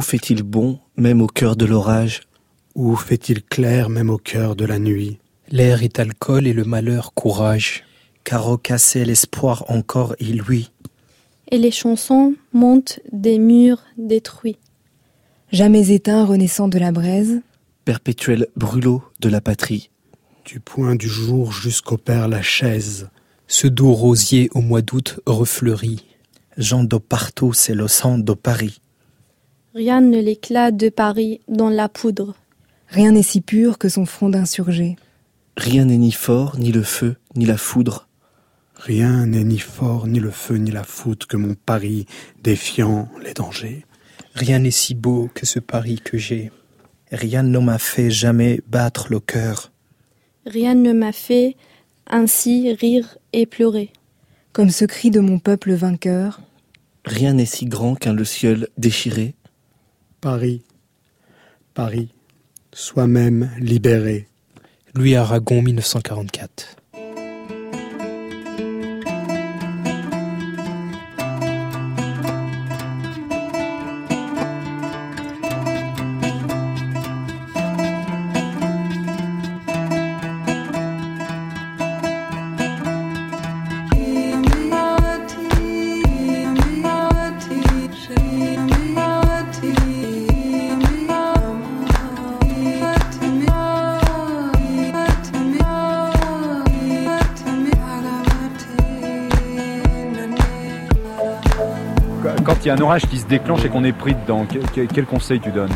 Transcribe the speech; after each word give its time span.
Où 0.00 0.02
fait-il 0.02 0.42
bon, 0.42 0.78
même 0.96 1.20
au 1.20 1.26
cœur 1.26 1.56
de 1.56 1.66
l'orage? 1.66 2.22
Où 2.74 2.96
fait-il 2.96 3.42
clair, 3.42 3.90
même 3.90 4.08
au 4.08 4.16
cœur 4.16 4.56
de 4.56 4.64
la 4.64 4.78
nuit? 4.78 5.18
L'air 5.50 5.82
est 5.82 5.98
alcool 5.98 6.46
et 6.46 6.54
le 6.54 6.64
malheur 6.64 7.12
courage. 7.12 7.84
Car 8.24 8.58
cassé 8.62 9.04
l'espoir 9.04 9.66
encore 9.68 10.16
il 10.18 10.38
lui. 10.38 10.70
Et 11.50 11.58
les 11.58 11.70
chansons 11.70 12.34
montent 12.54 13.00
des 13.12 13.38
murs 13.38 13.82
détruits. 13.98 14.56
Jamais 15.52 15.90
éteint 15.90 16.24
renaissant 16.24 16.68
de 16.68 16.78
la 16.78 16.92
braise. 16.92 17.42
Perpétuel 17.84 18.46
brûlot 18.56 19.02
de 19.20 19.28
la 19.28 19.42
patrie. 19.42 19.90
Du 20.46 20.60
point 20.60 20.96
du 20.96 21.08
jour 21.08 21.52
jusqu'au 21.52 21.98
père 21.98 22.42
chaise. 22.42 23.10
Ce 23.48 23.66
doux 23.66 23.92
rosier 23.92 24.48
au 24.54 24.62
mois 24.62 24.80
d'août 24.80 25.20
refleurit. 25.26 26.06
Jean 26.56 26.84
do 26.84 27.00
partout 27.00 27.52
c'est 27.52 27.74
le 27.74 27.86
sang 27.86 28.16
de 28.16 28.32
Paris. 28.32 28.80
Rien 29.74 30.00
ne 30.00 30.20
l'éclat 30.20 30.72
de 30.72 30.88
Paris 30.88 31.40
dans 31.46 31.68
la 31.68 31.88
poudre. 31.88 32.34
Rien 32.88 33.12
n'est 33.12 33.22
si 33.22 33.40
pur 33.40 33.78
que 33.78 33.88
son 33.88 34.04
front 34.04 34.28
d'insurgé. 34.28 34.96
Rien 35.56 35.84
n'est 35.84 35.98
ni 35.98 36.10
fort, 36.10 36.58
ni 36.58 36.72
le 36.72 36.82
feu, 36.82 37.16
ni 37.36 37.46
la 37.46 37.56
foudre. 37.56 38.08
Rien 38.74 39.26
n'est 39.26 39.44
ni 39.44 39.58
fort, 39.58 40.08
ni 40.08 40.18
le 40.18 40.32
feu, 40.32 40.56
ni 40.56 40.72
la 40.72 40.82
foudre 40.82 41.28
que 41.28 41.36
mon 41.36 41.54
Paris, 41.54 42.06
défiant 42.42 43.08
les 43.22 43.32
dangers. 43.32 43.84
Rien 44.34 44.58
n'est 44.58 44.72
si 44.72 44.94
beau 44.94 45.30
que 45.34 45.46
ce 45.46 45.60
Paris 45.60 46.00
que 46.02 46.18
j'ai. 46.18 46.50
Rien 47.12 47.44
ne 47.44 47.58
m'a 47.60 47.78
fait 47.78 48.10
jamais 48.10 48.62
battre 48.66 49.06
le 49.10 49.20
cœur. 49.20 49.70
Rien 50.46 50.74
ne 50.74 50.92
m'a 50.92 51.12
fait 51.12 51.56
ainsi 52.08 52.72
rire 52.72 53.18
et 53.32 53.46
pleurer. 53.46 53.92
Comme 54.52 54.70
ce 54.70 54.84
cri 54.84 55.10
de 55.10 55.20
mon 55.20 55.38
peuple 55.38 55.74
vainqueur. 55.74 56.40
Rien 57.04 57.34
n'est 57.34 57.46
si 57.46 57.66
grand 57.66 57.94
qu'un 57.94 58.14
le 58.14 58.24
ciel 58.24 58.66
déchiré. 58.78 59.34
Paris, 60.20 60.62
Paris, 61.72 62.12
soi-même 62.74 63.50
libéré. 63.58 64.28
Louis 64.94 65.16
Aragon 65.16 65.62
1944. 65.62 66.79
Y 102.70 102.72
un 102.78 102.80
orage 102.80 103.06
qui 103.06 103.18
se 103.18 103.26
déclenche 103.26 103.64
et 103.64 103.68
qu'on 103.68 103.84
est 103.84 103.92
pris 103.92 104.14
dedans, 104.14 104.46
quel, 104.74 105.04
conseil 105.04 105.40
tu 105.40 105.50
donnes 105.50 105.72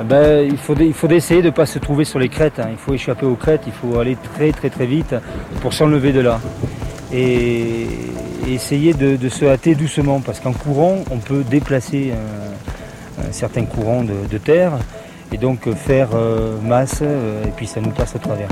ah 0.00 0.04
ben, 0.04 0.46
il 0.48 0.56
faut, 0.56 0.76
essayer 1.10 1.42
de 1.42 1.46
ne 1.46 1.52
pas 1.52 1.66
se 1.66 1.80
trouver 1.80 2.04
sur 2.04 2.20
les 2.20 2.28
crêtes. 2.28 2.60
Hein. 2.60 2.68
Il 2.70 2.76
faut 2.76 2.94
échapper 2.94 3.26
aux 3.26 3.34
crêtes, 3.34 3.62
il 3.66 3.72
faut 3.72 3.98
aller 3.98 4.16
très 4.36 4.52
très 4.52 4.70
très 4.70 4.86
vite 4.86 5.12
pour 5.60 5.72
s'enlever 5.72 6.12
de 6.12 6.20
là. 6.20 6.40
Et, 7.12 7.88
essayer 8.46 8.94
de, 8.94 9.28
se 9.28 9.44
hâter 9.44 9.74
doucement 9.74 10.20
parce 10.20 10.40
qu'en 10.40 10.52
courant, 10.52 10.98
on 11.10 11.18
peut 11.18 11.42
déplacer 11.42 12.12
un, 12.12 13.32
certain 13.32 13.64
courant 13.64 14.04
de, 14.04 14.38
terre 14.38 14.72
et 15.32 15.36
donc 15.36 15.68
faire 15.74 16.10
euh, 16.14 16.58
masse 16.62 17.00
euh, 17.02 17.44
et 17.44 17.50
puis 17.50 17.66
ça 17.66 17.80
nous 17.80 17.90
passe 17.90 18.16
à 18.16 18.18
travers. 18.18 18.48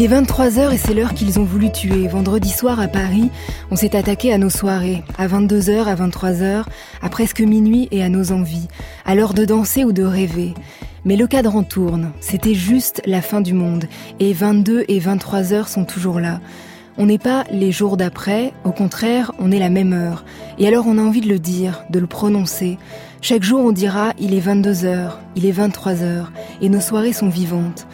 Il 0.00 0.04
est 0.10 0.18
23h 0.18 0.72
et 0.72 0.78
c'est 0.78 0.94
l'heure 0.94 1.12
qu'ils 1.12 1.38
ont 1.40 1.44
voulu 1.44 1.70
tuer. 1.70 2.08
Vendredi 2.08 2.48
soir 2.48 2.80
à 2.80 2.88
Paris, 2.88 3.30
on 3.70 3.76
s'est 3.76 3.94
attaqué 3.94 4.32
à 4.32 4.38
nos 4.38 4.48
soirées, 4.48 5.02
à 5.18 5.28
22h, 5.28 5.84
à 5.84 5.94
23h, 5.94 6.64
à 7.02 7.08
presque 7.10 7.42
minuit 7.42 7.86
et 7.90 8.02
à 8.02 8.08
nos 8.08 8.32
envies, 8.32 8.68
à 9.04 9.14
l'heure 9.14 9.34
de 9.34 9.44
danser 9.44 9.84
ou 9.84 9.92
de 9.92 10.02
rêver. 10.02 10.54
Mais 11.04 11.16
le 11.16 11.26
cadran 11.26 11.64
tourne, 11.64 12.12
c'était 12.20 12.54
juste 12.54 13.02
la 13.04 13.20
fin 13.20 13.42
du 13.42 13.52
monde, 13.52 13.84
et 14.20 14.32
22 14.32 14.86
et 14.88 15.00
23 15.00 15.52
heures 15.52 15.68
sont 15.68 15.84
toujours 15.84 16.18
là. 16.18 16.40
On 16.96 17.04
n'est 17.04 17.18
pas 17.18 17.44
les 17.50 17.70
jours 17.70 17.98
d'après, 17.98 18.54
au 18.64 18.72
contraire, 18.72 19.32
on 19.38 19.52
est 19.52 19.58
la 19.58 19.68
même 19.68 19.92
heure. 19.92 20.24
Et 20.58 20.66
alors 20.66 20.86
on 20.86 20.96
a 20.96 21.02
envie 21.02 21.20
de 21.20 21.28
le 21.28 21.38
dire, 21.38 21.84
de 21.90 21.98
le 21.98 22.06
prononcer. 22.06 22.78
Chaque 23.20 23.42
jour 23.42 23.60
on 23.62 23.72
dira 23.72 24.14
il 24.18 24.32
est 24.32 24.40
22 24.40 24.86
heures, 24.86 25.20
il 25.36 25.44
est 25.44 25.52
23 25.52 26.02
heures, 26.02 26.32
et 26.62 26.70
nos 26.70 26.80
soirées 26.80 27.12
sont 27.12 27.28
vivantes. 27.28 27.86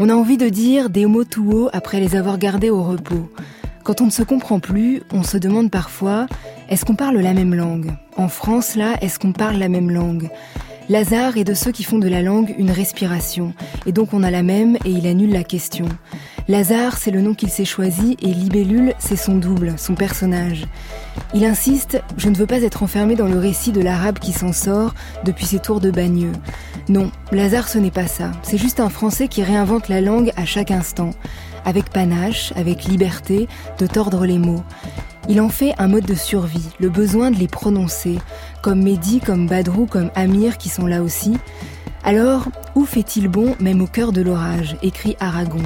On 0.00 0.08
a 0.08 0.14
envie 0.14 0.36
de 0.36 0.48
dire 0.48 0.90
des 0.90 1.06
mots 1.06 1.24
tout 1.24 1.50
haut 1.50 1.70
après 1.72 1.98
les 1.98 2.14
avoir 2.14 2.38
gardés 2.38 2.70
au 2.70 2.84
repos. 2.84 3.28
Quand 3.82 4.00
on 4.00 4.06
ne 4.06 4.10
se 4.10 4.22
comprend 4.22 4.60
plus, 4.60 5.02
on 5.12 5.24
se 5.24 5.36
demande 5.36 5.72
parfois 5.72 6.26
est-ce 6.68 6.84
qu'on 6.84 6.94
parle 6.94 7.16
la 7.16 7.34
même 7.34 7.54
langue? 7.54 7.90
En 8.16 8.28
France, 8.28 8.76
là, 8.76 8.94
est-ce 9.00 9.18
qu'on 9.18 9.32
parle 9.32 9.56
la 9.56 9.68
même 9.68 9.90
langue? 9.90 10.30
Lazare 10.88 11.36
est 11.36 11.44
de 11.44 11.52
ceux 11.52 11.70
qui 11.70 11.84
font 11.84 11.98
de 11.98 12.08
la 12.08 12.22
langue 12.22 12.54
une 12.56 12.70
respiration, 12.70 13.52
et 13.84 13.92
donc 13.92 14.14
on 14.14 14.22
a 14.22 14.30
la 14.30 14.42
même 14.42 14.76
et 14.86 14.90
il 14.90 15.06
annule 15.06 15.34
la 15.34 15.44
question. 15.44 15.86
Lazare, 16.48 16.96
c'est 16.96 17.10
le 17.10 17.20
nom 17.20 17.34
qu'il 17.34 17.50
s'est 17.50 17.66
choisi, 17.66 18.16
et 18.22 18.28
Libellule, 18.28 18.94
c'est 18.98 19.16
son 19.16 19.36
double, 19.36 19.74
son 19.76 19.94
personnage. 19.94 20.66
Il 21.34 21.44
insiste 21.44 22.02
Je 22.16 22.30
ne 22.30 22.36
veux 22.36 22.46
pas 22.46 22.62
être 22.62 22.82
enfermé 22.82 23.16
dans 23.16 23.28
le 23.28 23.38
récit 23.38 23.70
de 23.70 23.82
l'arabe 23.82 24.18
qui 24.18 24.32
s'en 24.32 24.54
sort 24.54 24.94
depuis 25.26 25.44
ses 25.44 25.58
tours 25.58 25.80
de 25.80 25.90
bagneux. 25.90 26.32
Non, 26.88 27.10
Lazare, 27.32 27.68
ce 27.68 27.78
n'est 27.78 27.90
pas 27.90 28.06
ça. 28.06 28.32
C'est 28.42 28.56
juste 28.56 28.80
un 28.80 28.88
Français 28.88 29.28
qui 29.28 29.42
réinvente 29.42 29.90
la 29.90 30.00
langue 30.00 30.32
à 30.38 30.46
chaque 30.46 30.70
instant, 30.70 31.10
avec 31.66 31.90
panache, 31.90 32.54
avec 32.56 32.84
liberté, 32.84 33.46
de 33.78 33.86
tordre 33.86 34.24
les 34.24 34.38
mots. 34.38 34.62
Il 35.30 35.42
en 35.42 35.50
fait 35.50 35.74
un 35.76 35.88
mode 35.88 36.06
de 36.06 36.14
survie, 36.14 36.70
le 36.80 36.88
besoin 36.88 37.30
de 37.30 37.36
les 37.36 37.48
prononcer, 37.48 38.18
comme 38.62 38.82
Mehdi, 38.82 39.20
comme 39.20 39.46
Badrou, 39.46 39.86
comme 39.86 40.10
Amir 40.14 40.58
qui 40.58 40.68
sont 40.68 40.86
là 40.86 41.02
aussi. 41.02 41.36
Alors, 42.04 42.48
où 42.74 42.84
fait-il 42.84 43.28
bon 43.28 43.54
même 43.60 43.82
au 43.82 43.86
cœur 43.86 44.12
de 44.12 44.22
l'orage 44.22 44.76
écrit 44.82 45.16
Aragon. 45.20 45.62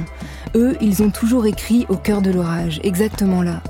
Eux, 0.55 0.75
ils 0.81 1.01
ont 1.01 1.09
toujours 1.09 1.45
écrit 1.45 1.85
au 1.89 1.95
cœur 1.95 2.21
de 2.21 2.31
l'orage, 2.31 2.79
exactement 2.83 3.41
là. 3.41 3.61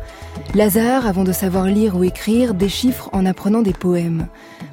Lazare, 0.55 1.07
avant 1.07 1.23
de 1.23 1.31
savoir 1.31 1.65
lire 1.65 1.95
ou 1.95 2.03
écrire, 2.03 2.53
déchiffre 2.53 3.09
en 3.13 3.25
apprenant 3.25 3.61
des 3.61 3.73
poèmes. 3.73 4.27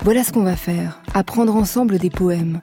Voilà 0.05 0.25
ce 0.25 0.33
qu'on 0.33 0.43
va 0.43 0.57
faire, 0.57 1.01
apprendre 1.15 1.55
ensemble 1.57 1.99
des 1.99 2.11
poèmes. 2.11 2.61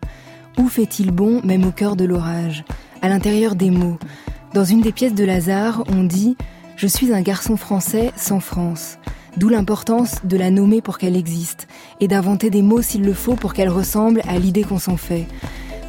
Où 0.58 0.68
fait-il 0.68 1.12
bon 1.12 1.42
même 1.44 1.66
au 1.66 1.72
cœur 1.72 1.96
de 1.96 2.06
l'orage 2.06 2.64
À 3.02 3.10
l'intérieur 3.10 3.56
des 3.56 3.70
mots? 3.70 4.00
Dans 4.54 4.64
une 4.64 4.82
des 4.82 4.92
pièces 4.92 5.14
de 5.14 5.24
Lazare, 5.24 5.84
on 5.90 6.04
dit⁇ 6.04 6.36
Je 6.78 6.88
suis 6.88 7.14
un 7.14 7.22
garçon 7.22 7.58
français 7.58 8.12
sans 8.16 8.40
France⁇ 8.40 8.98
D'où 9.38 9.50
l'importance 9.50 10.16
de 10.24 10.36
la 10.36 10.50
nommer 10.50 10.82
pour 10.82 10.98
qu'elle 10.98 11.16
existe, 11.16 11.68
et 12.00 12.08
d'inventer 12.08 12.50
des 12.50 12.64
mots 12.64 12.82
s'il 12.82 13.04
le 13.04 13.14
faut 13.14 13.36
pour 13.36 13.54
qu'elle 13.54 13.70
ressemble 13.70 14.22
à 14.28 14.40
l'idée 14.40 14.64
qu'on 14.64 14.80
s'en 14.80 14.98
fait. 14.98 15.28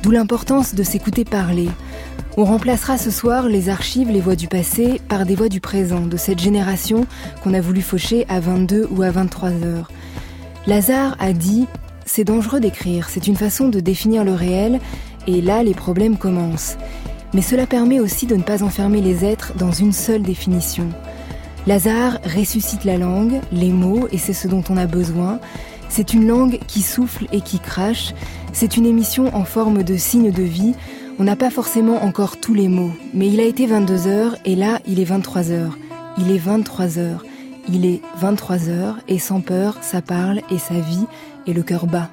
D'où 0.02 0.10
l'importance 0.10 0.74
de 0.74 0.82
s'écouter 0.82 1.24
parler. 1.24 1.68
On 2.36 2.44
remplacera 2.44 2.98
ce 2.98 3.10
soir 3.10 3.48
les 3.48 3.70
archives, 3.70 4.10
les 4.10 4.20
voix 4.20 4.36
du 4.36 4.48
passé, 4.48 5.00
par 5.08 5.24
des 5.24 5.34
voix 5.34 5.48
du 5.48 5.60
présent, 5.60 6.02
de 6.02 6.18
cette 6.18 6.40
génération 6.40 7.06
qu'on 7.42 7.54
a 7.54 7.60
voulu 7.62 7.80
faucher 7.80 8.26
à 8.28 8.38
22 8.38 8.86
ou 8.90 9.02
à 9.02 9.10
23 9.10 9.50
heures. 9.64 9.90
Lazare 10.66 11.16
a 11.18 11.32
dit 11.32 11.66
C'est 12.04 12.24
dangereux 12.24 12.60
d'écrire, 12.60 13.08
c'est 13.08 13.26
une 13.28 13.36
façon 13.36 13.68
de 13.68 13.80
définir 13.80 14.24
le 14.24 14.34
réel, 14.34 14.78
et 15.26 15.40
là 15.40 15.62
les 15.62 15.74
problèmes 15.74 16.18
commencent. 16.18 16.76
Mais 17.32 17.42
cela 17.42 17.66
permet 17.66 17.98
aussi 17.98 18.26
de 18.26 18.36
ne 18.36 18.42
pas 18.42 18.62
enfermer 18.62 19.00
les 19.00 19.24
êtres 19.24 19.54
dans 19.56 19.72
une 19.72 19.92
seule 19.92 20.22
définition. 20.22 20.90
Lazare 21.66 22.18
ressuscite 22.24 22.84
la 22.84 22.96
langue, 22.96 23.40
les 23.52 23.72
mots, 23.72 24.08
et 24.10 24.18
c'est 24.18 24.32
ce 24.32 24.48
dont 24.48 24.64
on 24.70 24.76
a 24.76 24.86
besoin. 24.86 25.40
C'est 25.88 26.14
une 26.14 26.26
langue 26.26 26.58
qui 26.66 26.82
souffle 26.82 27.26
et 27.32 27.40
qui 27.40 27.58
crache. 27.58 28.14
C'est 28.52 28.76
une 28.76 28.86
émission 28.86 29.34
en 29.34 29.44
forme 29.44 29.82
de 29.82 29.96
signe 29.96 30.30
de 30.30 30.42
vie. 30.42 30.74
On 31.18 31.24
n'a 31.24 31.36
pas 31.36 31.50
forcément 31.50 32.04
encore 32.04 32.38
tous 32.38 32.54
les 32.54 32.68
mots, 32.68 32.92
mais 33.12 33.28
il 33.28 33.40
a 33.40 33.44
été 33.44 33.66
22 33.66 34.06
heures 34.06 34.36
et 34.44 34.54
là, 34.54 34.78
il 34.86 35.00
est 35.00 35.04
23 35.04 35.50
heures. 35.50 35.76
Il 36.18 36.30
est 36.30 36.38
23 36.38 36.98
heures. 36.98 37.24
Il 37.70 37.84
est 37.84 38.00
23 38.18 38.68
heures 38.68 38.98
et 39.08 39.18
sans 39.18 39.40
peur, 39.40 39.76
ça 39.82 40.00
parle 40.00 40.40
et 40.50 40.58
ça 40.58 40.74
vit 40.74 41.06
et 41.46 41.52
le 41.52 41.62
cœur 41.62 41.86
bat. 41.86 42.08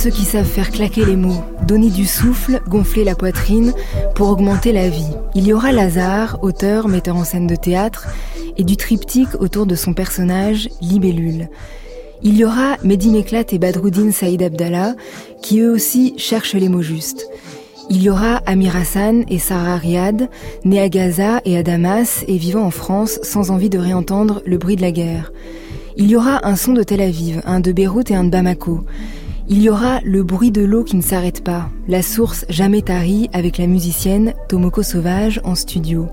Ceux 0.00 0.08
qui 0.08 0.24
savent 0.24 0.46
faire 0.46 0.70
claquer 0.70 1.04
les 1.04 1.14
mots, 1.14 1.44
donner 1.66 1.90
du 1.90 2.06
souffle, 2.06 2.62
gonfler 2.66 3.04
la 3.04 3.14
poitrine 3.14 3.74
pour 4.14 4.30
augmenter 4.30 4.72
la 4.72 4.88
vie. 4.88 5.12
Il 5.34 5.46
y 5.46 5.52
aura 5.52 5.72
Lazare, 5.72 6.38
auteur, 6.40 6.88
metteur 6.88 7.16
en 7.16 7.24
scène 7.24 7.46
de 7.46 7.54
théâtre, 7.54 8.08
et 8.56 8.64
du 8.64 8.78
triptyque 8.78 9.34
autour 9.40 9.66
de 9.66 9.74
son 9.74 9.92
personnage, 9.92 10.70
Libellule. 10.80 11.50
Il 12.22 12.38
y 12.38 12.46
aura 12.46 12.78
Mehdi 12.82 13.10
Meklat 13.10 13.44
et 13.52 13.58
Badruddin 13.58 14.10
Saïd 14.10 14.42
Abdallah, 14.42 14.94
qui 15.42 15.60
eux 15.60 15.70
aussi 15.70 16.14
cherchent 16.16 16.54
les 16.54 16.70
mots 16.70 16.80
justes. 16.80 17.28
Il 17.90 18.00
y 18.00 18.08
aura 18.08 18.36
Amir 18.46 18.76
Hassan 18.76 19.26
et 19.28 19.38
Sarah 19.38 19.76
Riyad, 19.76 20.30
nés 20.64 20.80
à 20.80 20.88
Gaza 20.88 21.42
et 21.44 21.58
à 21.58 21.62
Damas 21.62 22.24
et 22.26 22.38
vivant 22.38 22.64
en 22.64 22.70
France 22.70 23.18
sans 23.22 23.50
envie 23.50 23.68
de 23.68 23.78
réentendre 23.78 24.40
le 24.46 24.56
bruit 24.56 24.76
de 24.76 24.82
la 24.82 24.92
guerre. 24.92 25.30
Il 25.98 26.10
y 26.10 26.16
aura 26.16 26.46
un 26.48 26.56
son 26.56 26.72
de 26.72 26.82
Tel 26.82 27.02
Aviv, 27.02 27.42
un 27.44 27.60
de 27.60 27.72
Beyrouth 27.72 28.10
et 28.10 28.14
un 28.14 28.24
de 28.24 28.30
Bamako. 28.30 28.80
Il 29.52 29.60
y 29.60 29.68
aura 29.68 29.98
le 30.04 30.22
bruit 30.22 30.52
de 30.52 30.62
l'eau 30.62 30.84
qui 30.84 30.94
ne 30.94 31.02
s'arrête 31.02 31.42
pas, 31.42 31.70
la 31.88 32.02
source 32.02 32.44
jamais 32.48 32.82
tarie 32.82 33.28
avec 33.32 33.58
la 33.58 33.66
musicienne 33.66 34.32
Tomoko 34.48 34.84
Sauvage 34.84 35.40
en 35.42 35.56
studio. 35.56 36.06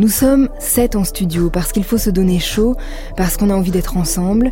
Nous 0.00 0.08
sommes 0.08 0.48
sept 0.58 0.96
en 0.96 1.04
studio 1.04 1.48
parce 1.48 1.70
qu'il 1.70 1.84
faut 1.84 1.96
se 1.96 2.10
donner 2.10 2.40
chaud, 2.40 2.74
parce 3.16 3.36
qu'on 3.36 3.50
a 3.50 3.54
envie 3.54 3.70
d'être 3.70 3.96
ensemble. 3.96 4.50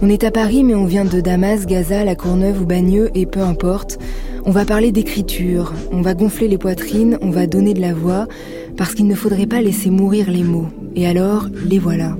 On 0.00 0.08
est 0.08 0.22
à 0.22 0.30
Paris 0.30 0.62
mais 0.62 0.76
on 0.76 0.84
vient 0.84 1.04
de 1.04 1.20
Damas, 1.20 1.66
Gaza, 1.66 2.04
La 2.04 2.14
Courneuve 2.14 2.62
ou 2.62 2.66
Bagneux 2.66 3.10
et 3.16 3.26
peu 3.26 3.40
importe. 3.40 3.98
On 4.44 4.52
va 4.52 4.64
parler 4.64 4.92
d'écriture, 4.92 5.72
on 5.90 6.02
va 6.02 6.14
gonfler 6.14 6.46
les 6.46 6.56
poitrines, 6.56 7.18
on 7.20 7.30
va 7.30 7.48
donner 7.48 7.74
de 7.74 7.80
la 7.80 7.94
voix 7.94 8.28
parce 8.76 8.94
qu'il 8.94 9.08
ne 9.08 9.16
faudrait 9.16 9.46
pas 9.46 9.60
laisser 9.60 9.90
mourir 9.90 10.30
les 10.30 10.44
mots. 10.44 10.68
Et 10.94 11.08
alors, 11.08 11.48
les 11.68 11.80
voilà. 11.80 12.16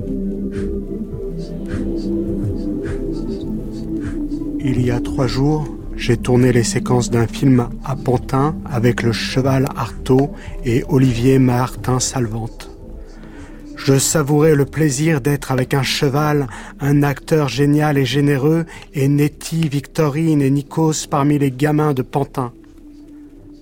Il 4.61 4.85
y 4.85 4.91
a 4.91 4.99
trois 4.99 5.25
jours, 5.25 5.65
j'ai 5.95 6.17
tourné 6.17 6.51
les 6.51 6.65
séquences 6.65 7.09
d'un 7.09 7.27
film 7.27 7.69
à 7.85 7.95
Pantin 7.95 8.57
avec 8.65 9.03
le 9.03 9.13
cheval 9.13 9.65
Artaud 9.73 10.31
et 10.65 10.83
Olivier 10.89 11.39
Martin 11.39 12.01
Salvante. 12.01 12.69
Je 13.77 13.97
savourais 13.97 14.55
le 14.55 14.65
plaisir 14.65 15.21
d'être 15.21 15.53
avec 15.53 15.73
un 15.73 15.81
cheval, 15.81 16.47
un 16.81 17.03
acteur 17.03 17.47
génial 17.47 17.97
et 17.97 18.05
généreux, 18.05 18.65
et 18.93 19.07
Nettie, 19.07 19.69
Victorine 19.69 20.41
et 20.41 20.49
Nikos 20.49 21.07
parmi 21.09 21.39
les 21.39 21.51
gamins 21.51 21.93
de 21.93 22.01
Pantin. 22.01 22.51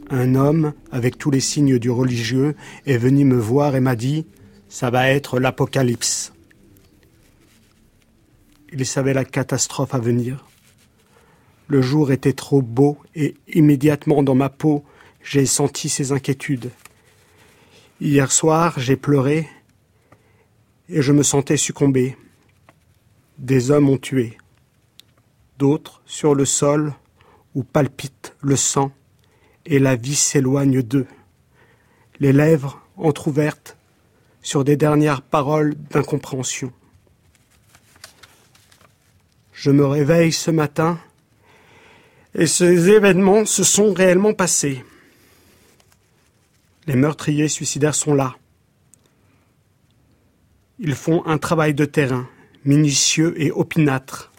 Un 0.09 0.33
homme, 0.33 0.73
avec 0.91 1.19
tous 1.19 1.29
les 1.29 1.41
signes 1.41 1.77
du 1.77 1.91
religieux, 1.91 2.55
est 2.88 2.97
venu 2.97 3.23
me 3.23 3.38
voir 3.38 3.75
et 3.75 3.81
m'a 3.81 3.95
dit 3.95 4.25
Ça 4.67 4.89
va 4.89 5.11
être 5.11 5.39
l'apocalypse. 5.39 6.33
Il 8.73 8.83
savait 8.83 9.13
la 9.13 9.25
catastrophe 9.25 9.93
à 9.93 10.00
venir. 10.00 10.46
Le 11.67 11.81
jour 11.81 12.11
était 12.11 12.33
trop 12.33 12.61
beau 12.61 12.97
et 13.13 13.35
immédiatement 13.53 14.23
dans 14.23 14.35
ma 14.35 14.49
peau, 14.49 14.85
j'ai 15.21 15.45
senti 15.45 15.89
ses 15.89 16.13
inquiétudes. 16.13 16.71
Hier 17.99 18.31
soir, 18.31 18.79
j'ai 18.79 18.95
pleuré 18.95 19.47
et 20.87 21.01
je 21.01 21.11
me 21.11 21.23
sentais 21.23 21.57
succomber. 21.57 22.15
Des 23.37 23.69
hommes 23.69 23.89
ont 23.89 23.97
tué, 23.97 24.37
d'autres 25.57 26.01
sur 26.05 26.35
le 26.35 26.45
sol 26.45 26.93
où 27.53 27.63
palpite 27.63 28.35
le 28.41 28.55
sang 28.55 28.91
et 29.65 29.79
la 29.79 29.95
vie 29.95 30.15
s'éloigne 30.15 30.81
d'eux, 30.81 31.07
les 32.19 32.31
lèvres 32.31 32.81
entr'ouvertes 32.95 33.77
sur 34.41 34.63
des 34.63 34.77
dernières 34.77 35.21
paroles 35.21 35.75
d'incompréhension. 35.89 36.71
Je 39.51 39.71
me 39.71 39.85
réveille 39.85 40.31
ce 40.31 40.51
matin 40.51 40.99
et 42.38 42.45
ces 42.45 42.89
événements 42.92 43.45
se 43.45 43.63
sont 43.63 43.94
réellement 43.94 44.34
passés. 44.34 44.86
Les 46.86 46.95
meurtriers 46.95 47.48
suicidaires 47.48 47.95
sont 47.95 48.13
là. 48.13 48.36
Ils 50.80 50.94
font 50.94 51.25
un 51.25 51.39
travail 51.39 51.74
de 51.74 51.86
terrain, 51.86 52.30
minutieux 52.63 53.34
et 53.42 53.51
opinâtre, 53.51 54.31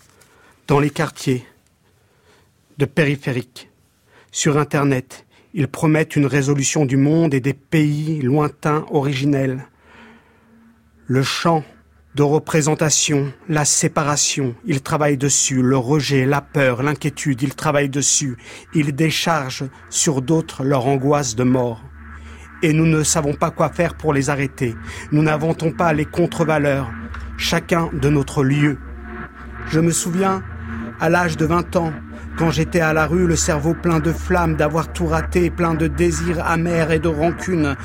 dans 0.69 0.79
les 0.79 0.91
quartiers, 0.91 1.45
de 2.79 2.85
périphériques. 2.85 3.69
Sur 4.31 4.56
Internet, 4.59 5.27
ils 5.53 5.67
promettent 5.67 6.15
une 6.15 6.27
résolution 6.27 6.87
du 6.87 6.97
monde 6.97 7.35
et 7.35 7.41
des 7.41 7.55
pays 7.55 8.23
lointains 8.23 8.87
originels. 8.91 9.67
Le 11.06 11.25
chant 11.25 11.65
de 12.14 12.22
représentation, 12.22 13.32
la 13.49 13.64
séparation, 13.64 14.55
ils 14.64 14.82
travaillent 14.82 15.19
dessus, 15.19 15.62
le 15.62 15.76
rejet, 15.76 16.25
la 16.25 16.40
peur, 16.40 16.82
l'inquiétude, 16.82 17.43
ils 17.43 17.55
travaillent 17.55 17.90
dessus, 17.90 18.37
ils 18.75 18.94
déchargent 18.94 19.69
sur 19.90 20.22
d'autres 20.22 20.64
leur 20.64 20.87
angoisse 20.87 21.37
de 21.37 21.44
mort. 21.44 21.84
Et 22.62 22.72
nous 22.72 22.87
ne 22.87 23.02
savons 23.02 23.34
pas 23.34 23.50
quoi 23.50 23.69
faire 23.69 23.94
pour 23.94 24.12
les 24.12 24.31
arrêter. 24.31 24.75
Nous 25.12 25.22
n'inventons 25.22 25.70
pas 25.70 25.93
les 25.93 26.06
contre-valeurs, 26.06 26.90
chacun 27.37 27.90
de 27.93 28.08
notre 28.08 28.43
lieu. 28.43 28.78
Je 29.69 29.78
me 29.78 29.93
souviens, 29.93 30.43
à 30.99 31.11
l'âge 31.11 31.37
de 31.37 31.44
20 31.44 31.76
ans, 31.76 31.93
quand 32.37 32.50
j'étais 32.50 32.81
à 32.81 32.93
la 32.93 33.06
rue, 33.06 33.26
le 33.26 33.37
cerveau 33.37 33.75
plein 33.75 34.00
de 34.00 34.12
flammes, 34.12 34.56
d'avoir 34.56 34.93
tout 34.93 35.06
raté, 35.06 35.50
plein 35.50 35.75
de 35.75 35.87
désirs 35.87 36.44
amers 36.44 36.90
et 36.90 36.99
de 36.99 37.08
rancune, 37.08 37.76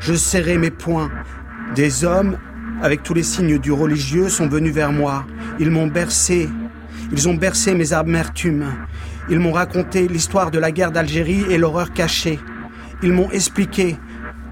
je 0.00 0.14
serrais 0.14 0.58
mes 0.58 0.70
poings. 0.70 1.10
Des 1.74 2.04
hommes 2.04 2.38
avec 2.82 3.02
tous 3.02 3.14
les 3.14 3.22
signes 3.22 3.58
du 3.58 3.72
religieux, 3.72 4.28
sont 4.28 4.48
venus 4.48 4.72
vers 4.72 4.92
moi. 4.92 5.24
Ils 5.58 5.70
m'ont 5.70 5.86
bercé. 5.86 6.48
Ils 7.12 7.28
ont 7.28 7.34
bercé 7.34 7.74
mes 7.74 7.92
amertumes. 7.92 8.66
Ils 9.30 9.40
m'ont 9.40 9.52
raconté 9.52 10.08
l'histoire 10.08 10.50
de 10.50 10.58
la 10.58 10.70
guerre 10.70 10.92
d'Algérie 10.92 11.44
et 11.50 11.58
l'horreur 11.58 11.92
cachée. 11.92 12.38
Ils 13.02 13.12
m'ont 13.12 13.30
expliqué 13.30 13.96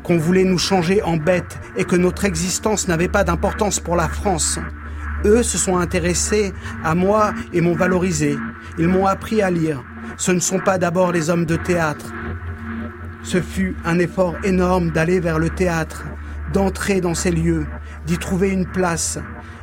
qu'on 0.02 0.19
voulait 0.19 0.44
nous 0.44 0.58
changer 0.58 1.02
en 1.02 1.17
bêtes 1.17 1.58
et 1.76 1.84
que 1.84 1.96
notre 1.96 2.25
existence 2.25 2.88
n'avait 2.88 3.08
pas 3.08 3.25
d'importance 3.25 3.81
pour 3.81 3.96
la 3.96 4.08
France. 4.08 4.58
Eux 5.25 5.43
se 5.43 5.58
sont 5.58 5.79
intéressés 5.79 6.52
à 6.84 6.94
moi 6.94 7.32
et 7.52 7.61
m'ont 7.61 7.75
valorisé. 7.75 8.37
Ils 8.79 8.88
m'ont 8.88 9.06
appris 9.06 9.43
à 9.43 9.50
lire. 9.50 9.82
Ce 10.17 10.31
ne 10.31 10.40
sont 10.40 10.61
pas 10.61 10.79
d'abord 10.79 11.11
les 11.11 11.31
hommes 11.31 11.46
de 11.46 11.56
théâtre. 11.56 12.12
Ce 13.22 13.40
fut 13.40 13.75
un 13.84 13.99
effort 13.99 14.37
énorme 14.44 14.90
d'aller 14.90 15.19
vers 15.19 15.40
le 15.40 15.50
théâtre, 15.50 16.05
d'entrer 16.52 17.00
dans 17.00 17.14
ces 17.14 17.31
lieux, 17.31 17.66
d'y 18.06 18.19
trouver 18.19 18.50
une 18.50 18.67
place. 18.67 19.19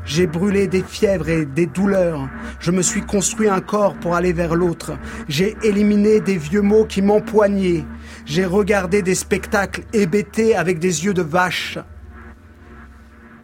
J'ai 0.06 0.28
brûlé 0.28 0.68
des 0.68 0.84
fièvres 0.84 1.30
et 1.30 1.46
des 1.46 1.66
douleurs. 1.66 2.30
Je 2.60 2.72
me 2.72 2.82
suis 2.82 3.02
construit 3.02 3.48
un 3.48 3.62
corps 3.62 3.96
pour 3.96 4.16
aller 4.16 4.34
vers 4.34 4.56
l'autre. 4.56 4.98
J'ai 5.30 5.56
éliminé 5.63 6.20
des 6.20 6.38
vieux 6.38 6.62
mots 6.62 6.86
qui 6.86 7.02
m'empoignaient. 7.02 7.86
J'ai 8.25 8.46
regardé 8.46 9.02
des 9.02 9.16
spectacles 9.16 9.84
hébétés 9.94 10.56
avec 10.56 10.80
des 10.80 11.06
yeux 11.06 11.13
de 11.13 11.22
vache. 11.22 11.78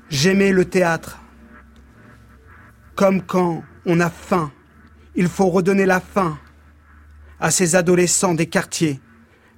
J'aimais 0.09 0.51
le 0.51 0.65
théâtre. 0.65 1.19
Comme 2.95 3.21
quand 3.21 3.63
on 3.85 4.01
a 4.01 4.09
faim, 4.09 4.51
il 5.15 5.29
faut 5.29 5.47
redonner 5.47 5.85
la 5.85 6.01
faim 6.01 6.37
à 7.39 7.51
ces 7.51 7.75
adolescents 7.75 8.33
des 8.33 8.47
quartiers. 8.47 8.99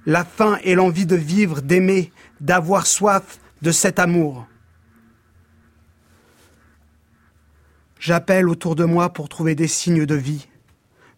La 0.06 0.24
faim 0.24 0.58
et 0.62 0.74
l'envie 0.74 1.06
de 1.06 1.16
vivre, 1.16 1.60
d'aimer, 1.60 2.12
d'avoir 2.40 2.86
soif 2.86 3.38
de 3.62 3.70
cet 3.70 3.98
amour. 3.98 4.46
J'appelle 7.98 8.48
autour 8.48 8.74
de 8.74 8.84
moi 8.84 9.12
pour 9.12 9.28
trouver 9.28 9.54
des 9.54 9.68
signes 9.68 10.04
de 10.04 10.16
vie. 10.16 10.48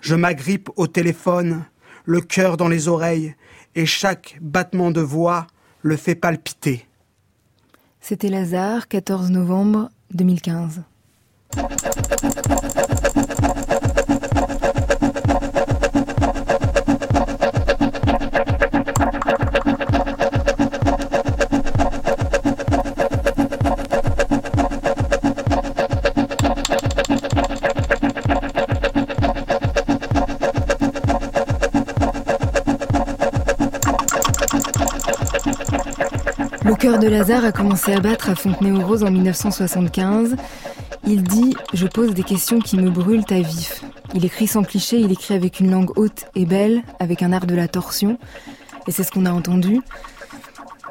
Je 0.01 0.15
m'agrippe 0.15 0.69
au 0.77 0.87
téléphone, 0.87 1.65
le 2.05 2.21
cœur 2.21 2.59
dans 2.59 2.69
les 2.69 2.89
oreilles, 2.89 3.35
et 3.75 3.87
chaque 3.87 4.37
battement 4.43 4.91
de 4.91 5.01
voix 5.01 5.47
le 5.81 5.97
fait 5.97 6.15
palpiter. 6.15 6.87
C'était 8.01 8.29
Lazare, 8.29 8.87
14 8.89 9.31
novembre 9.31 9.91
2015. 10.13 10.83
Cœur 36.85 36.99
de 36.99 37.09
Lazare 37.09 37.47
a 37.47 37.53
commencé 37.53 37.95
à 37.95 38.01
battre 38.01 38.29
à 38.29 38.35
Fontenay-aux-Roses 38.35 39.05
en 39.05 39.11
1975. 39.11 40.37
Il 41.07 41.23
dit 41.23 41.57
Je 41.73 41.87
pose 41.87 42.13
des 42.13 42.23
questions 42.23 42.59
qui 42.59 42.77
me 42.77 42.91
brûlent 42.91 43.25
à 43.31 43.41
vif. 43.41 43.83
Il 44.13 44.27
écrit 44.27 44.47
sans 44.47 44.63
cliché, 44.65 44.99
il 44.99 45.11
écrit 45.11 45.33
avec 45.33 45.61
une 45.61 45.71
langue 45.71 45.99
haute 45.99 46.27
et 46.35 46.45
belle, 46.45 46.83
avec 47.01 47.23
un 47.23 47.33
art 47.33 47.47
de 47.47 47.55
la 47.55 47.69
torsion. 47.69 48.19
Et 48.87 48.91
c'est 48.91 49.03
ce 49.03 49.11
qu'on 49.13 49.25
a 49.25 49.33
entendu. 49.33 49.81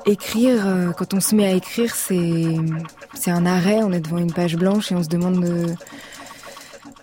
Écrire, 0.08 0.66
euh, 0.66 0.94
quand 0.94 1.14
on 1.14 1.20
se 1.20 1.36
met 1.36 1.46
à 1.46 1.52
écrire, 1.52 1.94
c'est, 1.94 3.30
un 3.30 3.46
arrêt. 3.46 3.84
On 3.84 3.92
est 3.92 4.02
devant 4.02 4.18
une 4.18 4.34
page 4.34 4.56
blanche 4.56 4.92
et 4.92 4.96
on 4.96 5.04
se 5.04 5.10
demande 5.10 5.46
euh, 5.46 5.76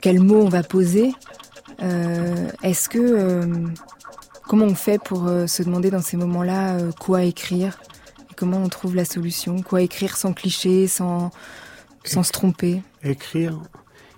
quel 0.02 0.18
mot 0.18 0.40
on 0.42 0.48
va 0.48 0.64
poser. 0.64 1.12
Est-ce 2.64 2.88
que 2.88 3.44
comment 4.48 4.66
on 4.66 4.74
fait 4.74 5.00
pour 5.00 5.30
se 5.46 5.62
demander 5.62 5.90
dans 5.90 6.02
ces 6.02 6.16
moments-là 6.16 6.76
quoi 6.98 7.22
écrire? 7.22 7.78
Comment 8.40 8.64
on 8.64 8.70
trouve 8.70 8.96
la 8.96 9.04
solution 9.04 9.60
Quoi 9.60 9.82
écrire 9.82 10.16
sans 10.16 10.32
cliché, 10.32 10.86
sans 10.88 11.30
sans 12.04 12.22
se 12.22 12.32
tromper 12.32 12.80
Écrire, 13.04 13.60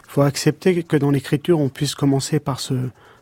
il 0.06 0.10
faut 0.10 0.22
accepter 0.22 0.84
que 0.84 0.96
dans 0.96 1.10
l'écriture 1.10 1.58
on 1.58 1.68
puisse 1.68 1.96
commencer 1.96 2.38
par 2.38 2.60
se 2.60 2.74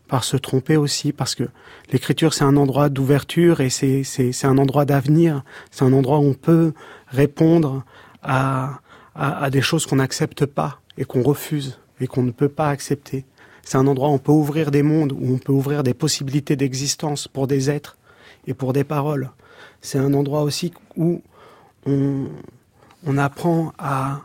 par 0.08 0.24
se 0.24 0.36
tromper 0.36 0.76
aussi, 0.76 1.12
parce 1.12 1.34
que 1.34 1.44
l'écriture 1.90 2.34
c'est 2.34 2.44
un 2.44 2.56
endroit 2.56 2.90
d'ouverture 2.90 3.60
et 3.62 3.70
c'est 3.70 4.44
un 4.44 4.58
endroit 4.58 4.84
d'avenir, 4.84 5.42
c'est 5.70 5.84
un 5.84 5.92
endroit 5.94 6.18
où 6.18 6.24
on 6.24 6.34
peut 6.34 6.74
répondre 7.08 7.82
à 8.22 8.80
à, 9.14 9.44
à 9.44 9.50
des 9.50 9.62
choses 9.62 9.86
qu'on 9.86 9.96
n'accepte 9.96 10.44
pas 10.44 10.80
et 10.98 11.04
qu'on 11.06 11.22
refuse 11.22 11.78
et 12.00 12.06
qu'on 12.06 12.22
ne 12.22 12.30
peut 12.30 12.50
pas 12.50 12.68
accepter. 12.68 13.24
C'est 13.62 13.78
un 13.78 13.86
endroit 13.86 14.10
où 14.10 14.12
on 14.12 14.18
peut 14.18 14.32
ouvrir 14.32 14.70
des 14.70 14.82
mondes, 14.82 15.12
où 15.12 15.34
on 15.34 15.38
peut 15.38 15.52
ouvrir 15.52 15.82
des 15.82 15.94
possibilités 15.94 16.56
d'existence 16.56 17.26
pour 17.26 17.46
des 17.46 17.70
êtres 17.70 17.96
et 18.46 18.54
pour 18.54 18.72
des 18.72 18.84
paroles. 18.84 19.30
C'est 19.80 19.98
un 19.98 20.14
endroit 20.14 20.42
aussi 20.42 20.72
où 20.96 21.22
on, 21.86 23.18
apprend 23.18 23.72
à, 23.78 24.20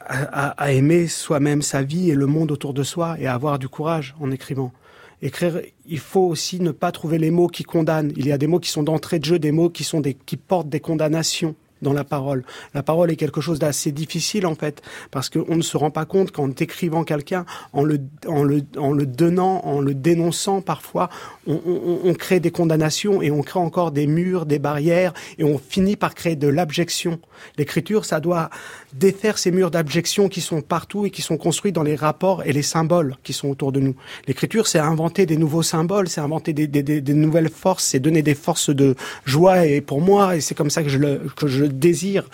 à, 0.00 0.72
aimer 0.72 1.06
soi-même 1.06 1.62
sa 1.62 1.82
vie 1.82 2.10
et 2.10 2.14
le 2.14 2.26
monde 2.26 2.50
autour 2.50 2.74
de 2.74 2.82
soi 2.82 3.16
et 3.18 3.26
à 3.26 3.34
avoir 3.34 3.58
du 3.58 3.68
courage 3.68 4.14
en 4.20 4.30
écrivant. 4.30 4.72
Écrire, 5.20 5.60
il 5.86 5.98
faut 5.98 6.22
aussi 6.22 6.60
ne 6.60 6.72
pas 6.72 6.90
trouver 6.90 7.18
les 7.18 7.30
mots 7.30 7.46
qui 7.46 7.62
condamnent. 7.62 8.12
Il 8.16 8.26
y 8.26 8.32
a 8.32 8.38
des 8.38 8.48
mots 8.48 8.58
qui 8.58 8.70
sont 8.70 8.82
d'entrée 8.82 9.20
de 9.20 9.24
jeu, 9.24 9.38
des 9.38 9.52
mots 9.52 9.70
qui 9.70 9.84
sont 9.84 10.00
des, 10.00 10.14
qui 10.14 10.36
portent 10.36 10.68
des 10.68 10.80
condamnations 10.80 11.54
dans 11.82 11.92
la 11.92 12.04
parole. 12.04 12.44
La 12.74 12.82
parole 12.82 13.10
est 13.10 13.16
quelque 13.16 13.40
chose 13.40 13.58
d'assez 13.58 13.92
difficile 13.92 14.46
en 14.46 14.54
fait, 14.54 14.82
parce 15.10 15.28
qu'on 15.28 15.56
ne 15.56 15.62
se 15.62 15.76
rend 15.76 15.90
pas 15.90 16.04
compte 16.04 16.30
qu'en 16.30 16.48
décrivant 16.48 17.04
quelqu'un, 17.04 17.44
en 17.72 17.82
le, 17.82 18.00
en, 18.26 18.42
le, 18.44 18.62
en 18.78 18.92
le 18.92 19.06
donnant, 19.06 19.60
en 19.64 19.80
le 19.80 19.94
dénonçant 19.94 20.60
parfois, 20.60 21.10
on, 21.46 21.60
on, 21.66 22.00
on, 22.04 22.14
crée 22.14 22.40
des 22.40 22.50
condamnations 22.50 23.20
et 23.22 23.30
on 23.30 23.42
crée 23.42 23.60
encore 23.60 23.90
des 23.90 24.06
murs, 24.06 24.46
des 24.46 24.58
barrières, 24.58 25.12
et 25.38 25.44
on 25.44 25.58
finit 25.58 25.96
par 25.96 26.14
créer 26.14 26.36
de 26.36 26.48
l'abjection. 26.48 27.20
L'écriture, 27.58 28.04
ça 28.04 28.20
doit 28.20 28.50
défaire 28.92 29.38
ces 29.38 29.50
murs 29.50 29.70
d'abjection 29.70 30.28
qui 30.28 30.40
sont 30.40 30.60
partout 30.60 31.06
et 31.06 31.10
qui 31.10 31.22
sont 31.22 31.36
construits 31.36 31.72
dans 31.72 31.82
les 31.82 31.96
rapports 31.96 32.42
et 32.44 32.52
les 32.52 32.62
symboles 32.62 33.16
qui 33.22 33.32
sont 33.32 33.48
autour 33.48 33.72
de 33.72 33.80
nous. 33.80 33.94
L'écriture, 34.26 34.66
c'est 34.66 34.78
inventer 34.78 35.26
des 35.26 35.36
nouveaux 35.36 35.62
symboles, 35.62 36.08
c'est 36.08 36.20
inventer 36.20 36.52
des, 36.52 36.66
des, 36.66 36.82
des, 36.82 37.14
nouvelles 37.14 37.50
forces, 37.50 37.84
c'est 37.84 38.00
donner 38.00 38.22
des 38.22 38.34
forces 38.34 38.70
de 38.70 38.94
joie, 39.24 39.66
et 39.66 39.80
pour 39.80 40.00
moi, 40.00 40.36
et 40.36 40.40
c'est 40.40 40.54
comme 40.54 40.70
ça 40.70 40.82
que 40.82 40.88
je 40.88 40.98
le, 40.98 41.20
que 41.36 41.46
je 41.46 41.64
désir 41.64 42.28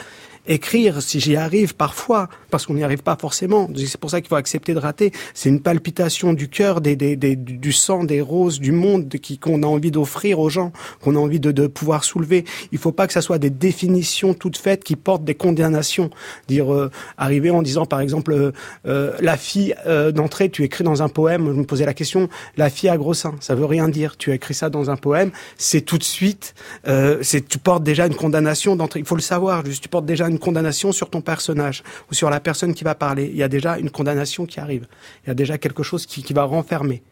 écrire, 0.49 1.03
si 1.03 1.21
j'y 1.21 1.37
arrive 1.37 1.75
parfois, 1.75 2.29
parce 2.51 2.67
qu'on 2.67 2.75
n'y 2.75 2.83
arrive 2.83 3.03
pas 3.03 3.17
forcément. 3.17 3.69
C'est 3.77 4.01
pour 4.01 4.11
ça 4.11 4.21
qu'il 4.21 4.29
faut 4.29 4.37
accepter 4.37 4.75
de 4.75 4.79
rater. 4.79 5.13
C'est 5.35 5.49
une 5.49 5.61
palpitation 5.61 6.33
du 6.33 6.49
cœur, 6.49 6.81
des, 6.81 6.97
des, 6.97 7.37
du 7.37 7.73
sang, 7.73 8.05
des 8.05 8.21
roses, 8.21 8.59
du 8.59 8.73
monde 8.73 9.09
qui 9.09 9.39
qu'on 9.39 9.63
a 9.63 9.67
envie 9.67 9.91
d'offrir 9.91 10.41
aux 10.41 10.49
gens, 10.49 10.73
qu'on 11.01 11.15
a 11.15 11.19
envie 11.19 11.41
de, 11.41 11.53
de 11.53 11.67
pouvoir 11.67 12.05
soulever. 12.05 12.45
Il 12.73 12.79
faut 12.79 12.93
pas 12.93 13.07
que 13.07 13.13
ça 13.13 13.21
soit 13.21 13.39
des 13.39 13.51
définitions 13.51 14.35
toutes 14.35 14.57
faites 14.57 14.83
qui 14.83 14.97
portent 14.97 15.25
des 15.25 15.35
condamnations. 15.35 16.11
Dire 16.49 16.73
euh, 16.73 16.91
arriver 17.17 17.51
en 17.51 17.63
disant 17.63 17.87
par 17.87 18.01
exemple 18.01 18.33
euh, 18.33 18.53
euh, 18.87 19.13
la 19.21 19.37
fille 19.37 19.75
d'entrée, 20.15 20.49
tu 20.51 20.65
écris 20.65 20.85
dans 20.85 21.03
un 21.03 21.09
poème. 21.09 21.47
Je 21.49 21.59
me 21.59 21.65
posais 21.65 21.85
la 21.85 21.95
question, 21.95 22.29
la 22.57 22.71
fille 22.71 22.89
à 22.89 22.97
gros 22.97 23.15
seins, 23.15 23.35
ça 23.41 23.55
veut 23.55 23.65
rien 23.65 23.89
dire. 23.89 24.17
Tu 24.17 24.31
as 24.31 24.35
écrit 24.35 24.55
ça 24.55 24.71
dans 24.71 24.91
un 24.91 24.97
poème, 24.97 25.31
c'est 25.57 25.83
tout 25.83 25.99
de 25.99 26.05
suite, 26.05 26.55
c'est 26.85 27.47
tu 27.49 27.59
portes 27.59 27.83
déjà 27.83 28.07
une 28.07 28.15
condamnation 28.15 28.77
d'entrée. 28.77 29.01
Il 29.01 29.07
faut 29.07 29.15
le 29.15 29.21
savoir. 29.21 29.63
Tu 29.63 29.89
portes 29.89 30.07
déjà 30.07 30.29
une 30.29 30.38
condamnation 30.39 30.93
sur 30.93 31.11
ton 31.11 31.21
personnage 31.21 31.83
ou 32.11 32.15
sur 32.15 32.31
la 32.31 32.41
personne 32.41 32.75
qui 32.75 32.85
va 32.85 32.95
parler. 32.95 33.29
Il 33.31 33.37
y 33.37 33.43
a 33.43 33.49
déjà 33.49 33.79
une 33.79 33.91
condamnation 33.91 34.47
qui 34.47 34.61
arrive. 34.61 34.87
Il 35.25 35.29
y 35.29 35.31
a 35.31 35.35
déjà 35.35 35.59
quelque 35.59 35.83
chose 35.83 36.07
qui, 36.07 36.23
qui 36.23 36.33
va 36.33 36.45
renfermer. 36.45 37.03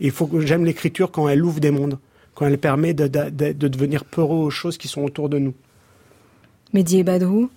Et 0.00 0.06
il 0.06 0.10
faut 0.10 0.26
que 0.26 0.40
j'aime 0.40 0.64
l'écriture 0.64 1.10
quand 1.10 1.28
elle 1.28 1.44
ouvre 1.44 1.60
des 1.60 1.70
mondes, 1.70 1.98
quand 2.34 2.46
elle 2.46 2.58
permet 2.58 2.94
de, 2.94 3.06
de, 3.06 3.52
de, 3.52 3.68
devenir 3.68 4.04
peureux 4.04 4.38
aux 4.38 4.50
choses 4.50 4.76
qui 4.76 4.88
sont 4.88 5.02
autour 5.02 5.28
de 5.28 5.38
nous. 5.38 5.54
Mehdi 6.72 6.98
et 6.98 7.04
Badrou 7.04 7.50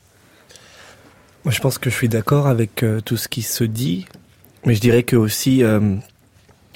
Moi, 1.43 1.51
je 1.51 1.59
pense 1.59 1.77
que 1.77 1.89
je 1.89 1.95
suis 1.95 2.09
d'accord 2.09 2.47
avec 2.47 2.83
euh, 2.83 3.01
tout 3.01 3.17
ce 3.17 3.27
qui 3.27 3.41
se 3.41 3.63
dit, 3.63 4.05
mais 4.65 4.75
je 4.75 4.81
dirais 4.81 5.03
que 5.03 5.15
aussi 5.15 5.63
euh, 5.63 5.95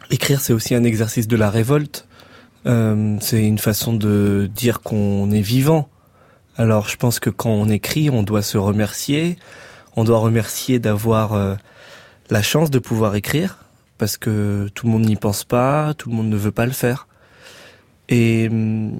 écrire, 0.09 0.41
c'est 0.41 0.53
aussi 0.53 0.73
un 0.73 0.83
exercice 0.83 1.27
de 1.27 1.35
la 1.35 1.49
révolte. 1.49 2.07
Euh, 2.65 3.17
c'est 3.21 3.43
une 3.43 3.57
façon 3.57 3.93
de 3.93 4.49
dire 4.53 4.81
qu'on 4.81 5.31
est 5.31 5.41
vivant. 5.41 5.89
Alors 6.57 6.89
je 6.89 6.97
pense 6.97 7.19
que 7.19 7.29
quand 7.29 7.49
on 7.49 7.69
écrit, 7.69 8.09
on 8.09 8.23
doit 8.23 8.41
se 8.41 8.57
remercier, 8.57 9.37
on 9.95 10.03
doit 10.03 10.19
remercier 10.19 10.79
d'avoir 10.79 11.33
euh, 11.33 11.55
la 12.29 12.41
chance 12.41 12.69
de 12.69 12.79
pouvoir 12.79 13.15
écrire, 13.15 13.59
parce 13.97 14.17
que 14.17 14.67
tout 14.73 14.85
le 14.85 14.91
monde 14.91 15.05
n'y 15.05 15.15
pense 15.15 15.45
pas, 15.45 15.93
tout 15.93 16.09
le 16.09 16.15
monde 16.15 16.29
ne 16.29 16.35
veut 16.35 16.51
pas 16.51 16.65
le 16.65 16.71
faire. 16.73 17.07
Et 18.09 18.49
hum, 18.49 18.99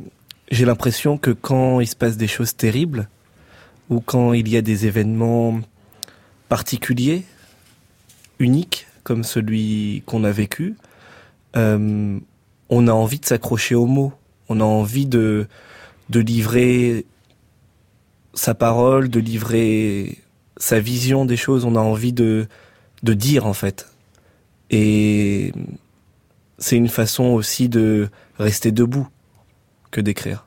j'ai 0.50 0.66
l'impression 0.66 1.18
que 1.18 1.32
quand 1.32 1.82
il 1.82 1.88
se 1.88 1.96
passe 1.96 2.16
des 2.16 2.28
choses 2.28 2.56
terribles, 2.56 3.10
ou 3.90 4.00
quand 4.00 4.32
il 4.32 4.48
y 4.48 4.56
a 4.56 4.62
des 4.62 4.86
événements 4.86 5.60
particuliers, 6.48 7.26
uniques, 8.40 8.88
comme 9.04 9.26
celui 9.26 10.04
qu'on 10.06 10.24
a 10.24 10.32
vécu, 10.32 10.76
euh, 11.58 12.18
on 12.70 12.88
a 12.88 12.92
envie 12.94 13.20
de 13.20 13.26
s'accrocher 13.26 13.76
aux 13.76 13.88
mots, 13.88 14.14
on 14.48 14.62
a 14.62 14.64
envie 14.64 15.06
de 15.06 15.48
livrer 16.10 17.06
sa 18.34 18.54
parole, 18.54 19.10
de 19.10 19.20
livrer 19.20 20.20
sa 20.58 20.80
vision 20.80 21.26
des 21.26 21.38
choses. 21.38 21.66
On 21.66 21.76
a 21.76 21.80
envie 21.80 22.14
de, 22.14 22.48
de 23.04 23.14
dire, 23.14 23.46
en 23.46 23.54
fait. 23.54 23.88
Et 24.70 25.54
c'est 26.58 26.78
une 26.78 26.88
façon 26.88 27.26
aussi 27.26 27.70
de 27.70 28.10
rester 28.38 28.72
debout 28.72 29.08
que 29.92 30.00
d'écrire. 30.02 30.46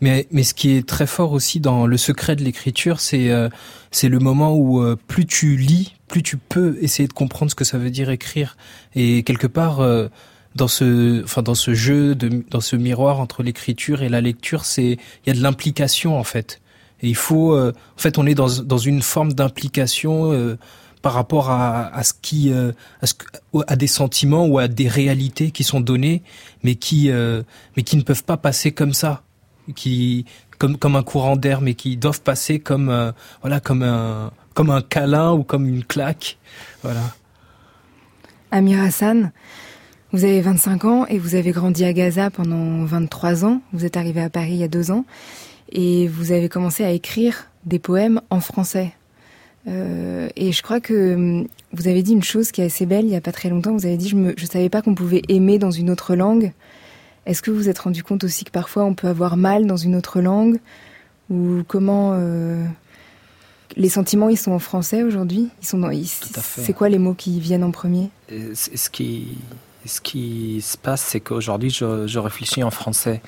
Mais, 0.00 0.28
mais 0.30 0.44
ce 0.44 0.54
qui 0.54 0.76
est 0.76 0.86
très 0.86 1.06
fort 1.06 1.32
aussi 1.32 1.58
dans 1.58 1.86
le 1.86 1.96
secret 1.96 2.36
de 2.36 2.44
l'écriture, 2.44 3.00
c'est 3.00 3.30
euh, 3.30 3.48
c'est 3.90 4.08
le 4.08 4.20
moment 4.20 4.54
où 4.54 4.80
euh, 4.80 4.96
plus 5.08 5.26
tu 5.26 5.56
lis, 5.56 5.96
plus 6.06 6.22
tu 6.22 6.36
peux 6.36 6.76
essayer 6.80 7.08
de 7.08 7.12
comprendre 7.12 7.50
ce 7.50 7.56
que 7.56 7.64
ça 7.64 7.78
veut 7.78 7.90
dire 7.90 8.10
écrire. 8.10 8.56
Et 8.94 9.24
quelque 9.24 9.48
part, 9.48 9.80
euh, 9.80 10.08
dans 10.58 10.68
ce, 10.68 11.24
enfin 11.24 11.42
dans 11.42 11.54
ce 11.54 11.72
jeu, 11.72 12.14
de, 12.14 12.44
dans 12.50 12.60
ce 12.60 12.76
miroir 12.76 13.20
entre 13.20 13.42
l'écriture 13.42 14.02
et 14.02 14.10
la 14.10 14.20
lecture, 14.20 14.64
c'est 14.64 14.92
il 14.92 15.28
y 15.28 15.30
a 15.30 15.34
de 15.34 15.42
l'implication 15.42 16.18
en 16.18 16.24
fait. 16.24 16.60
Et 17.00 17.08
il 17.08 17.16
faut, 17.16 17.54
euh, 17.54 17.72
en 17.96 18.00
fait, 18.00 18.18
on 18.18 18.26
est 18.26 18.34
dans 18.34 18.60
dans 18.62 18.78
une 18.78 19.00
forme 19.00 19.32
d'implication 19.32 20.32
euh, 20.32 20.58
par 21.00 21.12
rapport 21.12 21.48
à, 21.50 21.86
à 21.94 22.02
ce 22.02 22.12
qui, 22.20 22.52
euh, 22.52 22.72
à, 23.00 23.06
ce, 23.06 23.14
à 23.68 23.76
des 23.76 23.86
sentiments 23.86 24.46
ou 24.46 24.58
à 24.58 24.66
des 24.66 24.88
réalités 24.88 25.52
qui 25.52 25.62
sont 25.62 25.80
données, 25.80 26.22
mais 26.64 26.74
qui, 26.74 27.10
mais 27.76 27.82
qui 27.84 27.96
ne 27.96 28.02
peuvent 28.02 28.24
pas 28.24 28.36
passer 28.36 28.72
comme 28.72 28.92
ça, 28.92 29.22
qui 29.76 30.26
comme 30.58 30.76
comme 30.76 30.96
un 30.96 31.04
courant 31.04 31.36
d'air, 31.36 31.60
mais 31.60 31.74
qui 31.74 31.96
doivent 31.96 32.20
passer 32.22 32.58
comme 32.58 33.12
voilà 33.42 33.60
comme 33.60 33.84
un 33.84 34.32
comme 34.54 34.70
un 34.70 34.82
câlin 34.82 35.32
ou 35.32 35.44
comme 35.44 35.68
une 35.68 35.84
claque, 35.84 36.36
voilà. 36.82 37.14
Amir 38.50 38.80
Hassan, 38.80 39.30
vous 40.12 40.24
avez 40.24 40.40
25 40.40 40.84
ans 40.86 41.06
et 41.06 41.18
vous 41.18 41.34
avez 41.34 41.50
grandi 41.50 41.84
à 41.84 41.92
Gaza 41.92 42.30
pendant 42.30 42.84
23 42.84 43.44
ans. 43.44 43.60
Vous 43.72 43.84
êtes 43.84 43.96
arrivé 43.96 44.22
à 44.22 44.30
Paris 44.30 44.52
il 44.52 44.58
y 44.58 44.64
a 44.64 44.68
deux 44.68 44.90
ans 44.90 45.04
et 45.70 46.08
vous 46.08 46.32
avez 46.32 46.48
commencé 46.48 46.82
à 46.82 46.90
écrire 46.90 47.48
des 47.66 47.78
poèmes 47.78 48.20
en 48.30 48.40
français. 48.40 48.92
Euh, 49.66 50.28
et 50.34 50.52
je 50.52 50.62
crois 50.62 50.80
que 50.80 51.14
hum, 51.14 51.48
vous 51.72 51.88
avez 51.88 52.02
dit 52.02 52.12
une 52.12 52.22
chose 52.22 52.52
qui 52.52 52.62
est 52.62 52.64
assez 52.64 52.86
belle 52.86 53.04
il 53.04 53.10
y 53.10 53.16
a 53.16 53.20
pas 53.20 53.32
très 53.32 53.50
longtemps. 53.50 53.72
Vous 53.72 53.84
avez 53.84 53.98
dit 53.98 54.08
je 54.08 54.16
ne 54.16 54.34
savais 54.50 54.70
pas 54.70 54.80
qu'on 54.80 54.94
pouvait 54.94 55.22
aimer 55.28 55.58
dans 55.58 55.70
une 55.70 55.90
autre 55.90 56.14
langue. 56.14 56.52
Est-ce 57.26 57.42
que 57.42 57.50
vous 57.50 57.58
vous 57.58 57.68
êtes 57.68 57.80
rendu 57.80 58.02
compte 58.02 58.24
aussi 58.24 58.44
que 58.44 58.50
parfois 58.50 58.84
on 58.84 58.94
peut 58.94 59.08
avoir 59.08 59.36
mal 59.36 59.66
dans 59.66 59.76
une 59.76 59.94
autre 59.94 60.22
langue? 60.22 60.58
Ou 61.28 61.62
comment 61.68 62.12
euh, 62.14 62.64
les 63.76 63.90
sentiments 63.90 64.30
ils 64.30 64.38
sont 64.38 64.52
en 64.52 64.58
français 64.58 65.02
aujourd'hui? 65.02 65.50
Ils 65.60 65.66
sont 65.66 65.90
c'est 66.32 66.72
quoi 66.72 66.88
les 66.88 66.98
mots 66.98 67.12
qui 67.12 67.38
viennent 67.38 67.64
en 67.64 67.70
premier? 67.70 68.08
Ce 68.54 68.88
qui 68.88 69.36
ce 69.88 70.00
qui 70.00 70.60
se 70.60 70.76
passe, 70.76 71.00
c'est 71.02 71.20
qu'aujourd'hui, 71.20 71.70
je, 71.70 72.18
réfléchis 72.18 72.62
en 72.62 72.70
français. 72.70 73.20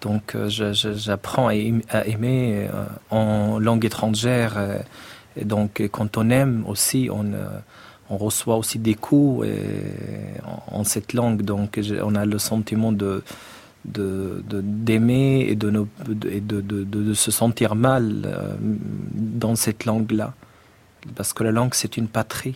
Donc, 0.00 0.34
euh, 0.34 0.48
j'apprends 0.48 1.48
à 1.48 1.54
aimer 1.54 2.68
euh, 2.72 2.84
en 3.10 3.58
langue 3.58 3.84
étrangère. 3.84 4.54
Euh, 4.56 4.78
et 5.36 5.44
donc, 5.44 5.82
quand 5.90 6.16
on 6.16 6.30
aime 6.30 6.64
aussi, 6.68 7.10
on, 7.10 7.24
reçoit 8.16 8.56
aussi 8.56 8.78
des 8.78 8.94
coups 8.94 9.46
en, 10.70 10.84
cette 10.84 11.12
langue. 11.14 11.42
Donc, 11.42 11.80
on 12.02 12.14
a 12.14 12.24
le 12.24 12.38
sentiment 12.38 12.92
d'aimer 13.84 15.46
et 15.48 15.56
de, 15.56 15.86
de, 16.06 17.14
se 17.14 17.30
sentir 17.32 17.74
mal 17.74 18.56
dans 19.12 19.56
cette 19.56 19.84
langue-là. 19.84 20.34
Parce 21.16 21.32
que 21.32 21.42
la 21.42 21.50
langue, 21.50 21.74
c'est 21.74 21.96
une 21.96 22.06
patrie. 22.06 22.54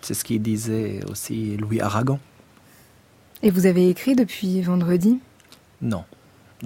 C'est 0.00 0.14
ce 0.14 0.24
qu'il 0.24 0.42
disait 0.42 1.00
aussi 1.08 1.56
Louis 1.56 1.80
Aragon. 1.80 2.18
Et 3.42 3.50
vous 3.50 3.66
avez 3.66 3.88
écrit 3.88 4.14
depuis 4.14 4.62
vendredi? 4.62 5.20
Non, 5.82 6.04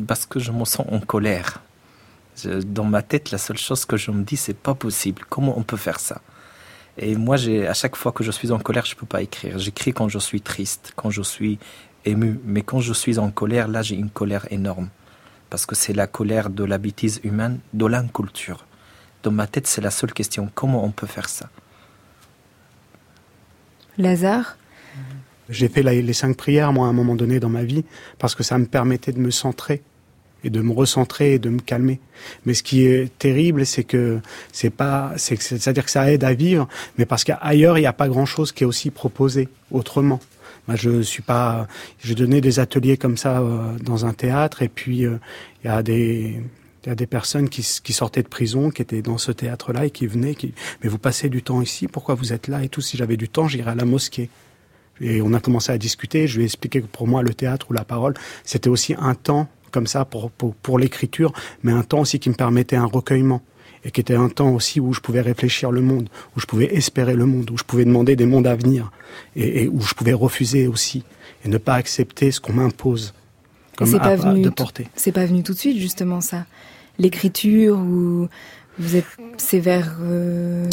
parce 0.07 0.27
que 0.27 0.39
je 0.39 0.53
me 0.53 0.65
sens 0.65 0.87
en 0.91 1.01
colère. 1.01 1.61
dans 2.65 2.85
ma 2.85 3.03
tête, 3.03 3.31
la 3.33 3.39
seule 3.39 3.59
chose 3.59 3.85
que 3.85 3.97
je 3.97 4.11
me 4.11 4.23
dis, 4.23 4.37
c'est 4.37 4.57
pas 4.57 4.75
possible. 4.75 5.23
Comment 5.29 5.59
on 5.59 5.63
peut 5.63 5.77
faire 5.77 6.01
ça? 6.01 6.21
Et 6.97 7.17
moi, 7.17 7.37
à 7.69 7.75
chaque 7.75 7.97
fois 7.97 8.13
que 8.13 8.23
je 8.25 8.31
suis 8.31 8.53
en 8.53 8.59
colère, 8.59 8.85
je 8.85 8.95
peux 8.95 9.07
pas 9.07 9.23
écrire. 9.23 9.59
J'écris 9.59 9.93
quand 9.93 10.09
je 10.09 10.19
suis 10.19 10.41
triste, 10.41 10.93
quand 10.97 11.11
je 11.11 11.23
suis 11.23 11.59
ému. 12.05 12.39
Mais 12.45 12.63
quand 12.63 12.81
je 12.81 12.93
suis 12.93 13.19
en 13.19 13.31
colère, 13.31 13.69
là, 13.69 13.83
j'ai 13.83 13.97
une 13.97 14.11
colère 14.11 14.47
énorme. 14.51 14.89
Parce 15.51 15.67
que 15.67 15.75
c'est 15.75 15.93
la 15.93 16.07
colère 16.07 16.51
de 16.51 16.65
la 16.65 16.79
bêtise 16.79 17.21
humaine, 17.25 17.59
de 17.73 17.87
l'inculture. 17.87 18.67
Dans 19.23 19.33
ma 19.33 19.47
tête, 19.47 19.67
c'est 19.67 19.81
la 19.81 19.91
seule 19.91 20.13
question. 20.13 20.51
Comment 20.55 20.85
on 20.85 20.91
peut 20.91 21.07
faire 21.07 21.29
ça? 21.29 21.49
Lazare? 23.99 24.57
J'ai 25.51 25.69
fait 25.69 25.83
les 25.83 26.13
cinq 26.13 26.37
prières, 26.37 26.73
moi, 26.73 26.87
à 26.87 26.91
un 26.91 26.93
moment 26.93 27.17
donné 27.17 27.41
dans 27.41 27.49
ma 27.49 27.65
vie, 27.65 27.85
parce 28.19 28.35
que 28.35 28.43
ça 28.43 28.57
me 28.59 28.67
permettait 28.67 29.13
de 29.13 29.19
me 29.19 29.31
centrer 29.31 29.83
et 30.45 30.51
de 30.51 30.61
me 30.61 30.73
recentrer 30.73 31.35
et 31.35 31.39
de 31.39 31.51
me 31.51 31.59
calmer. 31.59 32.01
Mais 32.47 32.55
ce 32.55 32.63
qui 32.63 32.85
est 32.85 33.17
terrible, 33.19 33.67
c'est 33.67 33.85
que 33.85 34.21
c'est 34.53 34.71
pas, 34.71 35.13
c'est-à-dire 35.17 35.85
que 35.85 35.91
ça 35.91 36.11
aide 36.11 36.25
à 36.25 36.35
vivre, 36.35 36.69
mais 36.99 37.05
parce 37.05 37.25
qu'ailleurs, 37.25 37.79
il 37.79 37.83
n'y 37.83 37.87
a 37.87 37.93
pas 37.93 38.09
grand-chose 38.09 38.53
qui 38.53 38.65
est 38.65 38.67
aussi 38.67 38.91
proposé 38.91 39.49
autrement. 39.71 40.21
Moi, 40.69 40.77
je 40.77 41.03
suis 41.03 41.23
pas, 41.23 41.67
j'ai 42.03 42.15
donné 42.15 42.41
des 42.41 42.61
ateliers 42.61 42.97
comme 42.97 43.17
ça 43.17 43.41
euh, 43.41 43.77
dans 43.83 44.07
un 44.07 44.13
théâtre, 44.13 44.63
et 44.63 44.69
puis 44.69 45.05
euh, 45.05 45.19
il 45.63 45.67
y 45.67 45.71
a 45.71 45.83
des, 45.83 46.41
il 46.85 46.89
y 46.89 46.93
a 46.93 46.95
des 46.95 47.07
personnes 47.07 47.49
qui, 47.49 47.67
qui, 47.83 47.93
sortaient 47.93 48.23
de 48.23 48.29
prison, 48.29 48.71
qui 48.71 48.83
étaient 48.83 49.03
dans 49.03 49.19
ce 49.19 49.33
théâtre-là 49.33 49.87
et 49.87 49.91
qui 49.91 50.07
venaient, 50.07 50.35
qui, 50.35 50.55
mais 50.83 50.89
vous 50.89 50.99
passez 50.99 51.29
du 51.29 51.43
temps 51.43 51.61
ici, 51.61 51.89
pourquoi 51.89 52.15
vous 52.15 52.33
êtes 52.33 52.49
là 52.49 52.63
et 52.63 52.69
tout? 52.69 52.81
Si 52.81 52.97
j'avais 52.97 53.17
du 53.17 53.29
temps, 53.29 53.49
j'irais 53.49 53.73
à 53.73 53.75
la 53.75 53.85
mosquée. 53.85 54.31
Et 55.01 55.23
on 55.23 55.33
a 55.33 55.41
commencé 55.41 55.73
à 55.73 55.79
discuter. 55.79 56.27
Je 56.27 56.37
lui 56.37 56.43
ai 56.43 56.47
expliqué 56.47 56.81
que 56.83 56.87
pour 56.87 57.07
moi, 57.09 57.23
le 57.23 57.35
théâtre 57.35 57.67
ou 57.71 57.73
la 57.73 57.85
parole, 57.85 58.15
c'était 58.45 58.69
aussi 58.69 58.95
un 58.99 59.15
temps 59.15 59.49
comme 59.71 59.87
ça 59.87 60.05
pour, 60.05 60.31
pour, 60.31 60.55
pour 60.55 60.79
l'écriture, 60.79 61.33
mais 61.63 61.73
un 61.73 61.83
temps 61.83 62.01
aussi 62.01 62.19
qui 62.19 62.29
me 62.29 62.35
permettait 62.35 62.77
un 62.77 62.87
recueillement 62.87 63.43
et 63.85 63.91
qui 63.91 64.01
était 64.01 64.17
un 64.17 64.29
temps 64.29 64.51
aussi 64.51 64.81
où 64.81 64.93
je 64.93 65.01
pouvais 65.01 65.21
réfléchir 65.21 65.71
le 65.71 65.81
monde, 65.81 66.09
où 66.37 66.41
je 66.41 66.47
pouvais 66.47 66.75
espérer 66.75 67.15
le 67.15 67.25
monde, 67.25 67.51
où 67.51 67.57
je 67.57 67.65
pouvais 67.65 67.85
demander 67.85 68.17
des 68.17 68.27
mondes 68.27 68.47
à 68.47 68.55
venir 68.55 68.91
et, 69.37 69.63
et 69.63 69.69
où 69.69 69.81
je 69.81 69.95
pouvais 69.95 70.13
refuser 70.13 70.67
aussi 70.67 71.05
et 71.45 71.49
ne 71.49 71.57
pas 71.57 71.75
accepter 71.75 72.31
ce 72.31 72.41
qu'on 72.41 72.53
m'impose 72.53 73.15
comme 73.77 73.99
pas 73.99 74.17
venu 74.17 74.43
de 74.43 74.51
porter. 74.51 74.89
C'est 74.95 75.13
pas 75.13 75.25
venu 75.25 75.43
tout 75.43 75.55
de 75.55 75.59
suite 75.59 75.79
justement 75.79 76.21
ça. 76.21 76.45
L'écriture 76.99 77.79
ou 77.79 78.29
vous 78.81 78.97
êtes 78.97 79.07
c'est 79.37 79.61
vers 79.61 79.97
euh, 80.01 80.67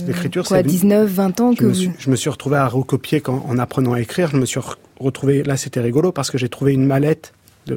quoi 0.48 0.64
19 0.64 1.10
20 1.10 1.42
ans 1.42 1.52
je 1.52 1.58
que 1.58 1.66
me 1.66 1.74
suis, 1.74 1.92
je 2.00 2.10
me 2.10 2.16
suis 2.16 2.30
retrouvé 2.30 2.58
à 2.58 2.68
recopier 2.68 3.22
quand, 3.22 3.46
en 3.48 3.58
apprenant 3.60 3.94
à 3.94 4.02
écrire, 4.02 4.30
je 4.30 4.38
me 4.38 4.46
suis 4.46 4.62
retrouvé 5.00 5.44
là 5.44 5.58
c'était 5.58 5.82
rigolo 5.82 6.12
parce 6.12 6.32
que 6.32 6.38
j'ai 6.38 6.50
trouvé 6.50 6.74
une 6.74 6.86
mallette 6.86 7.34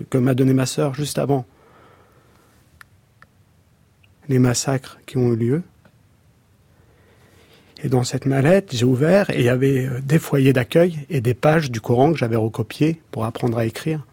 que 0.09 0.19
m'a 0.19 0.35
donné 0.35 0.55
ma 0.55 0.67
sœur 0.67 0.95
juste 0.95 1.19
avant 1.19 1.45
les 4.29 4.39
massacres 4.39 4.99
qui 5.07 5.19
ont 5.19 5.33
eu 5.33 5.37
lieu. 5.37 5.63
Et 7.83 7.89
dans 7.89 8.05
cette 8.05 8.27
mallette, 8.27 8.69
j'ai 8.73 8.85
ouvert 8.85 9.29
et 9.31 9.41
il 9.41 9.45
y 9.45 9.49
avait 9.49 9.87
euh, 9.87 10.01
des 10.03 10.19
foyers 10.19 10.53
d'accueil 10.53 10.99
et 11.09 11.21
des 11.21 11.35
pages 11.35 11.71
du 11.71 11.81
Coran 11.81 12.13
que 12.13 12.19
j'avais 12.19 12.37
recopiées 12.37 13.01
pour 13.11 13.25
apprendre 13.25 13.59
à 13.59 13.65
écrire. 13.65 14.07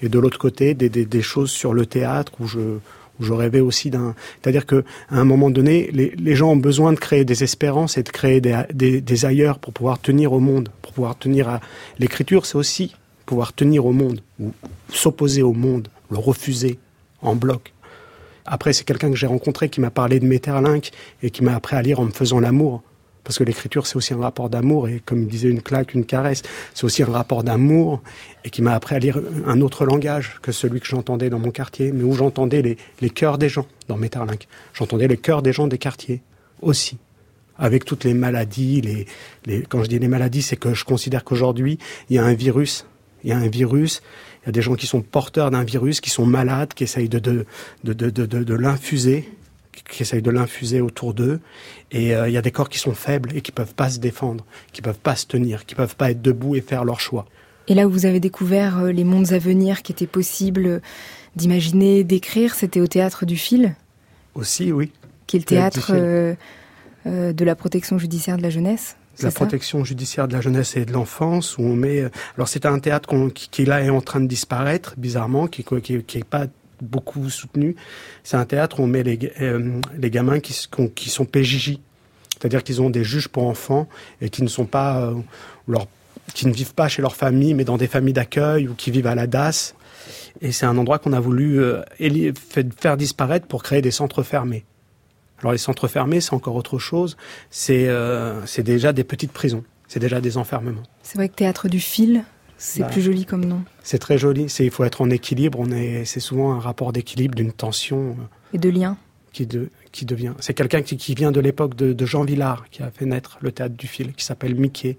Et 0.00 0.08
de 0.08 0.18
l'autre 0.18 0.38
côté, 0.38 0.74
des, 0.74 0.88
des, 0.88 1.04
des, 1.04 1.22
choses 1.22 1.50
sur 1.50 1.74
le 1.74 1.84
théâtre 1.84 2.32
où 2.40 2.46
je, 2.46 2.78
je 3.20 3.32
rêvais 3.32 3.60
aussi 3.60 3.90
d'un. 3.90 4.14
C'est-à-dire 4.40 4.66
que 4.66 4.84
à 5.10 5.18
un 5.18 5.24
moment 5.24 5.50
donné, 5.50 5.90
les, 5.92 6.34
gens 6.34 6.52
ont 6.52 6.56
besoin 6.56 6.92
de 6.92 6.98
créer 6.98 7.24
des 7.24 7.42
espérances 7.42 7.98
et 7.98 8.02
de 8.02 8.08
créer 8.10 8.40
des, 8.40 9.00
des, 9.00 9.24
ailleurs 9.24 9.58
pour 9.58 9.72
pouvoir 9.72 10.00
tenir 10.00 10.32
au 10.32 10.40
monde, 10.40 10.68
pour 10.82 10.92
pouvoir 10.92 11.18
tenir 11.18 11.48
à. 11.48 11.60
L'écriture, 11.98 12.46
c'est 12.46 12.56
aussi 12.56 12.94
pouvoir 13.26 13.52
tenir 13.52 13.84
au 13.84 13.92
monde, 13.92 14.20
ou 14.40 14.52
s'opposer 14.90 15.42
au 15.42 15.52
monde, 15.52 15.88
le 16.10 16.18
refuser 16.18 16.78
en 17.20 17.34
bloc. 17.34 17.72
Après, 18.46 18.72
c'est 18.72 18.84
quelqu'un 18.84 19.10
que 19.10 19.16
j'ai 19.16 19.26
rencontré 19.26 19.68
qui 19.68 19.80
m'a 19.80 19.90
parlé 19.90 20.20
de 20.20 20.26
Metterlinck 20.26 20.90
et 21.22 21.30
qui 21.30 21.44
m'a 21.44 21.54
appris 21.54 21.76
à 21.76 21.82
lire 21.82 22.00
en 22.00 22.04
me 22.04 22.10
faisant 22.10 22.40
l'amour. 22.40 22.82
Parce 23.24 23.38
que 23.38 23.44
l'écriture, 23.44 23.86
c'est 23.86 23.96
aussi 23.96 24.14
un 24.14 24.20
rapport 24.20 24.48
d'amour, 24.48 24.88
et 24.88 25.00
comme 25.04 25.26
disait 25.26 25.48
une 25.48 25.60
claque, 25.60 25.94
une 25.94 26.04
caresse, 26.04 26.42
c'est 26.74 26.84
aussi 26.84 27.02
un 27.02 27.10
rapport 27.10 27.44
d'amour, 27.44 28.02
et 28.44 28.50
qui 28.50 28.62
m'a 28.62 28.74
appris 28.74 28.94
à 28.94 28.98
lire 28.98 29.20
un 29.46 29.60
autre 29.60 29.84
langage 29.84 30.38
que 30.40 30.52
celui 30.52 30.80
que 30.80 30.86
j'entendais 30.86 31.28
dans 31.28 31.38
mon 31.38 31.50
quartier, 31.50 31.92
mais 31.92 32.04
où 32.04 32.14
j'entendais 32.14 32.62
les, 32.62 32.76
les 33.00 33.10
cœurs 33.10 33.38
des 33.38 33.48
gens 33.48 33.66
dans 33.88 33.96
Metterlinck. 33.96 34.48
J'entendais 34.72 35.08
les 35.08 35.18
cœurs 35.18 35.42
des 35.42 35.52
gens 35.52 35.66
des 35.66 35.78
quartiers 35.78 36.22
aussi 36.62 36.98
avec 37.58 37.84
toutes 37.84 38.04
les 38.04 38.14
maladies. 38.14 38.80
Les, 38.80 39.06
les, 39.44 39.62
quand 39.62 39.82
je 39.82 39.88
dis 39.88 39.98
les 39.98 40.08
maladies, 40.08 40.42
c'est 40.42 40.56
que 40.56 40.74
je 40.74 40.84
considère 40.84 41.24
qu'aujourd'hui, 41.24 41.78
il 42.08 42.16
y 42.16 42.18
a 42.18 42.24
un 42.24 42.34
virus 42.34 42.86
il 43.24 43.30
y 43.30 43.32
a 43.32 43.36
un 43.36 43.48
virus, 43.48 44.02
il 44.42 44.46
y 44.46 44.48
a 44.50 44.52
des 44.52 44.62
gens 44.62 44.74
qui 44.74 44.86
sont 44.86 45.02
porteurs 45.02 45.50
d'un 45.50 45.64
virus, 45.64 46.00
qui 46.00 46.10
sont 46.10 46.26
malades, 46.26 46.74
qui 46.74 46.84
essayent 46.84 47.08
de, 47.08 47.18
de, 47.18 47.44
de, 47.84 47.92
de, 47.92 48.26
de 48.26 48.54
l'infuser, 48.54 49.28
qui 49.82 50.02
essayent 50.02 50.22
de 50.22 50.30
l'infuser 50.30 50.80
autour 50.80 51.14
d'eux. 51.14 51.40
Et 51.90 52.14
euh, 52.14 52.28
il 52.28 52.32
y 52.32 52.36
a 52.36 52.42
des 52.42 52.52
corps 52.52 52.68
qui 52.68 52.78
sont 52.78 52.94
faibles 52.94 53.30
et 53.36 53.40
qui 53.40 53.52
peuvent 53.52 53.74
pas 53.74 53.90
se 53.90 53.98
défendre, 53.98 54.44
qui 54.72 54.82
peuvent 54.82 54.98
pas 54.98 55.16
se 55.16 55.26
tenir, 55.26 55.66
qui 55.66 55.74
peuvent 55.74 55.96
pas 55.96 56.10
être 56.10 56.22
debout 56.22 56.56
et 56.56 56.60
faire 56.60 56.84
leur 56.84 57.00
choix. 57.00 57.26
Et 57.68 57.74
là 57.74 57.86
où 57.86 57.90
vous 57.90 58.06
avez 58.06 58.18
découvert 58.18 58.78
euh, 58.78 58.92
les 58.92 59.04
mondes 59.04 59.32
à 59.32 59.38
venir 59.38 59.82
qui 59.82 59.92
étaient 59.92 60.06
possibles 60.06 60.80
d'imaginer, 61.36 62.02
d'écrire, 62.02 62.54
c'était 62.54 62.80
au 62.80 62.86
théâtre 62.86 63.26
du 63.26 63.36
fil? 63.36 63.76
Aussi, 64.34 64.72
oui. 64.72 64.90
Qui 65.26 65.36
est 65.36 65.40
le 65.40 65.44
théâtre 65.44 65.90
euh, 65.92 66.34
euh, 67.06 67.32
de 67.32 67.44
la 67.44 67.54
protection 67.54 67.98
judiciaire 67.98 68.38
de 68.38 68.42
la 68.42 68.50
jeunesse 68.50 68.96
la 69.20 69.32
protection 69.32 69.82
judiciaire 69.82 70.28
de 70.28 70.32
la 70.32 70.40
jeunesse 70.40 70.76
et 70.76 70.84
de 70.84 70.92
l'enfance 70.92 71.58
où 71.58 71.62
on 71.62 71.74
met 71.74 72.04
alors 72.36 72.46
c'est 72.46 72.66
un 72.66 72.78
théâtre 72.78 73.08
qui, 73.34 73.48
qui, 73.48 73.64
là 73.64 73.82
est 73.82 73.90
en 73.90 74.00
train 74.00 74.20
de 74.20 74.28
disparaître 74.28 74.94
bizarrement 74.96 75.48
qui 75.48 75.64
qui, 75.64 76.04
qui 76.04 76.18
est 76.18 76.24
pas 76.24 76.46
beaucoup 76.82 77.28
soutenu 77.30 77.76
c'est 78.24 78.36
un 78.36 78.44
théâtre 78.44 78.80
où 78.80 78.84
on 78.84 78.86
met 78.86 79.02
les 79.02 79.32
euh, 79.40 79.80
les 79.96 80.10
gamins 80.10 80.40
qui, 80.40 80.54
qui 80.94 81.10
sont 81.10 81.24
PJJ 81.24 81.78
c'est-à-dire 82.38 82.62
qu'ils 82.62 82.80
ont 82.80 82.90
des 82.90 83.04
juges 83.04 83.28
pour 83.28 83.46
enfants 83.46 83.88
et 84.20 84.30
qui 84.30 84.42
ne 84.42 84.48
sont 84.48 84.66
pas 84.66 85.00
euh, 85.00 85.14
leur 85.66 85.86
qui 86.34 86.46
ne 86.46 86.52
vivent 86.52 86.74
pas 86.74 86.88
chez 86.88 87.02
leur 87.02 87.16
famille 87.16 87.54
mais 87.54 87.64
dans 87.64 87.76
des 87.76 87.88
familles 87.88 88.14
d'accueil 88.14 88.68
ou 88.68 88.74
qui 88.74 88.90
vivent 88.90 89.06
à 89.06 89.14
la 89.14 89.26
DAS 89.26 89.74
et 90.40 90.52
c'est 90.52 90.66
un 90.66 90.78
endroit 90.78 90.98
qu'on 90.98 91.12
a 91.12 91.20
voulu 91.20 91.60
euh, 91.60 91.82
faire 92.78 92.96
disparaître 92.96 93.46
pour 93.46 93.62
créer 93.62 93.82
des 93.82 93.90
centres 93.90 94.22
fermés 94.22 94.64
alors 95.40 95.52
les 95.52 95.58
centres 95.58 95.88
fermés, 95.88 96.20
c'est 96.20 96.34
encore 96.34 96.56
autre 96.56 96.78
chose. 96.78 97.16
C'est 97.50 97.86
euh, 97.88 98.40
déjà 98.58 98.92
des 98.92 99.04
petites 99.04 99.32
prisons. 99.32 99.64
C'est 99.86 100.00
déjà 100.00 100.20
des 100.20 100.36
enfermements. 100.36 100.82
C'est 101.02 101.16
vrai 101.16 101.28
que 101.28 101.34
théâtre 101.34 101.68
du 101.68 101.80
fil, 101.80 102.24
c'est 102.58 102.80
bah, 102.80 102.88
plus 102.88 103.02
joli 103.02 103.24
comme 103.24 103.44
nom. 103.44 103.62
C'est 103.84 103.98
très 103.98 104.18
joli. 104.18 104.48
C'est 104.48 104.64
il 104.64 104.70
faut 104.70 104.84
être 104.84 105.00
en 105.00 105.08
équilibre. 105.10 105.58
On 105.60 105.70
est, 105.70 106.04
c'est 106.04 106.20
souvent 106.20 106.52
un 106.52 106.58
rapport 106.58 106.92
d'équilibre, 106.92 107.36
d'une 107.36 107.52
tension. 107.52 108.10
Euh, 108.10 108.24
Et 108.52 108.58
de 108.58 108.68
lien. 108.68 108.96
Qui, 109.32 109.46
de, 109.46 109.70
qui 109.92 110.04
devient. 110.04 110.32
C'est 110.40 110.54
quelqu'un 110.54 110.82
qui, 110.82 110.96
qui, 110.96 111.14
vient 111.14 111.30
de 111.30 111.38
l'époque 111.38 111.76
de, 111.76 111.92
de, 111.92 112.06
Jean 112.06 112.24
Villard 112.24 112.68
qui 112.70 112.82
a 112.82 112.90
fait 112.90 113.06
naître 113.06 113.38
le 113.40 113.52
théâtre 113.52 113.76
du 113.76 113.86
fil, 113.86 114.12
qui 114.14 114.24
s'appelle 114.24 114.56
Mickey. 114.56 114.98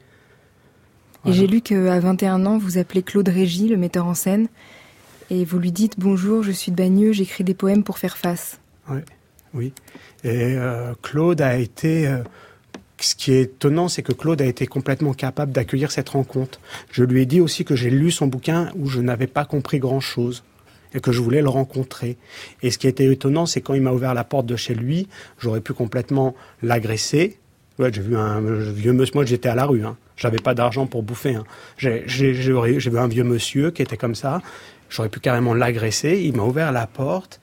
Voilà. 1.23 1.35
Et 1.35 1.39
j'ai 1.39 1.47
lu 1.47 1.61
qu'à 1.61 1.99
21 1.99 2.45
ans, 2.45 2.57
vous 2.57 2.77
appelez 2.77 3.03
Claude 3.03 3.27
Régis, 3.27 3.69
le 3.69 3.75
metteur 3.75 4.05
en 4.05 4.13
scène, 4.13 4.47
et 5.29 5.43
vous 5.43 5.59
lui 5.59 5.73
dites 5.73 5.95
Bonjour, 5.97 6.43
je 6.43 6.51
suis 6.51 6.71
de 6.71 6.77
Bagneux, 6.77 7.11
j'écris 7.11 7.43
des 7.43 7.55
poèmes 7.55 7.83
pour 7.83 7.97
faire 7.97 8.17
face. 8.17 8.59
Ouais. 8.89 9.03
Oui. 9.53 9.73
Et 10.23 10.55
euh, 10.55 10.93
Claude 11.01 11.41
a 11.41 11.57
été. 11.57 12.07
Euh, 12.07 12.19
ce 12.99 13.15
qui 13.15 13.33
est 13.33 13.41
étonnant, 13.41 13.87
c'est 13.87 14.03
que 14.03 14.13
Claude 14.13 14.41
a 14.41 14.45
été 14.45 14.67
complètement 14.67 15.13
capable 15.13 15.51
d'accueillir 15.51 15.91
cette 15.91 16.09
rencontre. 16.09 16.59
Je 16.91 17.03
lui 17.03 17.21
ai 17.21 17.25
dit 17.25 17.41
aussi 17.41 17.65
que 17.65 17.75
j'ai 17.75 17.89
lu 17.89 18.11
son 18.11 18.27
bouquin 18.27 18.69
où 18.75 18.87
je 18.87 18.99
n'avais 19.01 19.27
pas 19.27 19.45
compris 19.45 19.79
grand-chose 19.79 20.43
et 20.93 20.99
que 20.99 21.11
je 21.11 21.21
voulais 21.21 21.41
le 21.41 21.49
rencontrer. 21.49 22.17
Et 22.63 22.71
ce 22.71 22.77
qui 22.77 22.87
était 22.87 23.05
étonnant, 23.05 23.45
c'est 23.45 23.61
quand 23.61 23.73
il 23.73 23.81
m'a 23.81 23.91
ouvert 23.91 24.13
la 24.13 24.23
porte 24.23 24.45
de 24.45 24.55
chez 24.55 24.73
lui, 24.73 25.07
j'aurais 25.39 25.61
pu 25.61 25.73
complètement 25.73 26.35
l'agresser. 26.61 27.37
Ouais, 27.77 27.91
j'ai 27.93 28.01
vu 28.01 28.17
un 28.17 28.41
vieux 28.41 28.93
monsieur, 28.93 29.13
moi 29.15 29.25
j'étais 29.25 29.49
à 29.49 29.55
la 29.55 29.65
rue, 29.65 29.85
hein. 29.85 29.95
j'avais 30.17 30.39
pas 30.39 30.53
d'argent 30.53 30.85
pour 30.85 31.01
bouffer. 31.03 31.35
Hein. 31.35 31.45
J'ai 31.77 32.03
vu 32.31 32.97
un 32.97 33.07
vieux 33.07 33.23
monsieur 33.23 33.71
qui 33.71 33.81
était 33.81 33.95
comme 33.95 34.15
ça, 34.15 34.41
j'aurais 34.89 35.07
pu 35.07 35.21
carrément 35.21 35.53
l'agresser, 35.53 36.19
il 36.21 36.35
m'a 36.35 36.43
ouvert 36.43 36.73
la 36.73 36.87
porte, 36.87 37.39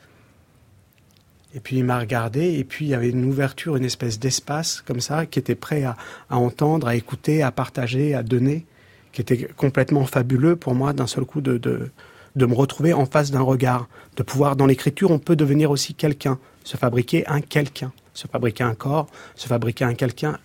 et 1.56 1.60
puis 1.60 1.76
il 1.78 1.84
m'a 1.84 1.98
regardé, 1.98 2.58
et 2.58 2.64
puis 2.64 2.84
il 2.84 2.88
y 2.90 2.94
avait 2.94 3.08
une 3.08 3.24
ouverture, 3.24 3.76
une 3.76 3.84
espèce 3.86 4.18
d'espace 4.18 4.82
comme 4.82 5.00
ça, 5.00 5.24
qui 5.24 5.38
était 5.38 5.54
prêt 5.54 5.84
à, 5.84 5.96
entendre, 6.28 6.86
à 6.86 6.94
écouter, 6.94 7.42
à 7.42 7.50
partager, 7.50 8.14
à 8.14 8.22
donner, 8.22 8.66
qui 9.12 9.22
était 9.22 9.48
complètement 9.56 10.04
fabuleux 10.04 10.56
pour 10.56 10.74
moi 10.74 10.92
d'un 10.92 11.06
seul 11.06 11.24
coup 11.24 11.40
de, 11.40 11.56
de, 11.56 11.90
de 12.36 12.46
me 12.46 12.52
retrouver 12.52 12.92
en 12.92 13.06
face 13.06 13.30
d'un 13.30 13.40
regard, 13.40 13.88
de 14.18 14.22
pouvoir, 14.22 14.54
dans 14.54 14.66
l'écriture, 14.66 15.10
on 15.10 15.18
peut 15.18 15.34
devenir 15.34 15.70
aussi 15.70 15.94
quelqu'un, 15.94 16.38
se 16.62 16.76
fabriquer 16.76 17.26
un 17.26 17.40
quelqu'un, 17.40 17.90
se 18.12 18.26
fabriquer 18.26 18.64
un 18.64 18.74
corps, 18.74 19.06
se 19.34 19.46
fabriquer 19.46 19.86
un 19.86 19.94
quelqu'un, 19.94 20.38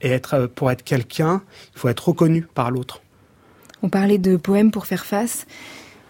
et 0.00 0.08
être, 0.08 0.46
pour 0.46 0.70
être 0.70 0.82
quelqu'un, 0.82 1.42
il 1.74 1.78
faut 1.78 1.90
être 1.90 2.08
reconnu 2.08 2.46
par 2.54 2.70
l'autre. 2.70 3.02
On 3.82 3.90
parlait 3.90 4.16
de 4.16 4.38
poèmes 4.38 4.70
pour 4.70 4.86
faire 4.86 5.04
face, 5.04 5.46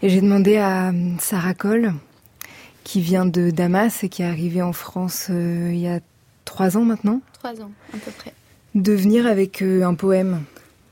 et 0.01 0.09
j'ai 0.09 0.21
demandé 0.21 0.59
à 0.59 0.93
Sarah 1.19 1.55
Cole, 1.55 1.93
qui 2.85 3.01
vient 3.01 3.27
de 3.27 3.51
Damas 3.51 4.05
et 4.05 4.09
qui 4.09 4.23
est 4.23 4.27
arrivé 4.27 4.63
en 4.63 4.73
France 4.73 5.29
euh, 5.31 5.71
il 5.73 5.81
y 5.81 5.89
a 5.89 6.01
trois 6.45 6.77
ans 6.77 6.85
maintenant. 6.85 7.21
Trois 7.33 7.61
ans, 7.61 7.73
à 7.93 7.97
peu 7.97 8.11
près. 8.13 8.33
De 8.75 8.93
venir 8.93 9.27
avec 9.27 9.63
euh, 9.63 9.83
un 9.85 9.95
poème 9.95 10.43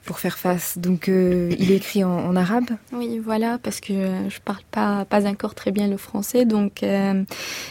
pour 0.04 0.18
faire 0.18 0.38
face. 0.38 0.78
Donc 0.78 1.08
euh, 1.08 1.54
il 1.58 1.70
écrit 1.70 2.04
en, 2.04 2.34
arabe 2.34 2.70
Oui, 2.92 3.20
voilà, 3.24 3.58
parce 3.62 3.80
que 3.80 3.92
je 4.28 4.40
parle 4.44 4.62
pas, 4.70 5.04
pas 5.04 5.26
encore 5.26 5.54
très 5.54 5.70
bien 5.70 5.88
le 5.88 5.96
français. 5.96 6.44
Donc 6.44 6.82
euh, 6.82 7.22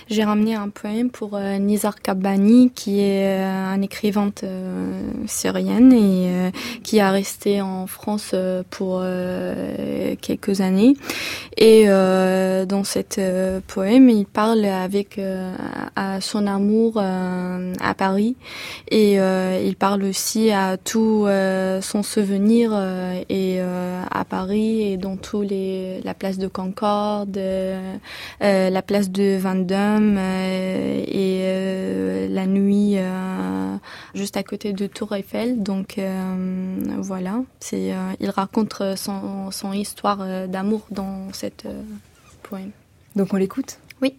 j'ai 0.08 0.24
ramené 0.24 0.56
un 0.56 0.70
poème 0.70 1.10
pour 1.10 1.36
euh, 1.36 1.58
Nizar 1.58 2.02
Kabbani, 2.02 2.72
qui 2.74 3.02
est 3.02 3.42
un 3.42 3.82
écrivainte 3.82 4.46
syrienne 5.26 5.94
et 5.94 6.52
qui 6.84 7.00
a 7.00 7.12
resté 7.12 7.62
en 7.62 7.88
France 7.88 8.36
pour 8.70 9.04
quelques 10.22 10.62
années. 10.62 10.96
Et 11.58 11.88
dans 11.88 12.84
cet 12.84 13.20
poème, 13.68 14.10
il 14.10 14.26
parle 14.26 14.66
avec 14.66 15.20
à 15.96 16.22
son 16.22 16.48
amour 16.48 16.98
à 16.98 17.94
Paris 17.96 18.36
et 18.90 19.16
il 19.16 19.76
parle 19.78 20.04
aussi 20.04 20.52
à 20.52 20.78
tout 20.78 21.28
son 21.82 22.04
venir 22.21 22.71
euh, 22.73 23.23
et 23.29 23.61
euh, 23.61 24.03
à 24.11 24.25
Paris 24.25 24.83
et 24.83 24.97
dans 24.97 25.17
tous 25.17 25.43
les 25.43 26.01
la 26.03 26.15
place 26.15 26.39
de 26.39 26.49
Concorde, 26.49 27.37
euh, 27.37 27.97
la 28.41 28.83
place 28.83 29.11
de 29.11 29.37
Vendôme 29.37 30.19
et 30.19 32.29
la 32.29 32.47
nuit 32.47 32.97
juste 34.15 34.37
à 34.37 34.43
côté 34.43 34.73
de 34.73 34.87
Tour 34.87 35.15
Eiffel. 35.15 35.63
Donc 35.63 36.01
voilà, 36.99 37.43
c'est 37.61 37.93
il 38.21 38.31
raconte 38.31 38.83
son, 38.97 39.51
son 39.51 39.73
histoire 39.73 40.49
d'amour 40.49 40.87
dans 40.91 41.33
cette 41.33 41.67
poème. 42.43 42.71
Donc 43.15 43.33
on 43.33 43.37
l'écoute 43.37 43.79
Oui. 44.03 44.15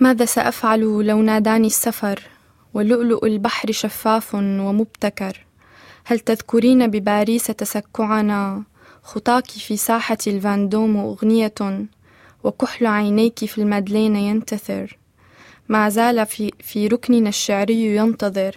ماذا 0.00 0.24
سأفعل 0.24 0.80
لو 0.80 1.22
ناداني 1.22 1.66
السفر 1.66 2.20
ولؤلؤ 2.74 3.26
البحر 3.26 3.72
شفاف 3.72 4.34
ومبتكر 4.34 5.44
هل 6.05 6.19
تذكرين 6.19 6.87
بباريس 6.87 7.47
تسكعنا؟ 7.47 8.63
خطاك 9.03 9.47
في 9.47 9.77
ساحة 9.77 10.17
الفاندوم 10.27 10.97
أغنية 10.97 11.53
وكحل 12.43 12.85
عينيك 12.85 13.45
في 13.45 13.57
المدلين 13.57 14.15
ينتثر. 14.15 14.97
ما 15.69 15.89
زال 15.89 16.25
في, 16.25 16.51
في 16.59 16.87
ركننا 16.87 17.29
الشعري 17.29 17.95
ينتظر. 17.95 18.55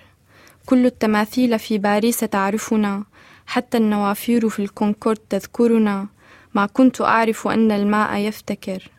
كل 0.67 0.87
التماثيل 0.87 1.59
في 1.59 1.79
باريس 1.79 2.19
تعرفنا. 2.19 3.05
حتى 3.47 3.77
النوافير 3.77 4.49
في 4.49 4.63
الكونكورد 4.63 5.19
تذكرنا. 5.31 6.07
ما 6.55 6.67
كنت 6.67 7.01
أعرف 7.01 7.49
أن 7.49 7.71
الماء 7.71 8.17
يفتكر. 8.17 8.91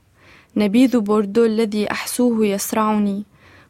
نبيذ 0.58 1.00
بوردو 1.00 1.46
الذي 1.46 1.92
أحسوه 1.92 2.46
يسرعني 2.46 3.24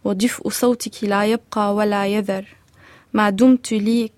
ودفء 0.04 0.50
صوتك 0.50 1.04
لا 1.04 1.26
يبقى 1.26 1.76
ولا 1.76 2.08
يذر. 2.08 2.46
ما 3.14 3.30
دمت 3.30 3.72
لي 3.72 4.12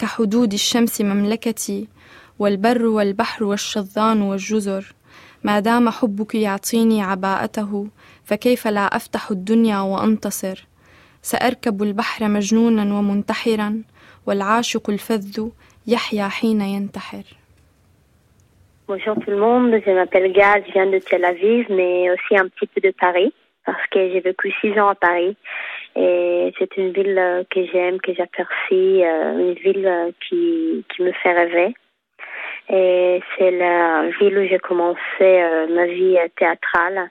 كحدود 0.00 0.52
الشمس 0.52 1.00
مملكتي 1.00 1.88
والبر 2.38 2.86
والبحر 2.86 3.44
والشظان 3.44 4.22
والجزر. 4.22 4.94
ما 5.44 5.60
دام 5.60 5.90
حبك 5.90 6.34
يعطيني 6.34 7.02
عباءته 7.02 7.86
فكيف 8.24 8.66
لا 8.66 8.96
أفتح 8.96 9.30
الدنيا 9.30 9.80
وأنتصر؟ 9.80 10.66
سأركب 11.22 11.82
البحر 11.82 12.28
مجنونا 12.28 12.98
ومنتحرا 12.98 13.82
والعاشق 14.26 14.90
الفذ 14.90 15.48
يحيا 15.86 16.28
حين 16.28 16.60
ينتحر. 16.60 17.24
Bonjour 18.88 19.14
tout 19.22 19.30
le 19.30 19.36
monde, 19.36 19.80
je 19.86 19.90
m'appelle 19.90 20.32
Gaz, 20.32 20.62
je 20.66 20.72
viens 20.72 20.86
de 20.86 20.98
Tel 20.98 21.24
Aviv, 21.24 21.66
mais 21.70 22.10
aussi 22.10 22.36
un 22.42 22.48
petit 22.48 22.66
peu 22.66 22.80
de 22.80 22.92
Paris, 23.04 23.32
parce 23.66 23.86
que 23.92 24.00
j'ai 24.10 24.20
vécu 24.20 24.52
six 24.60 24.72
ans 24.80 24.88
à 24.88 24.94
Paris. 24.94 25.36
Et 25.96 26.52
c'est 26.58 26.76
une 26.76 26.92
ville 26.92 27.18
euh, 27.18 27.44
que 27.50 27.64
j'aime, 27.66 28.00
que 28.00 28.14
j'apprécie, 28.14 29.04
euh, 29.04 29.38
une 29.38 29.54
ville 29.54 29.86
euh, 29.86 30.10
qui, 30.20 30.84
qui 30.88 31.02
me 31.02 31.12
fait 31.12 31.32
rêver. 31.32 31.74
Et 32.68 33.20
c'est 33.36 33.50
la 33.50 34.08
ville 34.20 34.38
où 34.38 34.46
j'ai 34.46 34.60
commencé 34.60 34.98
ma 35.70 35.86
vie 35.86 36.16
théâtrale. 36.36 37.10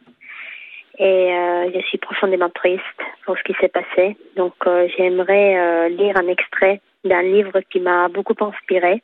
Et 0.98 1.34
je 1.74 1.82
suis 1.82 1.98
profondément 1.98 2.50
triste 2.50 2.82
pour 3.26 3.38
ce 3.38 3.44
qui 3.44 3.54
s'est 3.60 3.68
passé. 3.68 4.15
Donc 4.38 4.54
j'aimerais 4.96 5.89
lire 5.89 6.15
un 6.15 6.30
extrait 6.30 6.80
d'un 7.04 7.24
livre 7.24 7.60
qui 7.70 7.82
m'a 7.82 8.08
beaucoup 8.08 8.36
inspiré 8.39 9.02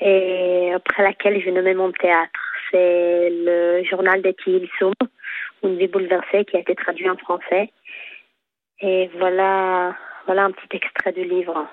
et 0.00 0.72
après 0.74 1.02
laquelle 1.02 1.40
je 1.40 1.50
nommais 1.50 1.74
mon 1.74 1.92
théâtre. 1.92 2.40
C'est 2.70 3.30
le 3.30 3.84
journal 3.84 4.22
d'Eti 4.22 4.68
Soum, 4.78 4.94
Une 5.62 5.78
vie 5.78 5.86
bouleversée, 5.86 6.44
qui 6.44 6.56
a 6.56 6.60
été 6.60 6.74
traduit 6.74 7.08
en 7.08 7.16
français. 7.16 7.70
Et 8.80 9.10
voilà, 9.18 9.94
voilà 10.26 10.44
un 10.44 10.50
petit 10.50 10.76
extrait 10.76 11.12
du 11.12 11.24
livre. 11.24 11.66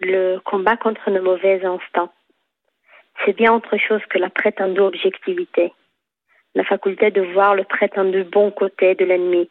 Le 0.00 0.38
combat 0.38 0.76
contre 0.76 1.10
nos 1.10 1.22
mauvais 1.22 1.64
instants. 1.64 2.12
C'est 3.24 3.36
bien 3.36 3.52
autre 3.52 3.76
chose 3.78 4.04
que 4.10 4.18
la 4.18 4.30
prétendue 4.30 4.80
objectivité. 4.80 5.72
La 6.54 6.64
faculté 6.64 7.10
de 7.10 7.22
voir 7.32 7.54
le 7.54 7.64
prétendu 7.64 8.24
bon 8.24 8.50
côté 8.50 8.94
de 8.94 9.04
l'ennemi, 9.04 9.50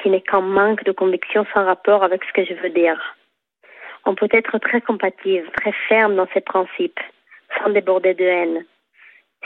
qui 0.00 0.10
n'est 0.10 0.20
qu'un 0.20 0.40
manque 0.40 0.84
de 0.84 0.92
conviction 0.92 1.46
sans 1.52 1.64
rapport 1.64 2.02
avec 2.02 2.22
ce 2.24 2.32
que 2.32 2.44
je 2.44 2.54
veux 2.54 2.70
dire. 2.70 3.16
On 4.06 4.14
peut 4.14 4.28
être 4.32 4.58
très 4.58 4.80
compatible, 4.80 5.50
très 5.52 5.72
ferme 5.88 6.16
dans 6.16 6.28
ses 6.34 6.40
principes, 6.40 7.00
sans 7.58 7.70
déborder 7.70 8.14
de 8.14 8.24
haine. 8.24 8.64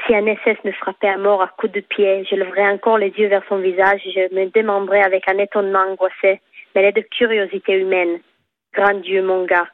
Si 0.06 0.14
un 0.14 0.26
SS 0.26 0.64
me 0.64 0.72
frappait 0.72 1.08
à 1.08 1.18
mort 1.18 1.42
à 1.42 1.48
coups 1.48 1.72
de 1.72 1.80
pied, 1.80 2.24
je 2.30 2.36
leverais 2.36 2.68
encore 2.68 2.98
les 2.98 3.10
yeux 3.10 3.28
vers 3.28 3.42
son 3.48 3.58
visage 3.58 4.00
et 4.06 4.12
je 4.12 4.34
me 4.34 4.46
demanderais 4.50 5.02
avec 5.02 5.28
un 5.28 5.38
étonnement 5.38 5.80
angoissé, 5.80 6.40
mêlé 6.74 6.92
de 6.92 7.00
curiosité 7.00 7.74
humaine. 7.74 8.20
Grand 8.74 9.00
Dieu, 9.00 9.22
mon 9.22 9.44
gars, 9.44 9.68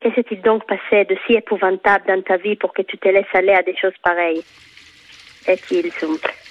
que 0.00 0.12
s'est-il 0.14 0.42
donc 0.42 0.66
passé 0.66 1.04
de 1.04 1.16
si 1.26 1.34
épouvantable 1.34 2.06
dans 2.06 2.22
ta 2.22 2.36
vie 2.36 2.56
pour 2.56 2.72
que 2.74 2.82
tu 2.82 2.98
te 2.98 3.08
laisses 3.08 3.34
aller 3.34 3.52
à 3.52 3.62
des 3.62 3.76
choses 3.76 3.96
pareilles? 4.02 4.42
Est-il 5.46 5.90
simple 5.92 6.41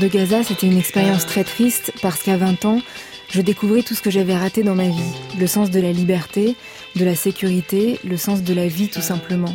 de 0.00 0.08
Gaza, 0.08 0.42
c'était 0.42 0.66
une 0.66 0.78
expérience 0.78 1.26
très 1.26 1.44
triste 1.44 1.92
parce 2.00 2.22
qu'à 2.22 2.38
20 2.38 2.64
ans, 2.64 2.80
je 3.28 3.42
découvrais 3.42 3.82
tout 3.82 3.94
ce 3.94 4.00
que 4.00 4.10
j'avais 4.10 4.34
raté 4.34 4.62
dans 4.62 4.74
ma 4.74 4.88
vie. 4.88 5.12
Le 5.38 5.46
sens 5.46 5.70
de 5.70 5.78
la 5.78 5.92
liberté, 5.92 6.56
de 6.96 7.04
la 7.04 7.14
sécurité, 7.14 8.00
le 8.02 8.16
sens 8.16 8.42
de 8.42 8.54
la 8.54 8.66
vie 8.66 8.88
tout 8.88 9.02
simplement. 9.02 9.54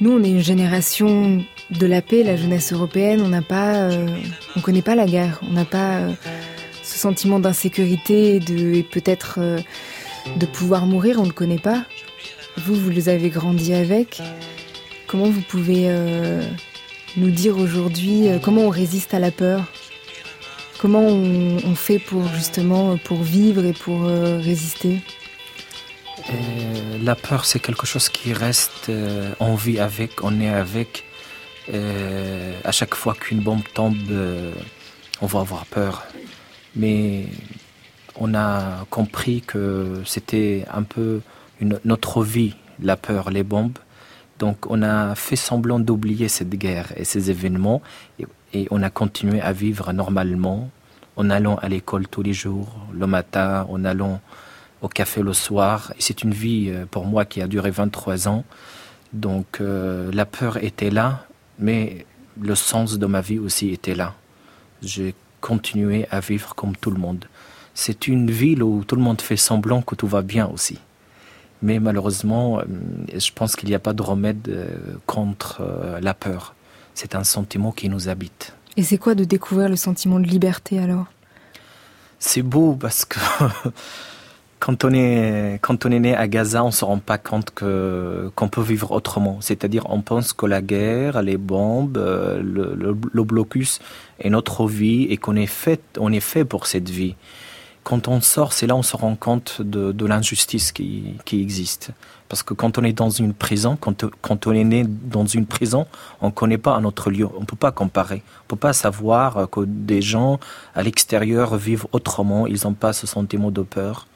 Nous, 0.00 0.12
on 0.12 0.24
est 0.24 0.30
une 0.30 0.42
génération 0.42 1.44
de 1.70 1.86
la 1.86 2.00
paix, 2.00 2.22
la 2.22 2.36
jeunesse 2.36 2.72
européenne, 2.72 3.20
on 3.20 3.28
n'a 3.28 3.42
pas, 3.42 3.90
on 4.56 4.60
connaît 4.62 4.80
pas 4.80 4.94
la 4.94 5.04
guerre, 5.04 5.40
on 5.42 5.52
n'a 5.52 5.66
pas 5.66 6.00
ce 6.82 6.98
sentiment 6.98 7.38
d'insécurité 7.38 8.36
et 8.36 8.40
de 8.40 8.80
peut-être 8.80 9.40
de 10.36 10.46
pouvoir 10.46 10.86
mourir, 10.86 11.18
on 11.18 11.24
ne 11.24 11.28
le 11.28 11.34
connaît 11.34 11.58
pas. 11.58 11.84
Vous, 12.56 12.74
vous 12.74 12.90
les 12.90 13.10
avez 13.10 13.28
grandi 13.28 13.74
avec. 13.74 14.22
Comment 15.06 15.28
vous 15.28 15.42
pouvez 15.42 15.90
nous 17.18 17.30
dire 17.30 17.58
aujourd'hui 17.58 18.28
comment 18.42 18.62
on 18.62 18.70
résiste 18.70 19.14
à 19.14 19.18
la 19.18 19.30
peur 19.30 19.64
Comment 20.78 21.00
on, 21.00 21.74
fait 21.74 21.98
pour 21.98 22.24
justement 22.28 22.96
pour 22.98 23.20
vivre 23.20 23.64
et 23.64 23.72
pour 23.72 24.04
euh, 24.04 24.38
résister 24.38 25.00
euh, 26.30 26.98
La 27.02 27.16
peur, 27.16 27.44
c'est 27.44 27.58
quelque 27.58 27.84
chose 27.84 28.08
qui 28.08 28.32
reste 28.32 28.88
euh, 28.88 29.32
en 29.40 29.56
vie 29.56 29.80
avec, 29.80 30.22
on 30.22 30.40
est 30.40 30.48
avec. 30.48 31.04
à 32.64 32.70
chaque 32.70 32.94
fois 32.94 33.14
qu'une 33.14 33.40
bombe 33.40 33.64
tombe, 33.74 33.96
on 35.20 35.26
va 35.26 35.40
avoir 35.40 35.66
peur. 35.66 36.06
Mais 36.76 37.24
on 38.14 38.32
a 38.34 38.86
compris 38.88 39.40
que 39.40 40.02
c'était 40.06 40.64
un 40.72 40.84
peu 40.84 41.20
notre 41.84 42.22
vie, 42.22 42.54
la 42.80 42.96
peur, 42.96 43.30
les 43.30 43.42
bombes. 43.42 43.78
Donc 44.38 44.70
on 44.70 44.82
a 44.82 45.14
fait 45.14 45.36
semblant 45.36 45.80
d'oublier 45.80 46.28
cette 46.28 46.50
guerre 46.50 46.92
et 46.96 47.04
ces 47.04 47.30
événements 47.30 47.82
et 48.54 48.68
on 48.70 48.82
a 48.82 48.90
continué 48.90 49.40
à 49.40 49.52
vivre 49.52 49.92
normalement 49.92 50.70
en 51.16 51.30
allant 51.30 51.56
à 51.56 51.68
l'école 51.68 52.06
tous 52.06 52.22
les 52.22 52.32
jours, 52.32 52.68
le 52.92 53.06
matin, 53.06 53.66
en 53.68 53.84
allant 53.84 54.20
au 54.80 54.88
café 54.88 55.22
le 55.22 55.32
soir. 55.32 55.92
Et 55.98 56.00
c'est 56.00 56.22
une 56.22 56.32
vie 56.32 56.70
euh, 56.70 56.86
pour 56.86 57.04
moi 57.04 57.24
qui 57.24 57.42
a 57.42 57.48
duré 57.48 57.70
23 57.70 58.28
ans. 58.28 58.44
Donc 59.12 59.60
euh, 59.60 60.10
la 60.12 60.24
peur 60.24 60.62
était 60.62 60.90
là, 60.90 61.26
mais 61.58 62.06
le 62.40 62.54
sens 62.54 62.98
de 62.98 63.06
ma 63.06 63.20
vie 63.20 63.40
aussi 63.40 63.70
était 63.70 63.96
là. 63.96 64.14
J'ai 64.80 65.14
continué 65.40 66.06
à 66.10 66.20
vivre 66.20 66.54
comme 66.54 66.76
tout 66.76 66.92
le 66.92 66.98
monde. 66.98 67.24
C'est 67.74 68.06
une 68.06 68.30
ville 68.30 68.62
où 68.62 68.84
tout 68.84 68.96
le 68.96 69.02
monde 69.02 69.20
fait 69.20 69.36
semblant 69.36 69.82
que 69.82 69.96
tout 69.96 70.06
va 70.06 70.22
bien 70.22 70.46
aussi. 70.46 70.78
Mais 71.62 71.78
malheureusement, 71.80 72.60
euh, 72.60 72.64
je 73.14 73.30
pense 73.34 73.56
qu'il 73.56 73.68
n'y 73.68 73.74
a 73.74 73.80
pas 73.80 73.92
de 73.92 74.02
remède 74.02 74.68
contre 75.06 75.62
la 76.00 76.14
peur. 76.14 76.54
C'est 76.94 77.14
un 77.14 77.24
sentiment 77.24 77.72
qui 77.72 77.88
nous 77.88 78.08
habite. 78.08 78.54
Et 78.76 78.82
c'est 78.82 78.98
quoi 78.98 79.16
de 79.16 79.24
découvrir 79.24 79.68
le 79.68 79.76
sentiment 79.76 80.20
de 80.20 80.26
liberté 80.26 80.78
alors? 80.78 81.06
C'est 82.20 82.42
beau 82.42 82.74
parce 82.74 83.04
que 83.04 83.18
quand 84.60 84.84
on 84.84 84.92
est 84.92 85.58
quand 85.62 85.86
on 85.86 85.90
est 85.90 85.98
né 86.00 86.14
à 86.14 86.28
Gaza, 86.28 86.64
on 86.64 86.70
se 86.70 86.84
rend 86.84 86.98
pas 86.98 87.18
compte 87.18 87.50
que 87.50 88.30
qu'on 88.34 88.48
peut 88.48 88.62
vivre 88.62 88.92
autrement. 88.92 89.38
C'est-à-dire, 89.40 89.84
on 89.88 90.00
pense 90.00 90.32
que 90.32 90.46
la 90.46 90.62
guerre, 90.62 91.22
les 91.22 91.36
bombes, 91.36 91.98
euh, 91.98 92.40
le, 92.42 92.96
le 93.12 93.24
blocus 93.24 93.80
est 94.20 94.30
notre 94.30 94.66
vie 94.66 95.04
et 95.10 95.16
qu'on 95.16 95.36
est 95.36 95.46
fait 95.46 95.80
on 95.98 96.12
est 96.12 96.20
fait 96.20 96.44
pour 96.44 96.66
cette 96.66 96.88
vie 96.88 97.16
quand 97.88 98.06
on 98.06 98.20
sort, 98.20 98.52
c'est 98.52 98.66
là 98.66 98.76
on 98.76 98.82
se 98.82 98.94
rend 98.94 99.16
compte 99.16 99.62
de, 99.62 100.04
l'injustice 100.04 100.72
qui, 100.72 101.14
existe. 101.32 101.92
Parce 102.28 102.42
que 102.42 102.52
quand 102.52 102.76
on 102.76 102.84
est 102.84 102.92
dans 102.92 103.08
une 103.08 103.32
prison, 103.32 103.78
quand, 103.80 104.46
on 104.46 104.52
est 104.52 104.62
né 104.62 104.84
dans 104.86 105.24
une 105.24 105.46
prison, 105.46 105.86
on 106.20 106.26
ne 106.26 106.30
connaît 106.30 106.58
pas 106.58 106.74
un 106.74 106.84
autre 106.84 107.10
lieu. 107.10 107.26
On 107.34 107.40
ne 107.40 107.46
peut 107.46 107.56
pas 107.56 107.72
comparer. 107.72 108.22
On 108.40 108.44
ne 108.44 108.48
peut 108.48 108.56
pas 108.56 108.74
savoir 108.74 109.48
que 109.48 109.60
des 109.64 110.02
gens 110.02 110.38
à 110.74 110.82
l'extérieur 110.82 111.56
vivent 111.56 111.86
autrement. 111.92 112.46
Ils 112.46 112.60
n'ont 112.64 112.74
pas 112.74 112.92
ce 112.92 113.06
sentiment 113.06 113.50
de 113.50 113.62
peur. 113.62 114.06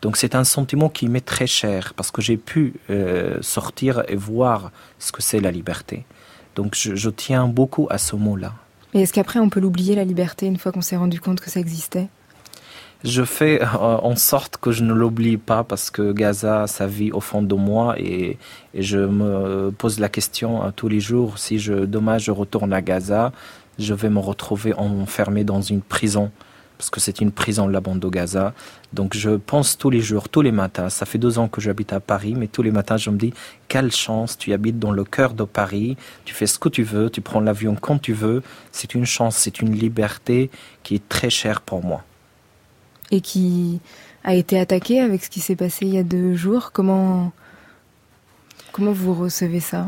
Donc 0.00 0.16
c'est 0.16 0.36
un 0.36 0.44
sentiment 0.44 0.88
qui 0.88 1.08
m'est 1.08 1.26
très 1.34 1.48
cher 1.48 1.94
parce 1.96 2.12
que 2.12 2.22
j'ai 2.22 2.36
pu 2.36 2.74
euh, 2.88 3.38
sortir 3.40 4.04
et 4.06 4.14
voir 4.14 4.70
ce 5.00 5.10
que 5.10 5.22
c'est 5.22 5.40
la 5.40 5.50
liberté. 5.50 6.04
Donc 6.54 6.76
je, 6.76 6.94
je 6.94 7.10
tiens 7.10 7.48
beaucoup 7.48 7.88
à 7.90 7.98
ce 7.98 8.14
mot-là. 8.14 8.52
Et 8.94 9.02
est-ce 9.02 9.12
qu'après 9.12 9.40
on 9.40 9.48
peut 9.48 9.58
l'oublier 9.58 9.96
la 9.96 10.04
liberté 10.04 10.46
une 10.46 10.56
fois 10.56 10.70
qu'on 10.70 10.82
s'est 10.82 10.96
rendu 10.96 11.20
compte 11.20 11.40
que 11.40 11.50
ça 11.50 11.58
existait? 11.58 12.08
Je 13.04 13.22
fais 13.22 13.62
euh, 13.62 13.66
en 13.66 14.16
sorte 14.16 14.56
que 14.56 14.72
je 14.72 14.82
ne 14.82 14.92
l'oublie 14.92 15.36
pas 15.36 15.62
parce 15.62 15.90
que 15.90 16.12
Gaza, 16.12 16.66
ça 16.66 16.86
vit 16.86 17.12
au 17.12 17.20
fond 17.20 17.42
de 17.42 17.54
moi 17.54 17.94
et, 17.98 18.38
je 18.74 18.98
me 18.98 19.70
pose 19.70 19.98
la 19.98 20.08
question 20.08 20.62
à 20.62 20.72
tous 20.72 20.88
les 20.88 21.00
jours 21.00 21.38
si 21.38 21.58
je, 21.58 21.72
demain 21.72 22.18
je 22.18 22.30
retourne 22.30 22.72
à 22.72 22.82
Gaza, 22.82 23.32
je 23.78 23.94
vais 23.94 24.10
me 24.10 24.18
retrouver 24.18 24.74
enfermé 24.74 25.42
dans 25.44 25.60
une 25.60 25.80
prison 25.80 26.30
parce 26.76 26.90
que 26.90 27.00
c'est 27.00 27.20
une 27.20 27.32
prison 27.32 27.66
la 27.66 27.80
bande 27.80 27.98
de 28.00 28.08
Gaza. 28.08 28.54
Donc 28.92 29.16
je 29.16 29.30
pense 29.30 29.76
tous 29.78 29.90
les 29.90 30.00
jours, 30.00 30.28
tous 30.28 30.42
les 30.42 30.52
matins. 30.52 30.88
Ça 30.90 31.06
fait 31.06 31.18
deux 31.18 31.38
ans 31.38 31.48
que 31.48 31.60
j'habite 31.60 31.92
à 31.92 31.98
Paris, 31.98 32.34
mais 32.36 32.46
tous 32.46 32.62
les 32.62 32.70
matins 32.70 32.96
je 32.96 33.10
me 33.10 33.18
dis 33.18 33.34
quelle 33.66 33.90
chance, 33.90 34.38
tu 34.38 34.52
habites 34.52 34.78
dans 34.78 34.92
le 34.92 35.04
cœur 35.04 35.34
de 35.34 35.44
Paris, 35.44 35.96
tu 36.24 36.34
fais 36.34 36.46
ce 36.46 36.58
que 36.58 36.68
tu 36.68 36.84
veux, 36.84 37.10
tu 37.10 37.20
prends 37.20 37.40
l'avion 37.40 37.74
quand 37.74 37.98
tu 37.98 38.12
veux. 38.12 38.42
C'est 38.70 38.94
une 38.94 39.06
chance, 39.06 39.36
c'est 39.36 39.60
une 39.60 39.72
liberté 39.72 40.50
qui 40.82 40.94
est 40.94 41.08
très 41.08 41.30
chère 41.30 41.60
pour 41.60 41.84
moi 41.84 42.04
et 43.10 43.20
qui 43.20 43.80
a 44.24 44.34
été 44.34 44.58
attaqué 44.58 45.00
avec 45.00 45.24
ce 45.24 45.30
qui 45.30 45.40
s'est 45.40 45.56
passé 45.56 45.86
il 45.86 45.94
y 45.94 45.98
a 45.98 46.02
deux 46.02 46.34
jours. 46.34 46.72
Comment, 46.72 47.32
comment 48.72 48.92
vous 48.92 49.14
recevez 49.14 49.60
ça? 49.60 49.86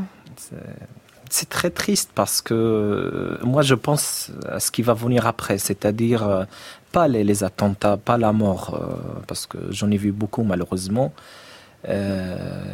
C'est 1.33 1.49
très 1.49 1.71
triste 1.71 2.11
parce 2.13 2.43
que 2.43 2.55
euh, 2.55 3.39
moi 3.45 3.63
je 3.63 3.77
pense 3.77 4.33
à 4.49 4.59
ce 4.59 4.73
qui 4.73 4.83
va 4.83 4.95
venir 4.95 5.27
après, 5.27 5.59
c'est-à-dire 5.59 6.27
euh, 6.27 6.45
pas 6.91 7.07
les, 7.07 7.45
attentats, 7.45 7.97
pas 7.97 8.19
la 8.19 8.33
mort, 8.33 8.75
euh, 8.75 9.21
parce 9.29 9.47
que 9.47 9.59
j'en 9.71 9.91
ai 9.93 9.97
vu 9.97 10.11
beaucoup 10.11 10.43
malheureusement. 10.43 11.13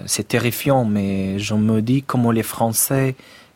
c'est 0.07 0.29
terrifiant, 0.29 0.85
mais 0.85 1.39
je 1.39 1.55
me 1.55 1.81
dis 1.81 2.03
comment 2.03 2.33
les 2.33 2.43
Français 2.43 3.15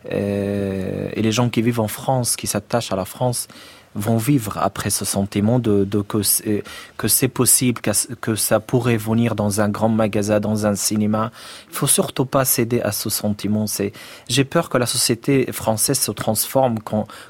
et 0.08 1.22
les 1.26 1.32
gens 1.32 1.48
qui 1.50 1.60
vivent 1.60 1.80
en 1.80 1.88
France, 1.88 2.36
qui 2.36 2.46
s'attachent 2.46 2.92
à 2.92 2.96
la 2.96 3.04
France, 3.04 3.48
vont 3.94 4.18
vivre 4.18 4.58
après 4.58 4.90
ce 4.90 5.04
sentiment 5.04 5.58
de, 5.58 5.84
que 6.02 7.08
c'est 7.08 7.28
possible, 7.28 7.80
que, 8.20 8.34
ça 8.34 8.60
pourrait 8.60 8.96
venir 8.96 9.34
dans 9.34 9.60
un 9.60 9.68
grand 9.68 9.88
magasin, 9.88 10.38
dans 10.38 10.66
un 10.66 10.76
cinéma. 10.76 11.32
Il 11.70 11.76
faut 11.76 11.88
surtout 11.88 12.24
pas 12.24 12.44
céder 12.44 12.80
à 12.80 12.92
ce 12.92 13.10
sentiment. 13.10 13.66
C'est, 13.66 13.92
j'ai 14.28 14.44
peur 14.44 14.68
que 14.68 14.78
la 14.78 14.86
société 14.86 15.50
française 15.52 15.98
se 15.98 16.12
transforme 16.12 16.76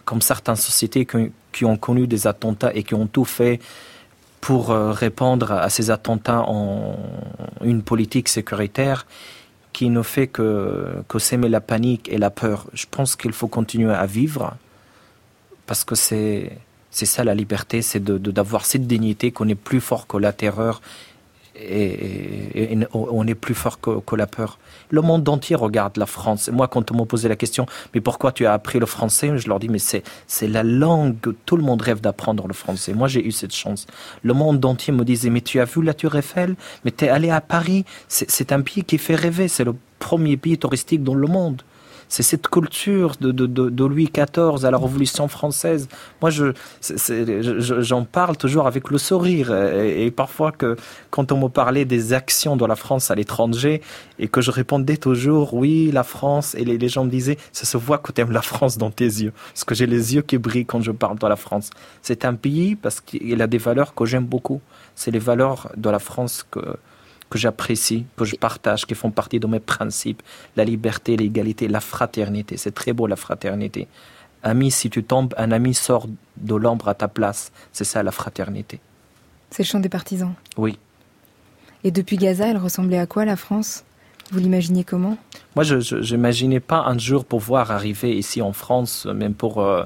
comme 0.05 0.20
certaines 0.20 0.57
sociétés 0.57 1.07
qui, 1.53 1.64
ont 1.64 1.77
connu 1.77 2.07
des 2.07 2.27
attentats 2.27 2.73
et 2.75 2.83
qui 2.83 2.94
ont 2.94 3.07
tout 3.07 3.25
fait 3.25 3.61
pour 4.40 4.70
euh, 4.70 4.92
répondre 4.92 5.53
à 5.53 5.68
ces 5.68 5.90
attentats 5.90 6.42
en 6.46 6.96
une 7.62 7.83
politique 7.83 8.29
sécuritaire 8.29 9.07
qui 9.73 9.90
ne 9.90 10.03
fait 10.03 10.27
que, 10.27 10.88
que 11.09 11.18
s'aimer 11.18 11.49
la 11.49 11.61
panique 11.61 12.09
et 12.11 12.18
la 12.18 12.31
peur. 12.31 12.66
Je 12.73 12.87
pense 12.90 13.16
qu'il 13.16 13.33
faut 13.33 13.49
continuer 13.49 13.92
à 13.92 14.07
vivre 14.07 14.57
parce 15.70 15.85
que 15.85 15.94
c'est 15.94 16.50
c'est 16.90 17.06
ça 17.06 17.22
la 17.22 17.33
liberté, 17.33 17.80
c'est 17.80 18.02
d'avoir 18.02 18.66
cette 18.66 18.88
dignité 18.88 19.30
qu'on 19.30 19.48
est 19.48 19.54
plus 19.54 19.80
fort 19.80 20.09
que 20.09 20.16
la 20.16 20.33
terreur 20.33 20.80
et, 21.54 22.76
on 22.92 23.24
est 23.28 23.37
plus 23.37 23.54
fort 23.54 23.78
que, 23.80 24.16
la 24.16 24.26
peur. 24.26 24.59
Le 24.88 25.00
monde 25.00 25.28
entier 25.28 25.54
regarde 25.54 25.96
la 25.96 26.06
France. 26.06 26.50
Moi, 26.52 26.66
quand 26.66 26.90
on 26.90 26.96
m'a 26.96 27.04
posé 27.04 27.28
la 27.28 27.37
question, 27.37 27.66
mais 27.94 28.00
pourquoi 28.00 28.33
tu 28.33 28.46
as 28.46 28.52
appris 28.52 28.80
le 28.80 28.87
français 28.87 29.38
Je 29.38 29.46
leur 29.46 29.61
dis, 29.61 29.68
mais 29.68 29.78
c'est 29.78 30.02
c'est 30.26 30.48
la 30.48 30.64
langue 30.64 31.20
que 31.20 31.30
tout 31.46 31.56
le 31.56 31.62
monde 31.62 31.83
rêve 31.83 32.00
d'apprendre 32.00 32.48
le 32.48 32.54
français. 32.54 32.92
Moi, 32.92 33.06
j'ai 33.06 33.24
eu 33.24 33.30
cette 33.30 33.54
chance. 33.54 33.87
Le 34.24 34.35
monde 34.35 34.64
entier 34.64 34.92
me 34.92 35.04
disait, 35.04 35.30
mais 35.30 35.40
tu 35.40 35.61
as 35.61 35.66
vu 35.66 35.85
la 35.85 35.94
Tour 35.94 36.16
Eiffel? 36.16 36.56
Mais 36.85 36.90
tu 36.90 37.04
es 37.04 37.09
allé 37.09 37.30
à 37.30 37.40
Paris? 37.40 37.85
C'est 38.09 38.50
un 38.50 38.62
pays 38.62 38.83
qui 38.83 38.98
fait 38.98 39.14
rêver. 39.14 39.46
C'est 39.46 39.62
le 39.62 39.76
premier 40.00 40.37
pays 40.37 40.59
touristique 40.59 41.04
dans 41.04 41.14
le 41.14 41.28
monde 41.28 41.62
c'est 42.11 42.25
cette 42.25 42.49
culture 42.49 43.14
de, 43.20 43.85
Louis 43.85 44.11
XIV 44.12 44.64
à 44.64 44.70
la 44.70 44.79
Révolution 44.79 45.29
française. 45.29 45.88
Moi, 46.20 46.31
je, 46.31 46.53
j'en 47.81 48.05
parle 48.05 48.37
toujours 48.37 48.66
avec 48.66 48.90
le 48.90 48.99
sourire. 48.99 49.55
Et, 49.55 50.11
parfois, 50.11 50.51
que, 50.51 50.77
quand 51.11 51.31
on 51.31 51.38
me 51.38 51.49
parlait 51.49 51.85
des 51.85 52.12
actions 52.12 52.57
de 52.57 52.66
la 52.66 52.75
France 52.75 53.12
à 53.12 53.14
l'étranger, 53.14 53.81
et 54.18 54.27
que 54.27 54.40
je 54.40 54.51
répondais 54.51 54.96
toujours, 54.96 55.55
oui, 55.55 55.90
la 55.92 56.03
France, 56.03 56.57
et 56.57 56.64
les, 56.64 56.88
gens 56.88 57.05
me 57.05 57.11
disaient, 57.11 57.38
ça 57.53 57.64
se 57.64 57.77
voit 57.77 57.99
que 57.99 58.11
tu 58.11 58.20
aimes 58.20 58.33
la 58.33 58.42
France 58.42 58.77
dans 58.77 58.90
tes 58.90 59.05
yeux. 59.05 59.33
Parce 59.55 59.64
que 59.64 59.77
j'ai 59.77 59.87
les 59.87 60.16
yeux 60.16 60.23
qui 60.23 60.37
brillent 60.37 60.66
quand 60.66 60.83
je 60.83 60.90
parle 60.90 61.18
de 61.18 61.27
la 61.29 61.37
France. 61.37 61.70
C'est 62.03 62.25
un 62.25 62.35
pays 62.35 62.75
parce 62.75 63.01
qu'il 63.01 63.40
a 63.40 63.46
des 63.46 63.59
valeurs 63.59 63.94
que 63.94 64.05
j'aime 64.05 64.27
beaucoup. 64.27 64.61
C'est 64.96 65.12
les 65.12 65.20
valeurs 65.20 65.70
de 65.77 65.88
la 65.88 66.01
France 66.01 66.44
que, 66.51 66.61
que 67.31 67.38
j'apprécie, 67.38 68.05
que 68.16 68.25
je 68.25 68.37
partage, 68.37 68.87
qui 68.87 68.95
font 68.95 69.11
partie 69.11 69.40
de 69.40 69.47
mes 69.47 69.61
principes. 69.61 70.23
La 70.57 70.64
liberté, 70.64 71.16
l'égalité, 71.16 71.69
la 71.69 71.81
fraternité. 71.81 72.57
C'est 72.57 72.73
très 72.73 72.93
beau 72.93 73.07
la 73.07 73.16
fraternité. 73.16 73.87
Ami, 74.43 74.71
si 74.71 74.90
tu 74.90 75.05
tombes, 75.05 75.35
un 75.38 75.53
ami 75.53 75.73
sort 75.75 76.07
de 76.37 76.55
l'ombre 76.55 76.88
à 76.88 76.95
ta 76.95 77.09
place. 77.09 77.53
C'est 77.73 77.85
ça 77.85 78.03
la 78.03 78.11
fraternité. 78.11 78.81
C'est 79.51 79.62
le 79.62 79.69
chant 79.69 79.81
des 79.81 79.88
partisans. 79.88 80.35
Oui. 80.57 80.79
Et 81.85 81.90
depuis 81.90 82.16
Gaza, 82.16 82.49
elle 82.49 82.59
ressemblait 82.59 82.99
à 82.99 83.07
quoi 83.07 83.25
la 83.25 83.37
France? 83.37 83.85
Vous 84.33 84.38
l'imaginez 84.38 84.85
comment? 84.85 85.16
Moi, 85.57 85.64
je 85.64 86.14
n'imaginais 86.14 86.61
pas 86.61 86.85
un 86.87 86.99
jour 86.99 87.25
pouvoir 87.25 87.71
arriver 87.71 88.16
ici 88.16 88.43
en 88.43 88.53
France, 88.53 89.07
même 89.07 89.35
pour 89.35 89.61
euh, 89.61 89.85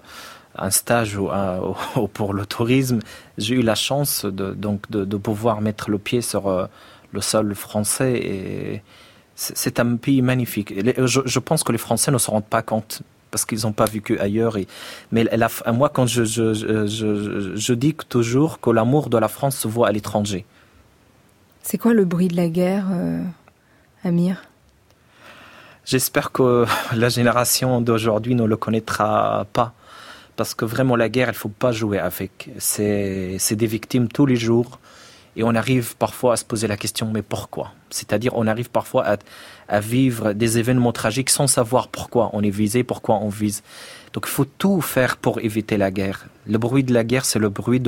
un 0.57 0.71
stage 0.71 1.17
ou, 1.17 1.29
pour 2.13 2.35
le 2.35 2.47
tourisme. 2.47 3.01
J'ai 3.39 3.55
eu 3.55 3.63
la 3.63 3.75
chance 3.75 4.25
de, 4.25 4.53
donc 4.53 4.91
de, 4.91 5.17
pouvoir 5.17 5.61
mettre 5.61 5.91
le 5.91 5.99
pied 5.99 6.21
sur, 6.21 6.49
euh, 6.49 6.67
le 7.15 7.21
sol 7.21 7.55
français 7.55 8.83
c'est 9.37 9.81
un 9.81 9.97
pays 9.97 10.23
magnifique. 10.23 10.73
Je, 10.77 11.39
pense 11.39 11.65
que 11.65 11.73
les 11.73 11.79
Français 11.79 12.11
ne 12.11 12.19
se 12.19 12.31
rendent 12.31 12.45
pas 12.45 12.63
compte 12.63 13.03
parce 13.31 13.45
qu'ils 13.45 13.63
n'ont 13.63 13.73
pas 13.73 13.87
vécu 13.87 14.19
ailleurs. 14.19 14.57
Et, 14.57 14.69
mais 15.11 15.29
moi, 15.73 15.89
quand 15.89 16.07
je, 16.07 16.25
je, 16.25 16.55
je, 16.55 17.53
je 17.57 17.75
dis 17.75 17.95
toujours 18.09 18.61
que 18.61 18.71
l'amour 18.71 19.09
de 19.11 19.19
la 19.19 19.29
France 19.29 19.57
se 19.57 19.69
voit 19.69 19.89
à 19.89 19.93
l'étranger. 19.93 20.45
C'est 21.63 21.79
quoi 21.79 21.95
le 21.95 22.05
bruit 22.05 22.29
de 22.29 22.37
la 22.37 22.49
guerre, 22.49 22.87
euh, 22.93 23.23
Amir? 24.05 24.45
J'espère 25.85 26.31
que 26.31 26.65
la 26.95 27.09
génération 27.09 27.81
d'aujourd'hui 27.81 28.35
ne 28.35 28.45
le 28.45 28.57
connaîtra 28.57 29.47
pas. 29.53 29.73
Parce 30.37 30.55
que 30.55 30.65
vraiment, 30.65 30.97
la 30.97 31.09
guerre, 31.09 31.29
il 31.29 31.33
ne 31.33 31.37
faut 31.37 31.49
pas 31.49 31.73
jouer 31.73 31.99
avec. 31.99 32.51
C'est 32.59 33.39
des 33.53 33.67
victimes 33.67 34.09
tous 34.09 34.27
les 34.27 34.37
jours. 34.37 34.79
Et 35.37 35.43
on 35.43 35.55
arrive 35.55 35.97
parfois 35.97 36.35
à 36.35 36.37
se 36.37 36.45
poser 36.45 36.67
la 36.67 36.77
question, 36.77 37.11
mais 37.11 37.23
pourquoi? 37.23 37.73
C'est-à-dire, 37.91 38.33
on 38.37 38.47
arrive 38.47 38.71
parfois 38.71 39.17
à, 39.69 39.81
vivre 39.81 40.33
des 40.33 40.59
événements 40.59 40.93
tragiques 40.93 41.31
sans 41.31 41.47
savoir 41.47 41.89
pourquoi 41.89 42.31
on 42.33 42.43
est 42.43 42.51
visé, 42.51 42.85
pourquoi 42.85 43.17
on 43.17 43.29
vise. 43.29 43.63
Donc, 44.13 44.27
il 44.29 44.31
faut 44.31 44.45
tout 44.45 44.81
faire 44.81 45.17
pour 45.17 45.41
éviter 45.41 45.77
la 45.77 45.91
guerre. 45.91 46.27
Le 46.47 46.59
bruit 46.59 46.85
de 46.85 46.95
la 46.95 47.03
guerre, 47.03 47.25
c'est 47.25 47.41
le 47.41 47.49
bruit 47.49 47.83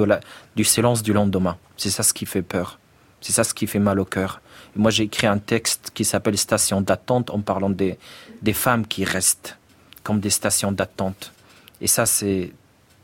du 0.56 0.64
silence 0.64 1.02
du 1.02 1.12
lendemain. 1.12 1.56
C'est 1.76 1.90
ça 1.90 2.02
ce 2.02 2.12
qui 2.12 2.26
fait 2.26 2.42
peur. 2.42 2.78
C'est 3.20 3.32
ça 3.32 3.44
ce 3.44 3.54
qui 3.54 3.66
fait 3.66 3.78
mal 3.78 4.00
au 4.00 4.04
cœur. 4.04 4.40
moi, 4.74 4.90
j'ai 4.90 5.04
écrit 5.04 5.26
un 5.26 5.38
texte 5.38 5.90
qui 5.94 6.04
s'appelle 6.04 6.36
Station 6.36 6.80
d'attente 6.80 7.30
en 7.30 7.40
parlant 7.40 7.70
des 7.70 8.52
femmes 8.52 8.86
qui 8.86 9.04
restent 9.04 9.56
comme 10.02 10.20
des 10.20 10.30
stations 10.30 10.70
d'attente. 10.72 11.32
Et 11.80 11.88
ça, 11.88 12.06
c'est 12.06 12.52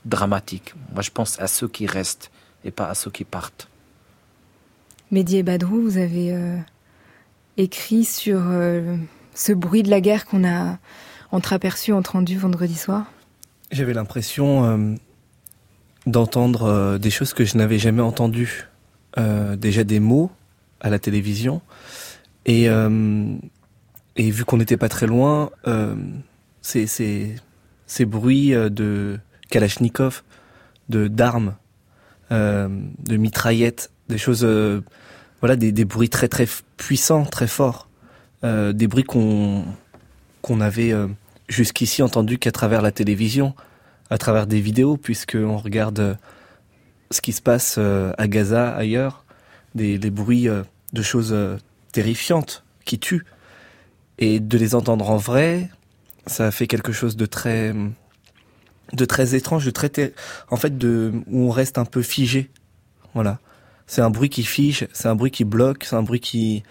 dramatique. 0.04 0.72
Moi, 0.92 1.02
je 1.02 1.10
pense 1.10 1.40
à 1.40 1.46
ceux 1.46 1.68
qui 1.68 1.86
restent 1.86 2.30
et 2.64 2.70
pas 2.70 2.88
à 2.88 2.94
ceux 2.94 3.10
qui 3.10 3.24
partent. 3.24 3.68
Mehdi 5.12 5.36
et 5.36 5.42
Badrou, 5.42 5.82
vous 5.82 5.98
avez 5.98 6.32
euh, 6.32 6.56
écrit 7.58 8.06
sur 8.06 8.40
euh, 8.40 8.96
ce 9.34 9.52
bruit 9.52 9.82
de 9.82 9.90
la 9.90 10.00
guerre 10.00 10.24
qu'on 10.24 10.42
a 10.42 10.78
entreaperçu, 11.32 11.92
entendu 11.92 12.38
vendredi 12.38 12.74
soir 12.74 13.12
J'avais 13.70 13.92
l'impression 13.92 14.64
euh, 14.64 14.94
d'entendre 16.06 16.96
des 16.96 17.10
choses 17.10 17.34
que 17.34 17.44
je 17.44 17.58
n'avais 17.58 17.78
jamais 17.78 18.00
entendues. 18.00 18.68
déjà 19.58 19.84
des 19.84 20.00
mots 20.00 20.30
à 20.80 20.88
la 20.88 20.98
télévision. 20.98 21.60
Et, 22.46 22.68
vu 24.16 24.44
qu'on 24.46 24.56
n'était 24.56 24.78
pas 24.78 24.88
très 24.88 25.06
loin, 25.06 25.50
ces 26.62 27.36
bruits 28.00 28.52
de 28.52 29.18
Kalachnikov, 29.50 30.22
de 30.88 31.06
d'armes, 31.06 31.54
de 32.30 33.16
mitraillettes, 33.18 33.90
des 34.08 34.18
choses 34.18 34.46
voilà 35.42 35.56
des, 35.56 35.72
des, 35.72 35.84
bruits 35.84 36.08
très 36.08 36.28
très 36.28 36.46
puissants, 36.76 37.24
très 37.24 37.48
forts, 37.48 37.88
euh, 38.44 38.72
des 38.72 38.86
bruits 38.86 39.04
qu'on 39.04 39.64
qu'on 40.40 40.60
avait 40.60 40.92
euh, 40.92 41.08
jusqu'ici 41.48 42.02
entendus 42.02 42.38
qu'à 42.38 42.52
travers 42.52 42.80
la 42.80 42.92
télévision, 42.92 43.54
à 44.08 44.18
travers 44.18 44.46
des 44.46 44.60
vidéos, 44.60 44.96
puisque 44.96 45.36
on 45.36 45.58
regarde 45.58 46.00
euh, 46.00 46.14
ce 47.10 47.20
qui 47.20 47.32
se 47.32 47.42
passe 47.42 47.76
euh, 47.78 48.12
à 48.18 48.28
Gaza, 48.28 48.72
ailleurs, 48.74 49.24
des, 49.74 49.98
des 49.98 50.10
bruits 50.10 50.48
de 50.92 51.02
choses 51.02 51.36
terrifiantes 51.92 52.64
qui 52.84 52.98
tuent, 52.98 53.24
et 54.18 54.38
de 54.38 54.58
les 54.58 54.74
entendre 54.74 55.10
en 55.10 55.16
vrai, 55.16 55.70
ça 56.26 56.50
fait 56.50 56.66
quelque 56.66 56.92
chose 56.92 57.16
de 57.16 57.26
très 57.26 57.74
de 58.92 59.04
très 59.06 59.34
étrange, 59.34 59.64
de 59.64 59.70
très 59.70 59.90
en 60.50 60.56
fait 60.56 60.76
de 60.76 61.12
où 61.26 61.46
on 61.46 61.50
reste 61.50 61.78
un 61.78 61.84
peu 61.84 62.02
figé, 62.02 62.50
voilà 63.14 63.38
c'est 63.86 64.00
un 64.00 64.10
bruit 64.10 64.28
qui 64.28 64.44
fige, 64.44 64.88
c'est 64.92 65.08
un 65.08 65.14
bruit 65.14 65.30
qui 65.30 65.44
bloque, 65.44 65.84
c'est 65.84 65.96
un 65.96 66.02
bruit 66.02 66.20
qui, 66.20 66.62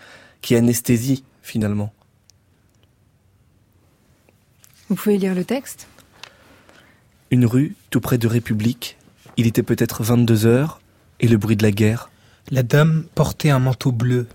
qui 0.42 0.56
anesthésie 0.56 1.24
finalement. 1.42 1.94
Vous 4.90 4.96
pouvez 4.96 5.18
lire 5.18 5.36
le 5.36 5.46
texte? 5.46 5.88
Une 7.30 7.46
rue 7.46 7.76
tout 7.90 8.02
près 8.02 8.18
de 8.18 8.28
République. 8.28 8.98
Il 9.38 9.48
était 9.48 9.64
peut-être 9.64 10.04
22 10.04 10.46
heures 10.46 10.82
et 11.22 11.28
le 11.28 11.38
bruit 11.38 11.56
de 11.56 11.64
la 11.64 11.72
guerre. 11.72 12.10
La 12.50 12.64
dame 12.64 13.06
portait 13.16 13.52
un 13.52 13.60
manteau 13.60 13.92
bleu, 13.92 14.28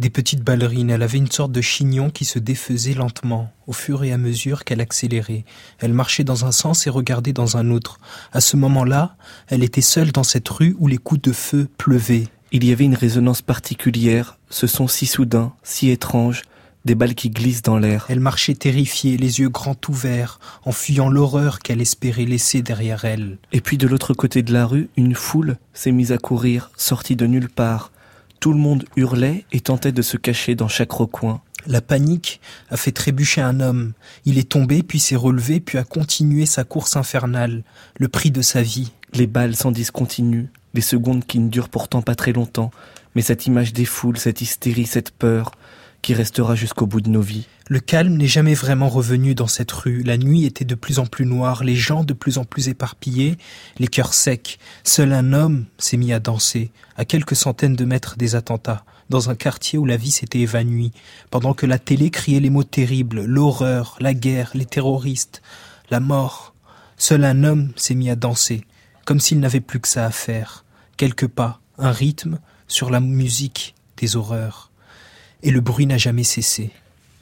des 0.00 0.10
petites 0.10 0.42
ballerines. 0.42 0.90
Elle 0.90 1.02
avait 1.02 1.18
une 1.18 1.30
sorte 1.30 1.52
de 1.52 1.60
chignon 1.60 2.10
qui 2.10 2.24
se 2.24 2.38
défaisait 2.38 2.94
lentement, 2.94 3.52
au 3.66 3.72
fur 3.72 4.02
et 4.02 4.12
à 4.12 4.18
mesure 4.18 4.64
qu'elle 4.64 4.80
accélérait. 4.80 5.44
Elle 5.78 5.92
marchait 5.92 6.24
dans 6.24 6.44
un 6.44 6.52
sens 6.52 6.86
et 6.86 6.90
regardait 6.90 7.32
dans 7.32 7.56
un 7.56 7.70
autre. 7.70 8.00
À 8.32 8.40
ce 8.40 8.56
moment-là, 8.56 9.16
elle 9.46 9.62
était 9.62 9.80
seule 9.80 10.10
dans 10.10 10.24
cette 10.24 10.48
rue 10.48 10.74
où 10.78 10.88
les 10.88 10.98
coups 10.98 11.22
de 11.22 11.32
feu 11.32 11.68
pleuvaient. 11.78 12.28
Il 12.50 12.64
y 12.64 12.72
avait 12.72 12.84
une 12.84 12.96
résonance 12.96 13.42
particulière, 13.42 14.38
ce 14.48 14.66
son 14.66 14.88
si 14.88 15.06
soudain, 15.06 15.52
si 15.62 15.90
étrange, 15.90 16.42
des 16.84 16.94
balles 16.94 17.14
qui 17.14 17.30
glissent 17.30 17.62
dans 17.62 17.78
l'air. 17.78 18.06
Elle 18.08 18.20
marchait 18.20 18.54
terrifiée, 18.54 19.16
les 19.16 19.40
yeux 19.40 19.50
grands 19.50 19.76
ouverts, 19.88 20.40
en 20.64 20.72
fuyant 20.72 21.10
l'horreur 21.10 21.60
qu'elle 21.60 21.80
espérait 21.80 22.24
laisser 22.24 22.62
derrière 22.62 23.04
elle. 23.04 23.38
Et 23.52 23.60
puis 23.60 23.78
de 23.78 23.86
l'autre 23.86 24.14
côté 24.14 24.42
de 24.42 24.52
la 24.52 24.66
rue, 24.66 24.88
une 24.96 25.14
foule 25.14 25.58
s'est 25.74 25.92
mise 25.92 26.10
à 26.10 26.18
courir, 26.18 26.70
sortie 26.76 27.16
de 27.16 27.26
nulle 27.26 27.50
part. 27.50 27.92
Tout 28.40 28.54
le 28.54 28.58
monde 28.58 28.86
hurlait 28.96 29.44
et 29.52 29.60
tentait 29.60 29.92
de 29.92 30.00
se 30.00 30.16
cacher 30.16 30.54
dans 30.54 30.66
chaque 30.66 30.92
recoin. 30.92 31.42
La 31.66 31.82
panique 31.82 32.40
a 32.70 32.78
fait 32.78 32.90
trébucher 32.90 33.42
un 33.42 33.60
homme. 33.60 33.92
Il 34.24 34.38
est 34.38 34.48
tombé, 34.48 34.82
puis 34.82 34.98
s'est 34.98 35.14
relevé, 35.14 35.60
puis 35.60 35.76
a 35.76 35.84
continué 35.84 36.46
sa 36.46 36.64
course 36.64 36.96
infernale, 36.96 37.62
le 37.98 38.08
prix 38.08 38.30
de 38.30 38.40
sa 38.40 38.62
vie. 38.62 38.92
Les 39.12 39.26
balles 39.26 39.56
s'en 39.56 39.72
discontinuent, 39.72 40.48
les 40.72 40.80
secondes 40.80 41.26
qui 41.26 41.38
ne 41.38 41.50
durent 41.50 41.68
pourtant 41.68 42.00
pas 42.00 42.14
très 42.14 42.32
longtemps, 42.32 42.70
mais 43.14 43.20
cette 43.20 43.46
image 43.46 43.74
des 43.74 43.84
foules, 43.84 44.16
cette 44.16 44.40
hystérie, 44.40 44.86
cette 44.86 45.10
peur, 45.10 45.52
qui 46.02 46.14
restera 46.14 46.54
jusqu'au 46.54 46.86
bout 46.86 47.00
de 47.00 47.10
nos 47.10 47.20
vies. 47.20 47.46
Le 47.68 47.78
calme 47.78 48.16
n'est 48.16 48.26
jamais 48.26 48.54
vraiment 48.54 48.88
revenu 48.88 49.34
dans 49.34 49.46
cette 49.46 49.70
rue. 49.70 50.02
La 50.02 50.18
nuit 50.18 50.44
était 50.44 50.64
de 50.64 50.74
plus 50.74 50.98
en 50.98 51.06
plus 51.06 51.26
noire, 51.26 51.62
les 51.62 51.76
gens 51.76 52.02
de 52.02 52.14
plus 52.14 52.38
en 52.38 52.44
plus 52.44 52.68
éparpillés, 52.68 53.36
les 53.78 53.86
cœurs 53.86 54.14
secs. 54.14 54.58
Seul 54.82 55.12
un 55.12 55.32
homme 55.32 55.66
s'est 55.78 55.96
mis 55.96 56.12
à 56.12 56.18
danser, 56.18 56.72
à 56.96 57.04
quelques 57.04 57.36
centaines 57.36 57.76
de 57.76 57.84
mètres 57.84 58.16
des 58.16 58.34
attentats, 58.34 58.84
dans 59.08 59.30
un 59.30 59.34
quartier 59.34 59.78
où 59.78 59.84
la 59.84 59.96
vie 59.96 60.10
s'était 60.10 60.40
évanouie, 60.40 60.92
pendant 61.30 61.54
que 61.54 61.66
la 61.66 61.78
télé 61.78 62.10
criait 62.10 62.40
les 62.40 62.50
mots 62.50 62.64
terribles, 62.64 63.24
l'horreur, 63.24 63.96
la 64.00 64.14
guerre, 64.14 64.50
les 64.54 64.66
terroristes, 64.66 65.42
la 65.90 66.00
mort. 66.00 66.54
Seul 66.96 67.24
un 67.24 67.44
homme 67.44 67.72
s'est 67.76 67.94
mis 67.94 68.10
à 68.10 68.16
danser, 68.16 68.64
comme 69.04 69.20
s'il 69.20 69.40
n'avait 69.40 69.60
plus 69.60 69.80
que 69.80 69.88
ça 69.88 70.06
à 70.06 70.10
faire. 70.10 70.64
Quelques 70.96 71.28
pas, 71.28 71.60
un 71.78 71.92
rythme, 71.92 72.40
sur 72.68 72.90
la 72.90 73.00
musique 73.00 73.74
des 73.96 74.16
horreurs. 74.16 74.69
Et 75.42 75.50
le 75.50 75.60
bruit 75.60 75.86
n'a 75.86 75.96
jamais 75.96 76.24
cessé. 76.24 76.70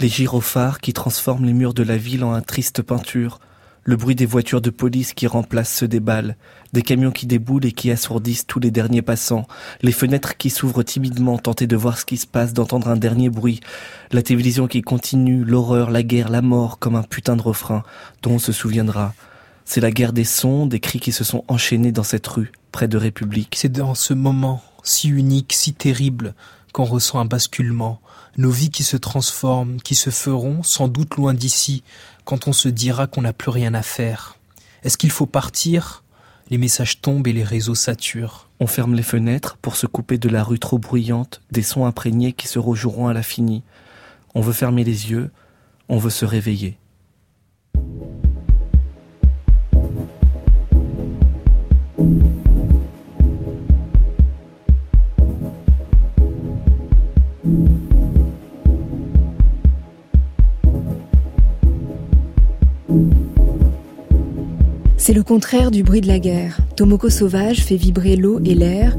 Les 0.00 0.08
gyrophares 0.08 0.80
qui 0.80 0.92
transforment 0.92 1.44
les 1.44 1.52
murs 1.52 1.74
de 1.74 1.84
la 1.84 1.96
ville 1.96 2.24
en 2.24 2.32
un 2.32 2.40
triste 2.40 2.82
peinture, 2.82 3.38
le 3.84 3.96
bruit 3.96 4.16
des 4.16 4.26
voitures 4.26 4.60
de 4.60 4.70
police 4.70 5.14
qui 5.14 5.26
remplacent 5.26 5.72
ceux 5.72 5.88
des 5.88 6.00
balles, 6.00 6.36
des 6.72 6.82
camions 6.82 7.12
qui 7.12 7.26
déboulent 7.26 7.64
et 7.64 7.72
qui 7.72 7.90
assourdissent 7.90 8.46
tous 8.46 8.58
les 8.58 8.70
derniers 8.70 9.02
passants, 9.02 9.46
les 9.82 9.92
fenêtres 9.92 10.36
qui 10.36 10.50
s'ouvrent 10.50 10.82
timidement, 10.82 11.38
tenter 11.38 11.66
de 11.66 11.76
voir 11.76 11.96
ce 11.96 12.04
qui 12.04 12.16
se 12.16 12.26
passe, 12.26 12.52
d'entendre 12.52 12.88
un 12.88 12.96
dernier 12.96 13.30
bruit, 13.30 13.60
la 14.10 14.22
télévision 14.22 14.66
qui 14.66 14.82
continue, 14.82 15.44
l'horreur, 15.44 15.90
la 15.90 16.02
guerre, 16.02 16.28
la 16.28 16.42
mort, 16.42 16.78
comme 16.78 16.96
un 16.96 17.02
putain 17.02 17.36
de 17.36 17.42
refrain 17.42 17.82
dont 18.22 18.32
on 18.32 18.38
se 18.38 18.52
souviendra. 18.52 19.14
C'est 19.64 19.80
la 19.80 19.92
guerre 19.92 20.12
des 20.12 20.24
sons, 20.24 20.66
des 20.66 20.80
cris 20.80 21.00
qui 21.00 21.12
se 21.12 21.24
sont 21.24 21.44
enchaînés 21.46 21.92
dans 21.92 22.02
cette 22.02 22.26
rue, 22.26 22.52
près 22.72 22.88
de 22.88 22.98
République. 22.98 23.54
C'est 23.56 23.72
dans 23.72 23.94
ce 23.94 24.12
moment, 24.12 24.62
si 24.82 25.08
unique, 25.08 25.52
si 25.52 25.72
terrible, 25.72 26.34
qu'on 26.72 26.84
ressent 26.84 27.20
un 27.20 27.24
basculement, 27.24 28.00
nos 28.38 28.50
vies 28.50 28.70
qui 28.70 28.84
se 28.84 28.96
transforment, 28.96 29.82
qui 29.82 29.96
se 29.96 30.10
feront 30.10 30.62
sans 30.62 30.88
doute 30.88 31.16
loin 31.16 31.34
d'ici, 31.34 31.82
quand 32.24 32.46
on 32.46 32.52
se 32.52 32.68
dira 32.68 33.08
qu'on 33.08 33.22
n'a 33.22 33.32
plus 33.32 33.50
rien 33.50 33.74
à 33.74 33.82
faire. 33.82 34.36
Est-ce 34.84 34.96
qu'il 34.96 35.10
faut 35.10 35.26
partir? 35.26 36.04
Les 36.48 36.56
messages 36.56 37.00
tombent 37.00 37.26
et 37.26 37.32
les 37.32 37.44
réseaux 37.44 37.74
saturent. 37.74 38.48
On 38.60 38.66
ferme 38.66 38.94
les 38.94 39.02
fenêtres 39.02 39.56
pour 39.60 39.76
se 39.76 39.86
couper 39.86 40.18
de 40.18 40.28
la 40.28 40.44
rue 40.44 40.60
trop 40.60 40.78
bruyante, 40.78 41.42
des 41.50 41.62
sons 41.62 41.84
imprégnés 41.84 42.32
qui 42.32 42.46
se 42.46 42.60
rejoueront 42.60 43.08
à 43.08 43.12
la 43.12 43.24
finie. 43.24 43.64
On 44.34 44.40
veut 44.40 44.52
fermer 44.52 44.84
les 44.84 45.10
yeux, 45.10 45.30
on 45.88 45.98
veut 45.98 46.08
se 46.08 46.24
réveiller. 46.24 46.78
C'est 65.08 65.14
le 65.14 65.22
contraire 65.22 65.70
du 65.70 65.82
bruit 65.82 66.02
de 66.02 66.06
la 66.06 66.18
guerre. 66.18 66.58
Tomoko 66.76 67.08
Sauvage 67.08 67.64
fait 67.64 67.76
vibrer 67.76 68.14
l'eau 68.14 68.40
et 68.44 68.54
l'air. 68.54 68.94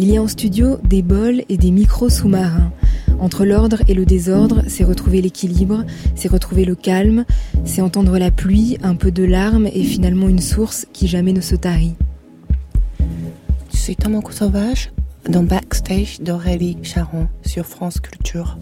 Il 0.00 0.10
y 0.10 0.16
a 0.16 0.20
en 0.20 0.26
studio 0.26 0.78
des 0.82 1.02
bols 1.02 1.44
et 1.48 1.56
des 1.56 1.70
micros 1.70 2.08
sous-marins. 2.08 2.72
Entre 3.20 3.44
l'ordre 3.44 3.80
et 3.86 3.94
le 3.94 4.04
désordre, 4.04 4.64
c'est 4.66 4.82
retrouver 4.82 5.22
l'équilibre, 5.22 5.84
c'est 6.16 6.26
retrouver 6.26 6.64
le 6.64 6.74
calme, 6.74 7.24
c'est 7.64 7.80
entendre 7.80 8.18
la 8.18 8.32
pluie, 8.32 8.76
un 8.82 8.96
peu 8.96 9.12
de 9.12 9.22
larmes 9.22 9.68
et 9.68 9.84
finalement 9.84 10.28
une 10.28 10.40
source 10.40 10.84
qui 10.92 11.06
jamais 11.06 11.32
ne 11.32 11.40
se 11.40 11.54
tarit. 11.54 11.94
Je 13.72 13.76
suis 13.76 13.94
Tomoko 13.94 14.32
Sauvage 14.32 14.90
dans 15.28 15.44
Backstage 15.44 16.18
d'Aurélie 16.22 16.76
Charon 16.82 17.28
sur 17.46 17.66
France 17.66 18.00
Culture. 18.00 18.58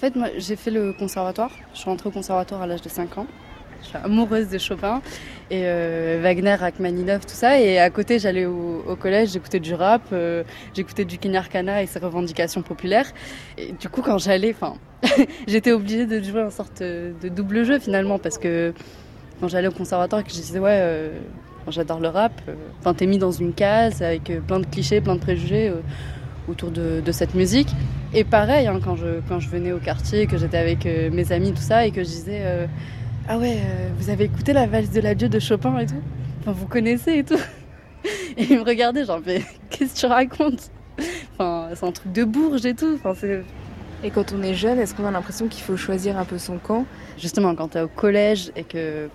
Fait, 0.00 0.16
moi, 0.16 0.28
j'ai 0.38 0.56
fait 0.56 0.70
le 0.70 0.92
conservatoire. 0.92 1.50
Je 1.74 1.80
suis 1.80 1.90
rentrée 1.90 2.08
au 2.08 2.12
conservatoire 2.12 2.62
à 2.62 2.66
l'âge 2.66 2.82
de 2.82 2.88
5 2.88 3.18
ans. 3.18 3.26
Je 3.82 3.88
suis 3.88 3.96
amoureuse 3.96 4.48
de 4.48 4.58
Chopin 4.58 5.00
et 5.50 5.62
euh, 5.64 6.20
Wagner, 6.22 6.54
Rachmaninoff, 6.54 7.26
tout 7.26 7.34
ça. 7.34 7.60
Et 7.60 7.78
à 7.78 7.88
côté, 7.90 8.18
j'allais 8.18 8.44
au, 8.44 8.96
collège, 8.98 9.30
j'écoutais 9.30 9.60
du 9.60 9.74
rap, 9.74 10.02
euh, 10.12 10.42
j'écoutais 10.74 11.04
du 11.04 11.18
Kinyarkana 11.18 11.82
et 11.82 11.86
ses 11.86 11.98
revendications 11.98 12.62
populaires. 12.62 13.10
Et 13.56 13.72
du 13.72 13.88
coup, 13.88 14.02
quand 14.02 14.18
j'allais, 14.18 14.54
enfin, 14.54 14.74
j'étais 15.46 15.72
obligée 15.72 16.06
de 16.06 16.22
jouer 16.22 16.42
une 16.42 16.50
sorte 16.50 16.82
de 16.82 17.28
double 17.28 17.64
jeu 17.64 17.78
finalement 17.78 18.18
parce 18.18 18.36
que 18.38 18.74
quand 19.40 19.48
j'allais 19.48 19.68
au 19.68 19.72
conservatoire 19.72 20.20
et 20.20 20.24
que 20.24 20.30
je 20.30 20.36
disais 20.36 20.58
ouais, 20.58 20.78
euh, 20.80 21.18
j'adore 21.68 22.00
le 22.00 22.08
rap, 22.08 22.32
enfin, 22.80 22.92
t'es 22.92 23.06
mis 23.06 23.18
dans 23.18 23.32
une 23.32 23.54
case 23.54 24.02
avec 24.02 24.30
plein 24.46 24.60
de 24.60 24.66
clichés, 24.66 25.00
plein 25.00 25.14
de 25.14 25.20
préjugés 25.20 25.72
autour 26.50 26.70
de, 26.70 27.12
cette 27.12 27.34
musique. 27.34 27.68
Et 28.12 28.24
pareil, 28.24 28.66
hein, 28.66 28.80
quand, 28.82 28.96
je, 28.96 29.20
quand 29.28 29.40
je 29.40 29.48
venais 29.48 29.72
au 29.72 29.78
quartier, 29.78 30.26
que 30.26 30.36
j'étais 30.36 30.58
avec 30.58 30.86
euh, 30.86 31.10
mes 31.10 31.32
amis, 31.32 31.52
tout 31.52 31.62
ça, 31.62 31.86
et 31.86 31.90
que 31.90 32.02
je 32.02 32.08
disais 32.08 32.40
euh, 32.42 32.66
Ah 33.28 33.38
ouais, 33.38 33.58
euh, 33.58 33.88
vous 33.98 34.10
avez 34.10 34.24
écouté 34.24 34.52
la 34.52 34.66
valse 34.66 34.90
de 34.90 35.00
l'adieu 35.00 35.28
de 35.28 35.38
Chopin 35.38 35.78
et 35.78 35.86
tout? 35.86 36.02
Enfin, 36.40 36.52
vous 36.52 36.66
connaissez 36.66 37.18
et 37.18 37.24
tout 37.24 37.34
Et 38.36 38.44
ils 38.50 38.58
me 38.58 38.64
regardaient, 38.64 39.04
genre, 39.04 39.20
mais 39.24 39.42
qu'est-ce 39.70 39.94
que 39.94 40.00
tu 40.00 40.06
racontes? 40.06 40.70
Enfin, 41.34 41.68
c'est 41.74 41.86
un 41.86 41.92
truc 41.92 42.12
de 42.12 42.24
bourge 42.24 42.64
et 42.66 42.74
tout. 42.74 42.94
Enfin, 42.96 43.14
c'est. 43.14 43.42
Et 44.02 44.10
quand 44.10 44.32
on 44.32 44.42
est 44.42 44.54
jeune, 44.54 44.78
est-ce 44.78 44.94
qu'on 44.94 45.04
a 45.04 45.10
l'impression 45.10 45.46
qu'il 45.46 45.62
faut 45.62 45.76
choisir 45.76 46.16
un 46.18 46.24
peu 46.24 46.38
son 46.38 46.56
camp? 46.56 46.86
Justement, 47.18 47.54
quand 47.54 47.68
tu 47.68 47.78
es 47.78 47.82
au 47.82 47.88
collège 47.88 48.50
et 48.56 48.64
que 48.64 49.08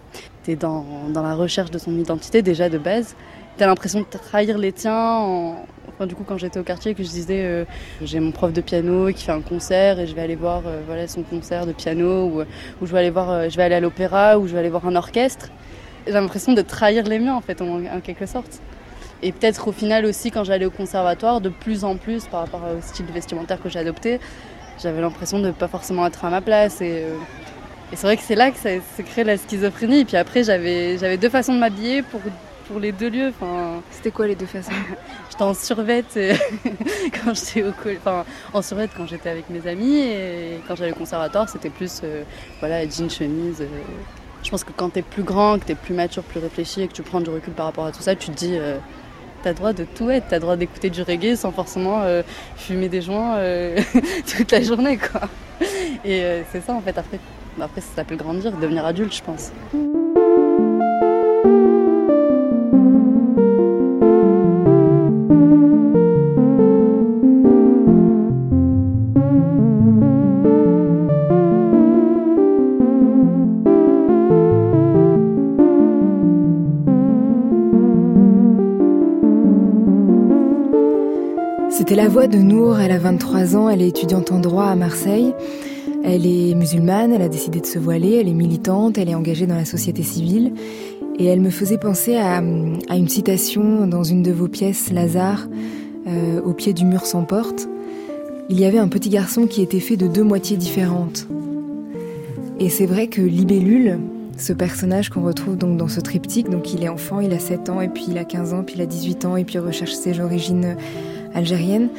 tu 0.44 0.52
es 0.52 0.56
dans, 0.56 0.86
dans, 1.10 1.24
la 1.24 1.34
recherche 1.34 1.72
de 1.72 1.80
son 1.80 1.98
identité 1.98 2.44
déjà 2.44 2.70
de 2.70 2.78
base, 2.78 3.16
tu 3.58 3.64
as 3.64 3.68
l'impression 3.68 4.02
de 4.02 4.06
trahir 4.06 4.60
les 4.60 4.72
tiens 4.72 5.16
en, 5.16 5.66
du 6.04 6.16
coup, 6.16 6.26
quand 6.28 6.38
j'étais 6.38 6.60
au 6.60 6.64
quartier, 6.64 6.94
que 6.94 7.04
je 7.04 7.10
disais, 7.10 7.46
euh, 7.46 7.64
j'ai 8.02 8.20
mon 8.20 8.32
prof 8.32 8.52
de 8.52 8.60
piano 8.60 9.08
qui 9.14 9.24
fait 9.24 9.32
un 9.32 9.42
concert 9.42 9.98
et 10.00 10.08
je 10.08 10.14
vais 10.14 10.22
aller 10.22 10.36
voir 10.36 10.64
euh, 10.66 10.82
voilà, 10.86 11.08
son 11.08 11.24
concert 11.24 11.66
de 11.66 11.72
piano 11.72 12.26
ou, 12.26 12.42
ou 12.42 12.86
je 12.86 12.92
vais 12.92 13.00
aller 13.00 13.10
voir, 13.10 13.30
euh, 13.30 13.50
je 13.50 13.56
vais 13.56 13.64
aller 13.64 13.76
à 13.76 13.80
l'opéra 13.80 14.38
ou 14.38 14.48
je 14.48 14.54
vais 14.54 14.60
aller 14.60 14.70
voir 14.70 14.86
un 14.86 14.96
orchestre. 14.98 15.48
J'ai 16.06 16.12
l'impression 16.12 16.54
de 16.54 16.62
trahir 16.62 17.06
les 17.06 17.18
miens, 17.18 17.36
en 17.36 17.42
fait, 17.42 17.62
en, 17.62 18.02
quelque 18.04 18.26
sorte. 18.26 18.62
Et 19.24 19.32
peut-être 19.32 19.70
au 19.70 19.72
final 19.72 20.06
aussi, 20.06 20.32
quand 20.32 20.44
j'allais 20.44 20.66
au 20.66 20.72
conservatoire, 20.72 21.40
de 21.40 21.50
plus 21.50 21.86
en 21.86 21.96
plus 21.96 22.26
par 22.26 22.42
rapport 22.42 22.62
au 22.62 22.82
style 22.82 23.06
vestimentaire 23.06 23.62
que 23.62 23.70
j'ai 23.70 23.80
adopté, 23.80 24.20
j'avais 24.84 25.00
l'impression 25.00 25.40
de 25.40 25.48
ne 25.48 25.52
pas 25.52 25.70
forcément 25.70 26.06
être 26.06 26.26
à 26.26 26.30
ma 26.30 26.42
place. 26.42 26.82
Et, 26.82 27.06
c'est 27.94 28.08
vrai 28.08 28.18
que 28.18 28.24
c'est 28.24 28.36
là 28.36 28.52
que 28.52 28.58
ça 28.58 28.70
s'est 28.96 29.04
créé 29.04 29.24
la 29.24 29.38
schizophrénie. 29.38 30.00
Et 30.02 30.06
puis 30.06 30.18
après, 30.18 30.44
j'avais 30.44 31.18
deux 31.18 31.30
façons 31.30 31.54
de 31.54 31.60
m'habiller 31.60 32.02
pour 32.02 32.20
pour 32.68 32.80
les 32.80 32.92
deux 32.92 33.10
lieux. 33.10 33.30
Enfin, 33.30 33.82
C'était 33.92 34.12
quoi 34.12 34.28
les 34.28 34.36
deux 34.36 34.46
façons 34.46 34.72
J'étais 35.32 35.44
en 35.44 35.54
survette 35.54 36.18
euh, 36.18 36.34
quand 37.24 37.34
j'étais 37.36 37.64
au 37.64 37.72
enfin, 37.98 38.26
en 38.54 38.62
survette 38.62 38.92
quand 38.96 39.08
j'étais 39.08 39.30
avec 39.30 39.50
mes 39.50 39.68
amis 39.68 39.98
et 39.98 40.62
quand 40.68 40.76
j'allais 40.76 40.92
au 40.92 40.96
conservatoire, 40.96 41.50
c'était 41.50 41.70
plus 41.70 42.02
euh, 42.04 42.24
voilà, 42.60 42.88
jean 42.88 43.10
chemise. 43.10 43.62
Euh. 43.62 43.68
Je 44.44 44.50
pense 44.50 44.64
que 44.64 44.72
quand 44.76 44.92
tu 44.92 45.00
es 45.00 45.02
plus 45.02 45.24
grand, 45.24 45.60
que 45.60 45.66
tu 45.66 45.72
es 45.72 45.76
plus 45.76 45.94
mature, 45.94 46.24
plus 46.24 46.40
réfléchi 46.40 46.82
et 46.82 46.88
que 46.88 46.94
tu 46.94 47.02
prends 47.02 47.22
du 47.22 47.30
recul 47.30 47.54
par 47.54 47.66
rapport 47.66 47.86
à 47.86 47.92
tout 47.92 48.02
ça, 48.02 48.16
tu 48.16 48.30
te 48.30 48.36
dis 48.36 48.56
t'as 49.42 49.54
droit 49.54 49.74
de 49.74 49.86
tout 49.86 50.12
être, 50.12 50.28
t'as 50.30 50.38
droit 50.38 50.56
d'écouter 50.56 50.92
du 50.92 51.02
reggae 51.02 51.36
sans 51.36 51.52
forcément 51.52 52.04
fumer 52.56 52.88
des 52.88 53.02
joints 53.02 53.40
toute 54.38 54.52
la 54.52 54.62
journée 54.62 54.98
quoi. 54.98 55.22
Et 56.06 56.44
c'est 56.52 56.62
ça 56.62 56.74
en 56.74 56.82
fait 56.82 56.96
après, 56.96 57.20
après 57.60 57.82
ça 57.82 57.88
s'appelle 57.96 58.18
grandir, 58.18 58.52
devenir 58.52 58.86
adulte 58.86 59.16
je 59.16 59.24
pense. 59.24 59.52
C'était 81.88 82.02
la 82.02 82.10
voix 82.10 82.26
de 82.26 82.40
Nour, 82.40 82.80
elle 82.80 82.92
a 82.92 82.98
23 82.98 83.56
ans, 83.56 83.70
elle 83.70 83.84
est 83.84 83.90
étudiante 83.90 84.32
en 84.32 84.40
droit 84.40 84.66
à 84.66 84.76
Marseille. 84.76 85.36
Elle 86.04 86.26
est 86.26 86.56
musulmane, 86.56 87.14
elle 87.14 87.22
a 87.22 87.30
décidé 87.30 87.60
de 87.60 87.66
se 87.68 87.78
voiler, 87.78 88.14
elle 88.14 88.28
est 88.28 88.34
militante, 88.34 88.98
elle 88.98 89.08
est 89.08 89.14
engagée 89.14 89.46
dans 89.46 89.56
la 89.56 89.66
société 89.66 90.02
civile. 90.02 90.54
Et 91.20 91.26
elle 91.26 91.42
me 91.42 91.52
faisait 91.52 91.78
penser 91.78 92.16
à, 92.16 92.40
une 92.40 93.08
citation 93.08 93.86
dans 93.86 94.04
une 94.04 94.24
de 94.24 94.32
vos 94.32 94.48
pièces, 94.48 94.92
Lazare, 94.92 95.48
euh, 96.08 96.42
au 96.42 96.54
pied 96.54 96.74
du 96.74 96.86
mur 96.86 97.06
sans 97.06 97.24
porte. 97.24 97.68
Il 98.50 98.60
y 98.60 98.66
avait 98.66 98.80
un 98.80 98.88
petit 98.88 99.10
garçon 99.10 99.46
qui 99.46 99.62
était 99.62 99.80
fait 99.80 99.96
de 99.96 100.08
deux 100.08 100.24
moitiés 100.24 100.58
différentes. 100.58 101.28
Et 102.60 102.70
c'est 102.70 102.88
vrai 102.88 103.06
que 103.06 103.22
Libellule, 103.22 104.00
ce 104.40 104.54
personnage 104.54 105.10
qu'on 105.10 105.22
retrouve 105.22 105.56
donc 105.56 105.78
dans 105.78 105.88
ce 105.88 106.00
triptyque, 106.00 106.50
donc 106.50 106.74
il 106.74 106.84
est 106.84 106.90
enfant, 106.90 107.20
il 107.20 107.32
a 107.32 107.38
7 107.38 107.70
ans, 107.70 107.80
et 107.80 107.90
puis 107.90 108.08
il 108.10 108.18
a 108.18 108.24
15 108.24 108.56
ans, 108.56 108.64
puis 108.64 108.74
il 108.76 108.82
a 108.82 108.88
18 108.88 109.26
ans, 109.26 109.38
et 109.38 109.44
puis 109.44 109.58
il 109.58 109.60
recherche 109.60 109.94
ses 109.94 110.20
origines 110.20 110.76
algérienne, 111.36 111.90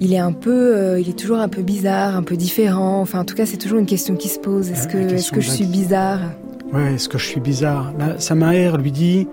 il 0.00 0.14
est 0.14 0.18
un 0.18 0.32
peu, 0.32 0.76
euh, 0.76 1.00
il 1.00 1.08
est 1.10 1.18
toujours 1.18 1.38
un 1.38 1.48
peu 1.48 1.62
bizarre, 1.62 2.16
un 2.16 2.22
peu 2.22 2.36
différent. 2.36 3.00
Enfin, 3.00 3.20
en 3.20 3.24
tout 3.24 3.34
cas, 3.34 3.44
c'est 3.44 3.58
toujours 3.58 3.78
une 3.78 3.86
question 3.86 4.16
qui 4.16 4.28
se 4.28 4.38
pose. 4.38 4.70
Est-ce 4.70 4.88
que, 4.88 4.96
est-ce 4.96 5.30
que 5.30 5.40
je 5.40 5.50
suis 5.50 5.66
bizarre? 5.66 6.20
Ouais, 6.72 6.94
est-ce 6.94 7.08
que 7.08 7.18
je 7.18 7.26
suis 7.26 7.40
bizarre? 7.40 7.92
Là, 7.98 8.18
Sa 8.18 8.34
mère 8.34 8.78
lui 8.78 8.92
dit, 8.92 9.28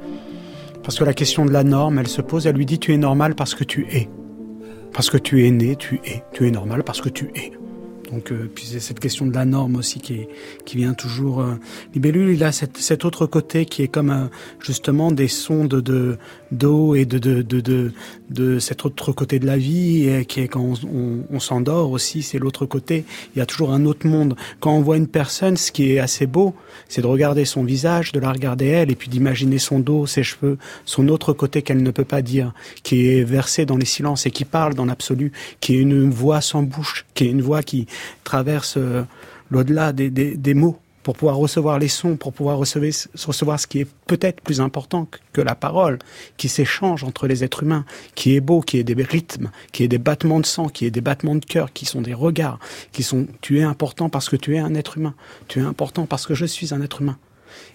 parce 0.84 1.00
que 1.00 1.06
la 1.06 1.14
question 1.14 1.46
de 1.46 1.52
la 1.52 1.64
norme, 1.64 2.00
elle 2.00 2.08
se 2.08 2.22
pose. 2.22 2.48
Elle 2.48 2.56
lui 2.56 2.66
dit, 2.66 2.80
tu 2.80 2.94
es 2.94 2.98
normal 2.98 3.36
parce 3.36 3.56
que 3.56 3.64
tu 3.64 3.88
es, 3.92 4.10
parce 4.92 5.10
que 5.10 5.18
tu 5.18 5.46
es 5.46 5.52
né, 5.52 5.76
tu 5.76 6.02
es, 6.06 6.24
tu 6.34 6.48
es 6.48 6.52
normal 6.52 6.84
parce 6.84 7.00
que 7.00 7.10
tu 7.10 7.32
es. 7.36 7.52
Donc, 8.12 8.32
euh, 8.32 8.50
puis 8.54 8.66
c'est 8.66 8.80
cette 8.80 9.00
question 9.00 9.26
de 9.26 9.34
la 9.34 9.46
norme 9.46 9.76
aussi 9.76 10.00
qui, 10.00 10.14
est, 10.14 10.30
qui 10.66 10.78
vient 10.78 10.94
toujours. 10.94 11.42
Euh, 11.42 11.56
Libellule, 11.94 12.30
il 12.30 12.44
a 12.44 12.52
cette, 12.52 12.78
cet 12.78 13.06
autre 13.06 13.26
côté 13.26 13.66
qui 13.66 13.84
est 13.84 13.88
comme 13.88 14.10
euh, 14.10 14.26
justement 14.60 15.12
des 15.12 15.28
sondes 15.28 15.76
de 15.76 16.18
d'eau 16.52 16.96
et 16.96 17.06
de 17.06 17.18
de, 17.18 17.42
de 17.42 17.60
de 17.60 17.92
de 18.30 18.60
cet 18.60 18.86
autre 18.86 19.12
côté 19.12 19.40
de 19.40 19.46
la 19.46 19.58
vie, 19.58 20.08
et 20.08 20.26
qui 20.26 20.42
est 20.42 20.48
quand 20.48 20.62
on, 20.62 21.24
on, 21.30 21.40
s'endort 21.40 21.92
aussi, 21.92 22.24
c'est 22.24 22.40
l'autre 22.40 22.66
côté. 22.66 23.06
Il 23.36 23.40
y 23.40 23.42
a 23.42 23.46
toujours 23.46 23.72
un 23.72 23.86
autre 23.86 24.06
monde. 24.08 24.36
Quand 24.60 24.72
on 24.72 24.82
voit 24.82 24.98
une 24.98 25.08
personne, 25.08 25.56
ce 25.56 25.72
qui 25.72 25.92
est 25.92 26.00
assez 26.00 26.28
beau, 26.28 26.54
c'est 26.90 27.02
de 27.02 27.08
regarder 27.08 27.46
son 27.46 27.64
visage, 27.64 28.12
de 28.12 28.20
la 28.20 28.32
regarder 28.32 28.66
elle, 28.66 28.92
et 28.92 28.96
puis 28.96 29.10
d'imaginer 29.10 29.60
son 29.60 29.80
dos, 29.80 30.08
ses 30.08 30.24
cheveux, 30.24 30.58
son 30.86 31.08
autre 31.08 31.34
côté 31.34 31.62
qu'elle 31.62 31.84
ne 31.84 31.92
peut 31.92 32.06
pas 32.06 32.22
dire, 32.22 32.54
qui 32.84 33.08
est 33.08 33.24
versé 33.24 33.66
dans 33.66 33.78
les 33.78 33.86
silences 33.86 34.26
et 34.26 34.32
qui 34.32 34.46
parle 34.46 34.74
dans 34.74 34.86
l'absolu, 34.86 35.32
qui 35.62 35.76
est 35.76 35.80
une 35.80 36.10
voix 36.10 36.42
sans 36.42 36.64
bouche, 36.64 37.06
qui 37.14 37.26
est 37.26 37.30
une 37.30 37.42
voix 37.42 37.64
qui 37.64 37.88
traverse 38.24 38.76
euh, 38.78 39.04
l'au-delà 39.52 39.94
des, 39.94 40.54
mots 40.54 40.80
pour 41.04 41.16
pouvoir 41.16 41.38
recevoir 41.38 41.80
les 41.80 41.88
sons, 41.88 42.18
pour 42.18 42.34
pouvoir 42.34 42.58
recevoir, 42.58 42.92
recevoir 43.26 43.60
ce 43.60 43.68
qui 43.68 43.80
est 43.80 43.88
peut-être 44.08 44.42
plus 44.42 44.60
important 44.60 45.08
que 45.32 45.42
la 45.42 45.56
parole, 45.56 46.00
qui 46.36 46.50
s'échange 46.50 47.04
entre 47.06 47.28
les 47.28 47.44
êtres 47.44 47.64
humains, 47.64 47.86
qui 48.16 48.36
est 48.36 48.42
beau, 48.42 48.60
qui 48.60 48.78
est 48.78 48.84
des 48.84 49.02
rythmes, 49.02 49.50
qui 49.72 49.84
est 49.84 49.88
des 49.88 50.00
battements 50.00 50.42
de 50.42 50.46
sang, 50.46 50.68
qui 50.68 50.86
est 50.86 50.92
des 50.92 51.02
battements 51.02 51.36
de 51.36 51.46
cœur, 51.46 51.72
qui 51.72 51.86
sont 51.86 52.02
des 52.02 52.14
regards, 52.14 52.60
qui 52.92 53.04
sont 53.04 53.28
tu 53.42 53.60
es 53.60 53.64
important 53.64 54.10
parce 54.10 54.28
que 54.28 54.36
tu 54.36 54.56
es 54.56 54.60
un 54.60 54.76
être 54.76 54.98
humain, 54.98 55.14
tu 55.48 55.60
es 55.60 55.64
important 55.64 56.08
parce 56.08 56.26
que 56.26 56.34
je 56.34 56.46
suis 56.46 56.74
un 56.74 56.82
être 56.82 57.02
humain. 57.02 57.18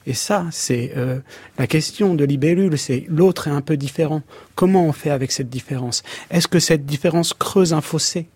Et 0.07 0.15
ça, 0.15 0.47
c'est 0.51 0.93
euh, 0.97 1.21
la 1.59 1.67
question 1.67 2.15
de 2.15 2.25
libellule, 2.25 2.77
c'est 2.79 3.07
l'autre 3.09 3.49
est 3.49 3.53
un 3.53 3.61
peu 3.61 3.77
différent. 3.77 4.23
Comment 4.55 4.85
on 4.85 4.93
fait 4.93 5.11
avec 5.11 5.33
cette 5.33 5.49
différence? 5.49 6.03
Est-ce 6.31 6.49
que 6.49 6.59
cette 6.59 6.87
différence 6.87 7.33
creuse 7.33 7.73
un 7.73 7.81
fossé? 7.81 8.29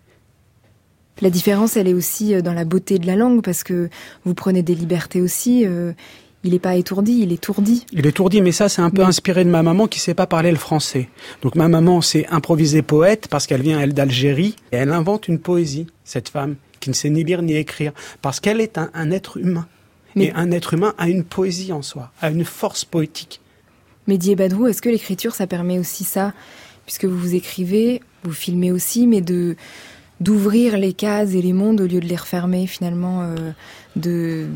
La 1.21 1.29
différence, 1.29 1.77
elle 1.77 1.87
est 1.87 1.93
aussi 1.93 2.33
euh, 2.33 2.41
dans 2.41 2.53
la 2.53 2.65
beauté 2.65 2.99
de 2.99 3.07
la 3.07 3.15
langue, 3.15 3.41
parce 3.41 3.63
que 3.63 3.89
vous 4.25 4.33
prenez 4.33 4.61
des 4.61 4.75
libertés 4.75 5.21
aussi. 5.21 5.65
Euh, 5.65 5.93
il 6.43 6.51
n'est 6.51 6.59
pas 6.59 6.75
étourdi, 6.75 7.19
il 7.23 7.33
est 7.33 7.41
tourdi. 7.41 7.85
Il 7.91 8.05
est 8.05 8.11
tourdi, 8.11 8.41
mais 8.41 8.51
ça, 8.51 8.69
c'est 8.69 8.81
un 8.81 8.89
peu 8.89 9.03
inspiré 9.03 9.43
de 9.43 9.49
ma 9.49 9.63
maman 9.63 9.87
qui 9.87 9.99
sait 9.99 10.13
pas 10.13 10.27
parler 10.27 10.51
le 10.51 10.57
français. 10.57 11.09
Donc 11.41 11.55
ma 11.55 11.67
maman 11.67 12.01
s'est 12.01 12.27
improvisée 12.29 12.83
poète 12.83 13.27
parce 13.29 13.47
qu'elle 13.47 13.63
vient, 13.63 13.79
elle, 13.79 13.93
d'Algérie, 13.93 14.55
et 14.71 14.77
elle 14.77 14.91
invente 14.91 15.27
une 15.27 15.39
poésie, 15.39 15.87
cette 16.03 16.29
femme, 16.29 16.55
qui 16.79 16.89
ne 16.89 16.95
sait 16.95 17.09
ni 17.09 17.23
lire 17.23 17.41
ni 17.41 17.55
écrire, 17.55 17.91
parce 18.21 18.39
qu'elle 18.39 18.61
est 18.61 18.77
un, 18.77 19.11
être 19.11 19.37
humain. 19.37 19.67
Mais... 20.15 20.25
Et 20.25 20.33
un 20.33 20.51
être 20.51 20.75
humain 20.75 20.93
a 20.97 21.09
une 21.09 21.23
poésie 21.23 21.73
en 21.73 21.81
soi, 21.81 22.11
a 22.21 22.29
une 22.29 22.45
force 22.45 22.85
poétique. 22.85 23.41
Mais 24.05 24.17
Badrou, 24.17 24.67
est-ce 24.67 24.81
que 24.81 24.89
l'écriture, 24.89 25.35
ça 25.35 25.47
permet 25.47 25.79
aussi 25.79 26.05
ça? 26.05 26.33
Puisque 26.85 27.05
vous 27.05 27.17
vous 27.17 27.35
écrivez, 27.35 28.01
vous 28.23 28.31
filmez 28.31 28.71
aussi, 28.71 29.05
mais 29.05 29.19
de 29.19 29.57
d'ouvrir 30.19 30.77
les 30.77 30.93
cases 30.93 31.33
et 31.33 31.41
les 31.41 31.53
mondes 31.53 31.81
au 31.81 31.87
lieu 31.87 31.99
de 31.99 32.07
les 32.07 32.15
refermer 32.15 32.67
finalement 32.67 33.21
euh, 33.21 33.51
de 33.95 34.47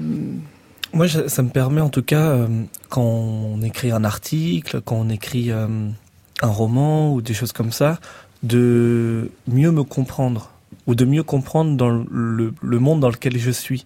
moi 0.94 1.08
ça 1.08 1.44
me 1.44 1.50
permet 1.50 1.82
en 1.82 1.90
tout 1.90 2.02
cas 2.02 2.30
euh, 2.32 2.48
quand 2.90 3.04
on 3.04 3.62
écrit 3.62 3.92
un 3.92 4.04
article 4.04 4.82
quand 4.84 4.96
on 4.96 5.10
écrit 5.10 5.52
euh, 5.52 5.68
un 6.42 6.48
roman 6.48 7.14
ou 7.14 7.22
des 7.22 7.34
choses 7.34 7.52
comme 7.52 7.72
ça 7.72 8.00
de 8.44 9.30
mieux 9.48 9.72
me 9.72 9.84
comprendre 9.84 10.52
ou 10.88 10.96
de 10.96 11.06
mieux 11.06 11.24
comprendre 11.24 11.78
dans 11.78 11.90
le, 11.90 12.54
le 12.60 12.80
monde 12.80 13.00
dans 13.00 13.10
lequel 13.10 13.38
je 13.38 13.52
suis. 13.52 13.86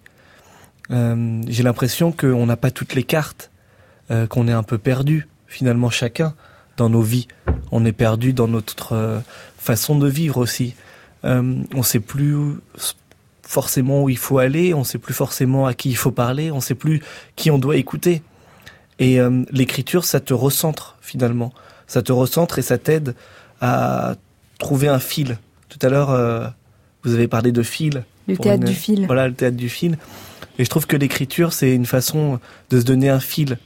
J'ai 0.88 1.62
l'impression 1.62 2.10
qu'on 2.10 2.46
n'a 2.46 2.56
pas 2.56 2.70
toutes 2.70 2.94
les 2.94 3.02
cartes 3.02 3.50
qu'on 4.30 4.48
est 4.48 4.52
un 4.52 4.62
peu 4.62 4.78
perdu 4.78 5.28
finalement 5.46 5.90
chacun 5.90 6.32
dans 6.78 6.88
nos 6.88 7.02
vies. 7.02 7.28
On 7.70 7.84
est 7.84 7.92
perdu 7.92 8.32
dans 8.32 8.48
notre 8.48 9.20
façon 9.58 9.98
de 9.98 10.08
vivre 10.08 10.38
aussi 10.38 10.74
euh, 11.24 11.62
on 11.74 11.82
sait 11.82 12.00
plus 12.00 12.36
forcément 13.42 14.02
où 14.02 14.08
il 14.08 14.18
faut 14.18 14.38
aller, 14.38 14.74
on 14.74 14.84
sait 14.84 14.98
plus 14.98 15.14
forcément 15.14 15.66
à 15.66 15.74
qui 15.74 15.90
il 15.90 15.96
faut 15.96 16.10
parler, 16.10 16.50
on 16.50 16.60
sait 16.60 16.74
plus 16.74 17.02
qui 17.36 17.50
on 17.50 17.58
doit 17.58 17.76
écouter. 17.76 18.22
Et 18.98 19.20
euh, 19.20 19.44
l'écriture, 19.50 20.04
ça 20.04 20.20
te 20.20 20.34
recentre 20.34 20.96
finalement. 21.00 21.52
Ça 21.86 22.02
te 22.02 22.12
recentre 22.12 22.58
et 22.58 22.62
ça 22.62 22.78
t'aide 22.78 23.14
à 23.60 24.16
trouver 24.58 24.88
un 24.88 24.98
fil. 24.98 25.38
Tout 25.68 25.78
à 25.82 25.88
l'heure, 25.88 26.10
euh, 26.10 26.46
vous 27.04 27.14
avez 27.14 27.28
parlé 27.28 27.52
de 27.52 27.62
fil. 27.62 28.04
Le 28.26 28.36
théâtre 28.36 28.64
du 28.64 28.74
fil. 28.74 29.06
Voilà, 29.06 29.28
le 29.28 29.34
théâtre 29.34 29.56
du 29.56 29.68
fil. 29.68 29.98
Et 30.58 30.64
je 30.64 30.70
trouve 30.70 30.86
que 30.86 30.96
l'écriture, 30.96 31.52
c'est 31.52 31.72
une 31.72 31.86
façon 31.86 32.40
de 32.70 32.80
se 32.80 32.84
donner 32.84 33.08
un 33.08 33.20
fil, 33.20 33.58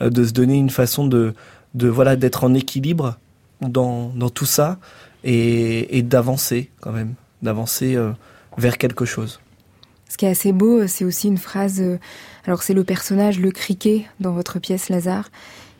de 0.00 0.24
se 0.24 0.32
donner 0.32 0.56
une 0.56 0.70
façon 0.70 1.06
de, 1.06 1.34
de 1.74 1.88
voilà, 1.88 2.16
d'être 2.16 2.44
en 2.44 2.52
équilibre 2.52 3.16
dans, 3.60 4.08
dans 4.08 4.28
tout 4.28 4.44
ça 4.44 4.78
et, 5.24 6.02
d'avancer 6.02 6.70
quand 6.80 6.92
même, 6.92 7.14
d'avancer 7.42 7.94
euh, 7.94 8.12
vers 8.58 8.78
quelque 8.78 9.04
chose. 9.04 9.40
Ce 10.08 10.16
qui 10.16 10.26
est 10.26 10.30
assez 10.30 10.52
beau, 10.52 10.80
euh, 10.80 10.86
c'est 10.86 11.04
aussi 11.04 11.28
une 11.28 11.38
phrase, 11.38 11.80
euh, 11.80 11.98
alors 12.44 12.62
c'est 12.62 12.74
le 12.74 12.84
personnage, 12.84 13.40
le 13.40 13.50
criquet, 13.50 14.06
dans 14.20 14.32
votre 14.32 14.58
pièce 14.58 14.88
Lazare, 14.88 15.30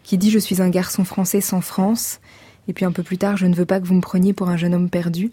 qui 0.05 0.19
dit⁇ 0.19 0.29
Je 0.33 0.39
suis 0.39 0.63
un 0.63 0.69
garçon 0.69 1.05
français 1.05 1.41
sans 1.41 1.61
France⁇ 1.61 2.21
et 2.69 2.73
puis 2.73 2.85
un 2.85 2.93
peu 2.93 3.03
plus 3.03 3.19
tard⁇ 3.19 3.35
Je 3.37 3.47
ne 3.47 3.55
veux 3.55 3.67
pas 3.67 3.81
que 3.81 3.87
vous 3.87 3.95
me 3.95 4.01
preniez 4.01 4.33
pour 4.33 4.49
un 4.49 4.57
jeune 4.57 4.75
homme 4.75 4.91
perdu⁇ 4.91 5.27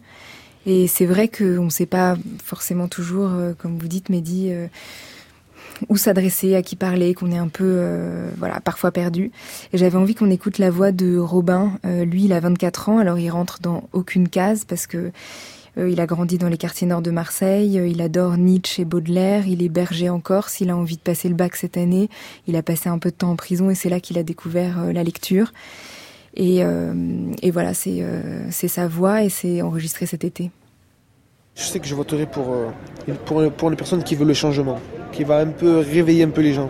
Et 0.66 0.88
c'est 0.88 1.06
vrai 1.06 1.28
qu'on 1.28 1.66
ne 1.66 1.70
sait 1.70 1.86
pas 1.86 2.18
forcément 2.44 2.88
toujours, 2.88 3.32
comme 3.58 3.78
vous 3.78 3.88
dites, 3.88 4.10
Mehdi, 4.10 4.52
où 5.88 5.98
s'adresser, 5.98 6.56
à 6.56 6.62
qui 6.62 6.76
parler, 6.76 7.14
qu'on 7.14 7.32
est 7.32 7.38
un 7.38 7.48
peu, 7.48 7.64
euh, 7.66 8.30
voilà, 8.38 8.60
parfois 8.60 8.92
perdu. 8.92 9.32
Et 9.72 9.78
j'avais 9.78 9.98
envie 9.98 10.16
qu'on 10.16 10.30
écoute 10.30 10.58
la 10.58 10.70
voix 10.70 10.92
de 10.92 11.18
Robin. 11.18 11.80
Euh, 11.86 12.06
lui, 12.06 12.26
il 12.26 12.34
a 12.34 12.40
24 12.40 12.90
ans, 12.90 12.98
alors 12.98 13.18
il 13.18 13.30
rentre 13.30 13.60
dans 13.62 13.84
aucune 13.94 14.28
case 14.28 14.66
parce 14.66 14.88
que 14.88 15.12
euh, 15.78 15.90
il 15.90 16.02
a 16.02 16.06
grandi 16.06 16.38
dans 16.38 16.50
les 16.50 16.58
quartiers 16.58 16.88
nord 16.88 17.02
de 17.02 17.12
Marseille. 17.12 17.76
il 17.76 18.02
adore 18.02 18.38
Nietzsche 18.38 18.82
et 18.82 18.86
Baudelaire. 18.86 19.48
Il 19.48 19.64
est 19.64 19.70
berger 19.70 20.10
en 20.10 20.20
Corse. 20.20 20.60
Il 20.60 20.70
a 20.70 20.76
envie 20.76 20.98
de 20.98 21.02
passer 21.02 21.30
le 21.30 21.36
bac 21.36 21.56
cette 21.56 21.78
année. 21.78 22.10
Il 22.48 22.56
a 22.56 22.64
passé 22.64 22.90
un 22.90 22.98
peu 22.98 23.12
de 23.12 23.16
temps 23.16 23.32
en 23.32 23.36
prison 23.36 23.70
et 23.70 23.76
c'est 23.76 23.90
là 23.90 24.00
qu'il 24.00 24.18
a 24.18 24.24
découvert 24.24 24.92
la 24.92 25.04
lecture. 25.04 25.54
Et, 26.36 26.62
et 27.42 27.52
voilà, 27.52 27.74
c'est 27.74 28.68
sa 28.68 28.88
voix 28.88 29.24
et 29.24 29.30
c'est 29.30 29.62
enregistré 29.62 30.06
cet 30.06 30.24
été. 30.24 30.52
Je 31.60 31.66
sais 31.66 31.80
que 31.80 31.88
je 31.88 31.94
voterai 31.94 32.26
pour, 32.26 32.46
pour, 33.26 33.52
pour 33.52 33.70
une 33.70 33.76
personne 33.76 34.02
qui 34.02 34.16
veut 34.16 34.26
le 34.26 34.34
changement 34.34 34.80
qui 35.12 35.26
va 35.26 35.40
un 35.40 35.48
peu 35.48 35.80
réveiller 35.80 36.24
un 36.24 36.30
peu 36.30 36.40
les 36.40 36.54
gens. 36.54 36.70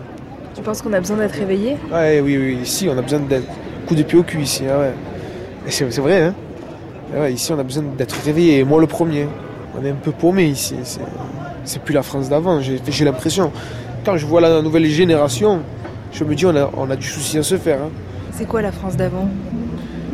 Tu 0.56 0.62
penses 0.62 0.82
qu'on 0.82 0.92
a 0.92 0.98
besoin 0.98 1.18
d'être 1.18 1.36
réveillé? 1.36 1.76
Ouais, 1.92 2.20
Oui, 2.20 2.36
oui, 2.36 2.58
ici 2.60 2.88
on 2.92 2.98
a 2.98 3.02
besoin 3.02 3.20
d'un 3.20 3.40
coup 3.86 3.94
de 3.94 4.02
pied 4.02 4.18
au 4.18 4.24
cul 4.24 4.40
ici. 4.40 4.64
Ah 4.68 4.80
ouais. 4.80 4.92
C'est 5.68 5.84
vrai, 5.98 6.22
hein 6.22 6.34
ouais, 7.14 7.32
Ici 7.32 7.52
on 7.52 7.58
a 7.60 7.62
besoin 7.62 7.84
d'être 7.96 8.16
réveillé, 8.24 8.58
et 8.58 8.64
moi 8.64 8.80
le 8.80 8.88
premier. 8.88 9.28
On 9.80 9.84
est 9.84 9.90
un 9.90 9.94
peu 9.94 10.10
paumé 10.10 10.46
ici. 10.46 10.74
C'est 11.64 11.82
plus 11.82 11.94
la 11.94 12.02
France 12.02 12.28
d'avant, 12.28 12.60
j'ai 12.60 13.04
l'impression. 13.04 13.52
Quand 14.04 14.16
je 14.16 14.26
vois 14.26 14.40
la 14.40 14.60
nouvelle 14.60 14.86
génération, 14.86 15.60
je 16.12 16.24
me 16.24 16.34
dis 16.34 16.46
on 16.46 16.56
a, 16.56 16.68
on 16.76 16.90
a 16.90 16.96
du 16.96 17.06
souci 17.06 17.38
à 17.38 17.44
se 17.44 17.56
faire. 17.56 17.78
Hein. 17.80 17.90
C'est 18.32 18.46
quoi 18.46 18.60
la 18.60 18.72
France 18.72 18.96
d'avant? 18.96 19.28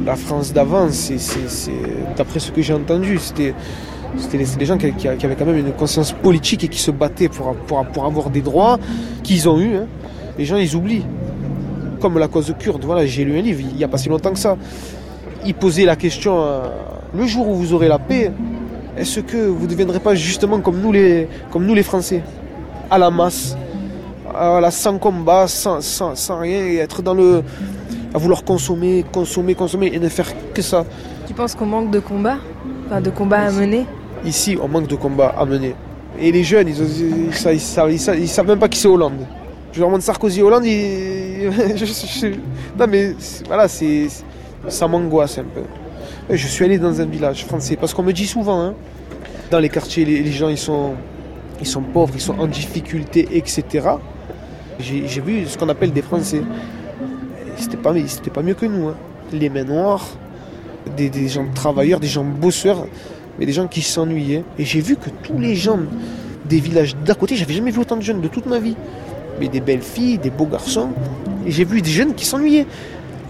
La 0.05 0.17
France 0.17 0.53
d'avant, 0.53 0.89
c'est 0.91 1.17
d'après 2.19 2.41
ce 2.41 2.51
que 2.51 2.61
j'ai 2.61 2.75
entendu, 2.75 3.19
c'était 3.19 3.55
c'était 4.19 4.39
des 4.39 4.67
gens 4.67 4.79
qui, 4.79 5.09
avaient 5.09 5.37
quand 5.37 5.47
même 5.47 5.59
une 5.59 5.73
conscience 5.73 6.13
politique 6.13 6.65
et 6.65 6.69
qui 6.69 6.79
se 6.79 6.91
battaient 6.91 7.29
pour, 7.29 7.55
pour, 7.55 8.05
avoir 8.05 8.31
des 8.31 8.41
droits 8.41 8.79
qu'ils 9.23 9.49
ont 9.49 9.59
eus. 9.61 9.77
Hein. 9.77 9.87
Les 10.39 10.45
gens, 10.45 10.57
ils 10.57 10.75
oublient. 10.75 11.05
Comme 12.01 12.19
la 12.19 12.29
cause 12.29 12.55
kurde, 12.59 12.85
voilà, 12.85 13.07
j'ai 13.07 13.25
lu 13.25 13.39
un 13.39 13.43
livre 13.43 13.61
il 13.61 13.77
n'y 13.77 13.85
a 13.85 13.89
pas 13.89 13.99
si 13.99 14.09
longtemps 14.09 14.33
que 14.33 14.39
ça. 14.39 14.57
Il 15.47 15.55
posait 15.55 15.85
la 15.85 15.97
question 15.97 16.43
euh, 16.43 16.69
le 17.15 17.27
jour 17.27 17.49
où 17.49 17.55
vous 17.55 17.73
aurez 17.73 17.89
la 17.89 17.99
paix, 17.99 18.33
est-ce 18.97 19.21
que 19.21 19.37
vous 19.37 19.65
ne 19.65 19.71
deviendrez 19.71 20.01
pas 20.01 20.15
justement 20.15 20.61
comme 20.61 20.81
nous 20.81 20.93
les, 20.93 21.29
comme 21.51 21.65
nous 21.67 21.75
les 21.75 21.83
Français? 21.83 22.23
À 22.91 22.99
la 22.99 23.11
masse, 23.11 23.57
à 24.35 24.71
sans 24.71 24.99
combat, 24.99 25.47
sans, 25.49 25.81
sans, 25.81 26.39
rien, 26.39 26.67
et 26.67 26.77
être 26.77 27.03
dans 27.03 27.15
le. 27.15 27.43
à 28.15 28.19
vouloir 28.19 28.45
consommer, 28.45 29.05
consommer, 29.13 29.55
consommer 29.55 29.91
et 29.93 29.99
ne 29.99 30.09
faire 30.09 30.29
que 30.55 30.63
ça. 30.63 30.85
Tu 31.27 31.35
penses 31.35 31.55
qu'on 31.55 31.67
manque 31.67 31.91
de 31.91 31.99
combat? 31.99 32.37
Enfin, 32.87 33.01
de 33.01 33.11
combat 33.11 33.41
à 33.41 33.51
mener? 33.51 33.87
Ici, 34.25 34.59
on 34.61 34.69
manque 34.69 34.89
de 34.89 34.97
combat 34.97 35.35
à 35.39 35.45
mener. 35.45 35.75
Et 36.19 36.33
les 36.33 36.43
jeunes, 36.43 36.69
ils, 36.69 37.31
ils, 37.53 37.61
savent, 37.61 38.47
même 38.47 38.59
pas 38.59 38.69
qui 38.69 38.79
c'est 38.79 38.89
Hollande. 38.89 39.27
Je 39.73 39.81
leur 39.81 39.89
demande 39.89 40.03
Sarkozy, 40.03 40.43
Hollande, 40.43 40.65
non 42.79 42.87
mais 42.89 43.15
voilà, 43.47 43.69
ça 43.69 44.89
m'angoisse 44.89 45.39
un 45.39 45.45
peu. 45.45 46.35
Je 46.35 46.47
suis 46.47 46.65
allé 46.65 46.79
dans 46.79 47.01
un 47.01 47.05
village 47.05 47.45
français 47.45 47.77
parce 47.77 47.93
qu'on 47.93 48.03
me 48.03 48.13
dit 48.13 48.27
souvent, 48.27 48.61
hein, 48.61 48.75
dans 49.51 49.59
les 49.59 49.69
quartiers, 49.69 50.05
les, 50.05 50.33
gens 50.33 50.49
ils 50.49 50.59
sont, 50.59 50.95
ils 51.61 51.67
sont 51.67 51.83
pauvres, 51.83 52.13
ils 52.15 52.21
sont 52.21 52.39
en 52.39 52.47
difficulté, 52.47 53.29
etc. 53.33 53.89
J'ai, 54.81 55.21
vu 55.21 55.47
ce 55.47 55.59
qu'on 55.59 55.69
appelle 55.69 55.93
des 55.93 56.03
Français. 56.03 56.43
C'était 57.57 57.77
pas, 57.77 57.95
c'était 58.07 58.31
pas 58.31 58.43
mieux 58.43 58.55
que 58.55 58.67
nous. 58.67 58.89
Hein. 58.89 58.97
Les 59.33 59.49
mains 59.49 59.65
noires, 59.65 60.07
des, 60.97 61.11
des 61.11 61.29
gens 61.29 61.47
travailleurs, 61.55 62.01
des 62.01 62.09
gens 62.09 62.25
bosseurs 62.25 62.87
mais 63.39 63.47
des 63.47 63.53
gens 63.53 63.67
qui 63.67 63.83
s'ennuyaient. 63.83 64.45
Et 64.59 64.65
j'ai 64.65 64.81
vu 64.81 64.97
que 64.97 65.11
tous 65.23 65.39
les 65.39 65.55
gens 65.55 65.79
des 66.47 66.61
villages 66.61 66.97
d'à 67.05 67.15
côté, 67.15 67.37
j'avais 67.37 67.55
jamais 67.55 67.71
vu 67.71 67.81
autant 67.81 67.97
de 67.97 68.03
jeunes 68.03 68.21
de 68.21 68.29
toute 68.29 68.47
ma 68.47 68.59
vie. 68.59 68.77
Mais 69.41 69.49
des 69.49 69.61
belles 69.61 69.83
filles, 69.83 70.19
des 70.19 70.31
beaux 70.31 70.47
garçons. 70.47 70.91
Et 71.47 71.51
j'ai 71.51 71.65
vu 71.65 71.83
des 71.83 71.91
jeunes 71.91 72.15
qui 72.15 72.25
s'ennuyaient. 72.25 72.67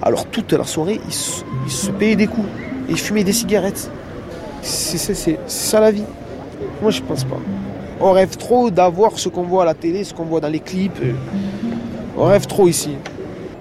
Alors 0.03 0.27
toute 0.27 0.53
la 0.53 0.65
soirée, 0.65 1.01
ils 1.07 1.71
se, 1.73 1.91
payaient 1.91 2.17
des 2.17 2.27
coups. 2.27 2.47
Et 2.89 2.93
ils 2.93 2.99
fumaient 2.99 3.25
des 3.25 3.33
cigarettes. 3.33 3.91
C'est 4.63 5.39
ça 5.47 5.81
la 5.81 5.91
vie. 5.91 6.05
Moi 6.83 6.91
je 6.91 7.03
pense 7.03 7.25
pas. 7.25 7.39
On 8.01 8.13
rêve 8.13 8.37
trop 8.37 8.71
d'avoir 8.71 9.19
ce 9.19 9.29
qu'on 9.29 9.43
voit 9.43 9.63
à 9.63 9.67
la 9.67 9.75
télé, 9.75 10.05
ce 10.05 10.13
qu'on 10.13 10.25
voit 10.25 10.41
dans 10.41 10.49
les 10.49 10.61
clips. 10.61 11.01
On 12.17 12.25
rêve 12.25 12.47
trop 12.47 12.69
ici. 12.69 12.91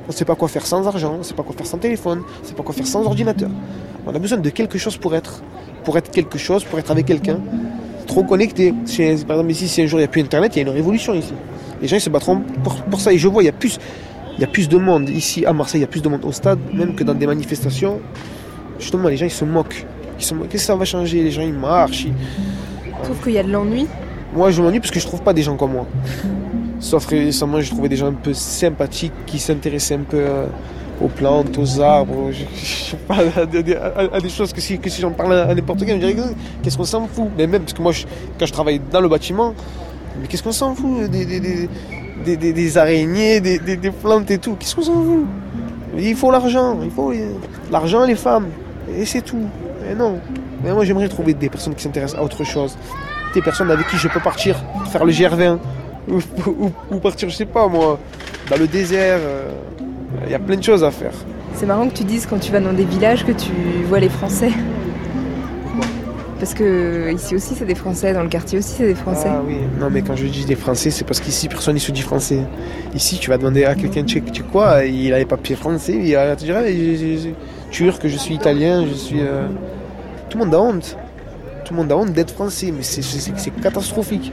On 0.08 0.12
ne 0.12 0.14
sait 0.14 0.26
pas 0.26 0.36
quoi 0.36 0.48
faire 0.48 0.68
sans 0.68 0.86
argent, 0.88 1.14
on 1.16 1.18
ne 1.20 1.24
sait 1.24 1.34
pas 1.34 1.42
quoi 1.42 1.56
faire 1.56 1.66
sans 1.66 1.80
téléphone, 1.80 2.22
on 2.24 2.44
ne 2.44 2.48
sait 2.48 2.54
pas 2.54 2.62
quoi 2.62 2.76
faire 2.76 2.86
sans 2.86 3.04
ordinateur. 3.04 3.50
On 4.06 4.14
a 4.14 4.20
besoin 4.20 4.38
de 4.38 4.50
quelque 4.52 4.78
chose 4.78 4.98
pour 4.98 5.16
être. 5.16 5.42
Pour 5.86 5.98
être 5.98 6.12
quelque 6.12 6.38
chose, 6.38 6.64
pour 6.64 6.80
être 6.80 6.92
avec 6.92 7.06
quelqu'un. 7.06 7.40
Trop 8.08 8.24
connecté. 8.24 8.74
par 9.28 9.38
exemple, 9.38 9.52
ici, 9.52 9.68
si 9.68 9.82
un 9.82 9.88
jour 9.88 10.00
il 10.00 10.04
n'y 10.04 10.06
a 10.06 10.10
plus 10.10 10.22
Internet, 10.22 10.56
il 10.56 10.60
y 10.60 10.66
a 10.66 10.68
une 10.68 10.74
révolution 10.74 11.14
ici. 11.14 11.34
Les 11.82 11.88
gens 11.88 11.98
ils 11.98 12.02
se 12.02 12.10
battront 12.10 12.42
pour, 12.90 13.00
ça. 13.00 13.14
Et 13.14 13.18
je 13.18 13.28
vois, 13.28 13.44
il 13.44 13.46
y 13.46 13.50
a 13.50 13.54
plus. 13.54 13.80
Il 14.38 14.42
y 14.42 14.44
a 14.44 14.48
plus 14.48 14.68
de 14.68 14.78
monde 14.78 15.10
ici 15.10 15.46
à 15.46 15.54
Marseille, 15.54 15.80
il 15.80 15.84
y 15.84 15.86
a 15.86 15.88
plus 15.88 16.02
de 16.02 16.10
monde 16.10 16.26
au 16.26 16.32
stade, 16.34 16.60
même 16.74 16.94
que 16.94 17.06
dans 17.06 17.14
des 17.14 17.26
manifestations. 17.26 18.02
Justement, 18.80 19.08
les 19.08 19.16
gens 19.16 19.26
ils 19.26 19.32
se 19.32 19.46
moquent. 19.46 19.86
Qu'est-ce 20.18 20.34
que 20.50 20.58
ça 20.58 20.76
va 20.76 20.84
changer? 20.84 21.24
Les 21.24 21.32
gens 21.32 21.42
ils 21.42 21.54
marchent. 21.54 22.06
Ils... 22.06 22.14
Tu 22.86 22.92
trouves 23.02 23.24
qu'il 23.24 23.34
y 23.34 23.38
a 23.38 23.44
de 23.44 23.52
l'ennui 23.52 23.88
Moi 24.34 24.52
je 24.52 24.62
m'ennuie 24.62 24.80
parce 24.80 24.92
que 24.92 25.00
je 25.00 25.06
trouve 25.06 25.22
pas 25.22 25.34
des 25.34 25.44
gens 25.44 25.56
comme 25.56 25.74
moi. 25.74 25.88
Sauf 26.80 27.06
récemment, 27.06 27.62
j'ai 27.62 27.70
trouvé 27.70 27.88
des 27.88 27.96
gens 27.96 28.08
un 28.08 28.14
peu 28.14 28.34
sympathiques 28.34 29.14
qui 29.26 29.40
s'intéressaient 29.40 29.96
un 29.96 30.04
peu 30.04 30.18
euh, 30.18 30.46
aux 31.02 31.08
plantes, 31.08 31.58
aux 31.58 31.82
arbres, 31.82 32.32
je, 32.32 32.96
à, 33.10 34.20
des 34.20 34.30
choses 34.30 34.54
que 34.54 34.62
si, 34.62 34.80
j'en 35.00 35.12
parle 35.12 35.34
à, 35.34 35.54
n'importe 35.54 35.84
qui, 35.86 35.92
on 35.92 35.96
me 35.96 36.00
dirait 36.00 36.16
qu'est-ce 36.64 36.78
qu'on 36.78 36.86
s'en 36.86 37.08
fout? 37.08 37.28
Mais 37.38 37.48
même 37.48 37.62
parce 37.62 37.74
que 37.74 37.82
moi, 37.82 37.92
quand 38.40 38.46
je 38.46 38.54
travaille 38.54 38.80
dans 38.92 39.02
le 39.02 39.10
bâtiment, 39.10 39.54
mais 40.20 40.28
qu'est-ce 40.28 40.44
qu'on 40.44 40.52
s'en 40.52 40.74
fout 40.76 41.10
des, 41.10 42.78
araignées, 42.78 43.42
des, 43.42 43.92
plantes 43.92 44.32
et 44.32 44.38
tout? 44.38 44.56
Qu'est-ce 44.60 44.76
qu'on 44.76 44.84
s'en 44.84 44.94
fout? 44.94 45.26
Il 45.98 46.16
faut 46.16 46.32
l'argent, 46.32 46.80
il 46.84 46.92
faut 46.92 47.14
l'argent 47.72 48.04
et 48.04 48.08
les 48.08 48.16
femmes, 48.16 48.48
et 48.98 49.06
c'est 49.06 49.22
tout. 49.22 49.48
Mais 49.86 49.96
non. 49.96 50.20
Mais 50.64 50.74
moi, 50.74 50.86
j'aimerais 50.86 51.10
trouver 51.10 51.34
des 51.34 51.50
personnes 51.50 51.76
qui 51.76 51.84
s'intéressent 51.84 52.20
à 52.20 52.24
autre 52.24 52.44
chose. 52.44 52.78
Des 53.34 53.42
personnes 53.42 53.70
avec 53.70 53.88
qui 53.88 53.98
je 53.98 54.08
peux 54.08 54.22
partir, 54.22 54.56
faire 54.92 55.04
le 55.04 55.12
GR20, 55.12 55.58
ou, 56.92 57.00
partir, 57.00 57.30
je 57.30 57.36
sais 57.36 57.46
pas 57.46 57.68
moi, 57.68 58.00
dans 58.50 58.58
le 58.58 58.68
désert. 58.68 59.20
Il 60.26 60.32
y 60.32 60.36
a 60.36 60.40
plein 60.40 60.58
de 60.58 60.64
choses 60.64 60.84
à 60.84 60.92
faire. 60.92 61.14
C'est 61.54 61.66
marrant 61.66 61.88
que 61.88 61.94
tu 61.94 62.04
dises 62.04 62.26
quand 62.26 62.40
tu 62.40 62.52
vas 62.52 62.60
dans 62.60 62.74
des 62.74 62.84
villages 62.84 63.26
que 63.26 63.32
tu 63.32 63.52
vois 63.88 64.00
les 64.00 64.10
Français. 64.10 64.52
Parce 66.38 66.54
que 66.54 67.14
ici 67.14 67.34
aussi 67.34 67.56
c'est 67.56 67.66
des 67.66 67.76
Français, 67.76 68.14
dans 68.14 68.22
le 68.22 68.28
quartier 68.28 68.60
aussi 68.60 68.74
c'est 68.78 68.88
des 68.88 68.96
Français. 68.96 69.30
Ah 69.32 69.42
oui, 69.48 69.56
non 69.80 69.90
mais 69.90 70.02
quand 70.02 70.16
je 70.16 70.28
dis 70.28 70.44
des 70.46 70.56
Français 70.56 70.92
c'est 70.92 71.06
parce 71.06 71.22
qu'ici 71.22 71.48
personne 71.48 71.76
ne 71.76 71.80
se 71.80 71.92
dit 71.92 72.02
français. 72.02 72.40
Ici 72.94 73.18
tu 73.18 73.30
vas 73.30 73.38
demander 73.38 73.64
à 73.64 73.74
quelqu'un 73.74 74.04
tu 74.04 74.22
sais 74.22 74.44
quoi, 74.52 74.84
il 74.84 75.14
a 75.14 75.18
les 75.18 75.26
papiers 75.26 75.56
français, 75.56 75.94
il 75.94 76.14
va 76.14 76.36
te 76.36 76.44
dire 76.44 76.58
turc, 77.72 78.06
je 78.06 78.18
suis 78.18 78.36
italien, 78.36 78.86
je 78.86 78.94
suis... 78.94 79.22
Euh, 79.22 79.48
tout 80.30 80.38
le 80.38 80.46
monde 80.46 80.54
a 80.54 80.62
honte. 80.62 80.98
Tout 81.66 81.74
le 81.74 81.80
monde 81.80 81.92
a 81.92 81.98
honte 81.98 82.14
d'être 82.14 82.32
français, 82.32 82.72
mais 82.72 82.84
c'est 82.84 83.50
catastrophique. 83.60 84.32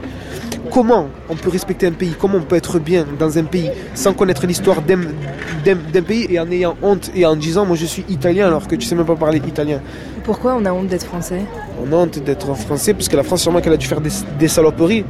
Comment 0.71 1.07
on 1.29 1.35
peut 1.35 1.49
respecter 1.49 1.87
un 1.87 1.91
pays? 1.91 2.13
Comment 2.19 2.37
on 2.37 2.41
peut 2.41 2.55
être 2.55 2.77
bien 2.77 3.07
dans 3.17 3.39
un 3.39 3.43
pays 3.43 3.71
sans 3.95 4.13
connaître 4.13 4.45
l'histoire 4.45 4.83
d'un 4.83 6.01
pays 6.03 6.27
et 6.29 6.39
en 6.39 6.49
ayant 6.51 6.77
honte 6.83 7.09
et 7.15 7.25
en 7.25 7.35
disant 7.35 7.65
moi 7.65 7.75
je 7.75 7.85
suis 7.87 8.05
italien 8.07 8.47
alors 8.47 8.67
que 8.67 8.75
tu 8.75 8.85
sais 8.85 8.93
même 8.93 9.07
pas 9.07 9.15
parler 9.15 9.39
italien? 9.39 9.81
Pourquoi 10.23 10.55
on 10.55 10.63
a 10.65 10.71
honte 10.71 10.87
d'être 10.87 11.05
français? 11.05 11.41
On 11.83 11.91
a 11.91 11.95
honte 11.95 12.19
d'être 12.19 12.53
français 12.53 12.93
parce 12.93 13.09
que 13.09 13.15
la 13.15 13.23
France 13.23 13.41
sûrement 13.41 13.61
qu'elle 13.61 13.73
a 13.73 13.77
dû 13.77 13.87
faire 13.87 14.01
des, 14.01 14.47
saloperies. 14.47 15.03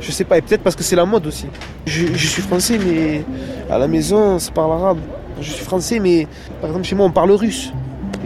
Je 0.00 0.10
sais 0.10 0.24
pas, 0.24 0.38
et 0.38 0.42
peut-être 0.42 0.62
parce 0.62 0.76
que 0.76 0.82
c'est 0.82 0.96
la 0.96 1.04
mode 1.04 1.26
aussi. 1.26 1.46
Je, 1.84 2.06
suis 2.16 2.42
français 2.42 2.78
mais 2.78 3.22
à 3.70 3.76
la 3.76 3.86
maison 3.86 4.38
c'est 4.38 4.52
parle 4.52 4.72
arabe. 4.72 4.98
Je 5.42 5.50
suis 5.50 5.64
français 5.64 5.98
mais 5.98 6.26
par 6.62 6.70
exemple 6.70 6.86
chez 6.86 6.94
moi 6.94 7.04
on 7.04 7.10
parle 7.10 7.32
russe. 7.32 7.70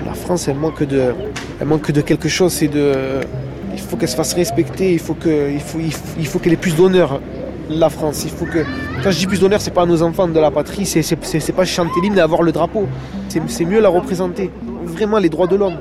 La 0.05 0.15
France 0.15 0.49
elle 0.49 0.57
manque 0.57 0.83
de, 0.83 1.15
elle 1.61 1.67
manque 1.67 1.91
de 1.91 2.01
quelque 2.01 2.29
chose, 2.29 2.53
c'est 2.53 2.69
de 2.69 3.21
il 3.73 3.79
faut 3.79 3.97
qu'elle 3.97 4.09
se 4.09 4.17
fasse 4.17 4.35
respecter, 4.35 4.93
il 4.93 4.99
faut 4.99 5.15
que, 5.15 5.51
il 5.51 5.61
faut, 5.61 5.79
il 6.19 6.27
faut, 6.27 6.39
qu'elle 6.39 6.53
ait 6.53 6.57
plus 6.57 6.77
d'honneur, 6.77 7.21
la 7.69 7.89
France. 7.89 8.25
Il 8.25 8.31
faut 8.31 8.45
que, 8.45 8.65
quand 9.03 9.11
je 9.11 9.19
dis 9.19 9.27
plus 9.27 9.41
d'honneur, 9.41 9.61
c'est 9.61 9.71
pas 9.71 9.83
à 9.83 9.87
nos 9.87 10.03
enfants 10.03 10.29
de 10.29 10.39
la 10.39 10.51
patrie, 10.51 10.87
c'est, 10.87 11.03
c'est, 11.03 11.53
pas 11.53 11.65
chanter 11.65 12.01
l'hymne 12.03 12.19
et 12.19 12.21
avoir 12.21 12.43
le 12.43 12.53
drapeau. 12.53 12.87
C'est, 13.29 13.65
mieux 13.65 13.81
la 13.81 13.89
représenter. 13.89 14.51
Vraiment 14.85 15.19
les 15.19 15.29
droits 15.29 15.47
de 15.47 15.57
l'homme, 15.57 15.79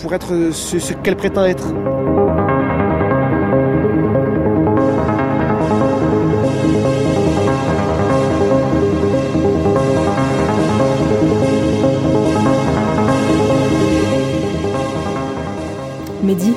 pour 0.00 0.14
être 0.14 0.50
ce, 0.52 0.78
ce 0.78 0.92
qu'elle 0.94 1.16
prétend 1.16 1.44
être. 1.44 1.74
Mehdi 16.28 16.52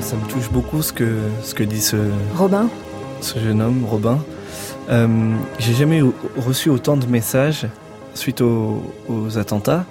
ça 0.00 0.14
me 0.14 0.28
touche 0.28 0.48
beaucoup 0.48 0.80
ce 0.80 0.92
que, 0.92 1.18
ce 1.42 1.56
que 1.56 1.64
dit 1.64 1.80
ce, 1.80 1.96
Robin. 2.36 2.68
ce 3.20 3.40
jeune 3.40 3.60
homme, 3.60 3.84
Robin. 3.84 4.20
Euh, 4.90 5.08
j'ai 5.58 5.74
jamais 5.74 6.00
reçu 6.36 6.70
autant 6.70 6.96
de 6.96 7.06
messages 7.06 7.66
suite 8.14 8.42
aux, 8.42 8.80
attentats 9.36 9.86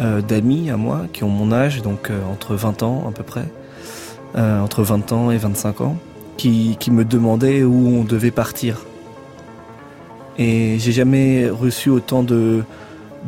euh, 0.00 0.20
d'amis 0.20 0.70
à 0.70 0.76
moi 0.76 1.06
qui 1.12 1.24
ont 1.24 1.28
mon 1.28 1.50
âge, 1.50 1.82
donc 1.82 2.10
euh, 2.10 2.20
entre 2.30 2.54
20 2.54 2.84
ans 2.84 3.06
à 3.08 3.10
peu 3.10 3.24
près, 3.24 3.46
entre 4.36 4.84
20 4.84 5.10
ans 5.10 5.30
et 5.32 5.38
25 5.38 5.80
ans, 5.80 5.96
qui, 6.36 6.76
qui 6.78 6.92
me 6.92 7.04
demandaient 7.04 7.64
où 7.64 7.88
on 7.88 8.04
devait 8.04 8.30
partir. 8.30 8.82
Et 10.38 10.78
j'ai 10.78 10.92
jamais 10.92 11.48
reçu 11.48 11.90
autant 11.90 12.22
de, 12.22 12.62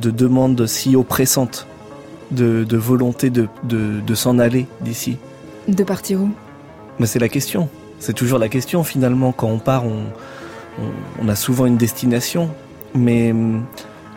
de 0.01 0.13
demandes 0.13 0.67
si 0.67 0.95
oppressantes, 0.95 1.67
de, 2.31 2.65
de 2.65 2.77
volonté 2.77 3.31
de, 3.31 3.49
de, 3.65 4.01
de 4.01 4.15
s'en 4.15 4.39
aller 4.39 4.67
d'ici. 4.81 5.17
De 5.67 5.85
partir 5.85 6.21
où? 6.21 6.31
Mais 6.99 7.07
c'est 7.07 7.19
la 7.19 7.29
question. 7.29 7.69
C'est 7.99 8.13
toujours 8.13 8.39
la 8.39 8.49
question 8.49 8.85
finalement. 8.85 9.33
Quand 9.33 9.49
on 9.49 9.59
part, 9.59 9.85
on, 9.87 11.29
a 11.29 11.35
souvent 11.35 11.67
une 11.67 11.77
destination. 11.77 12.51
Mais 12.95 13.33
hum, 13.33 13.65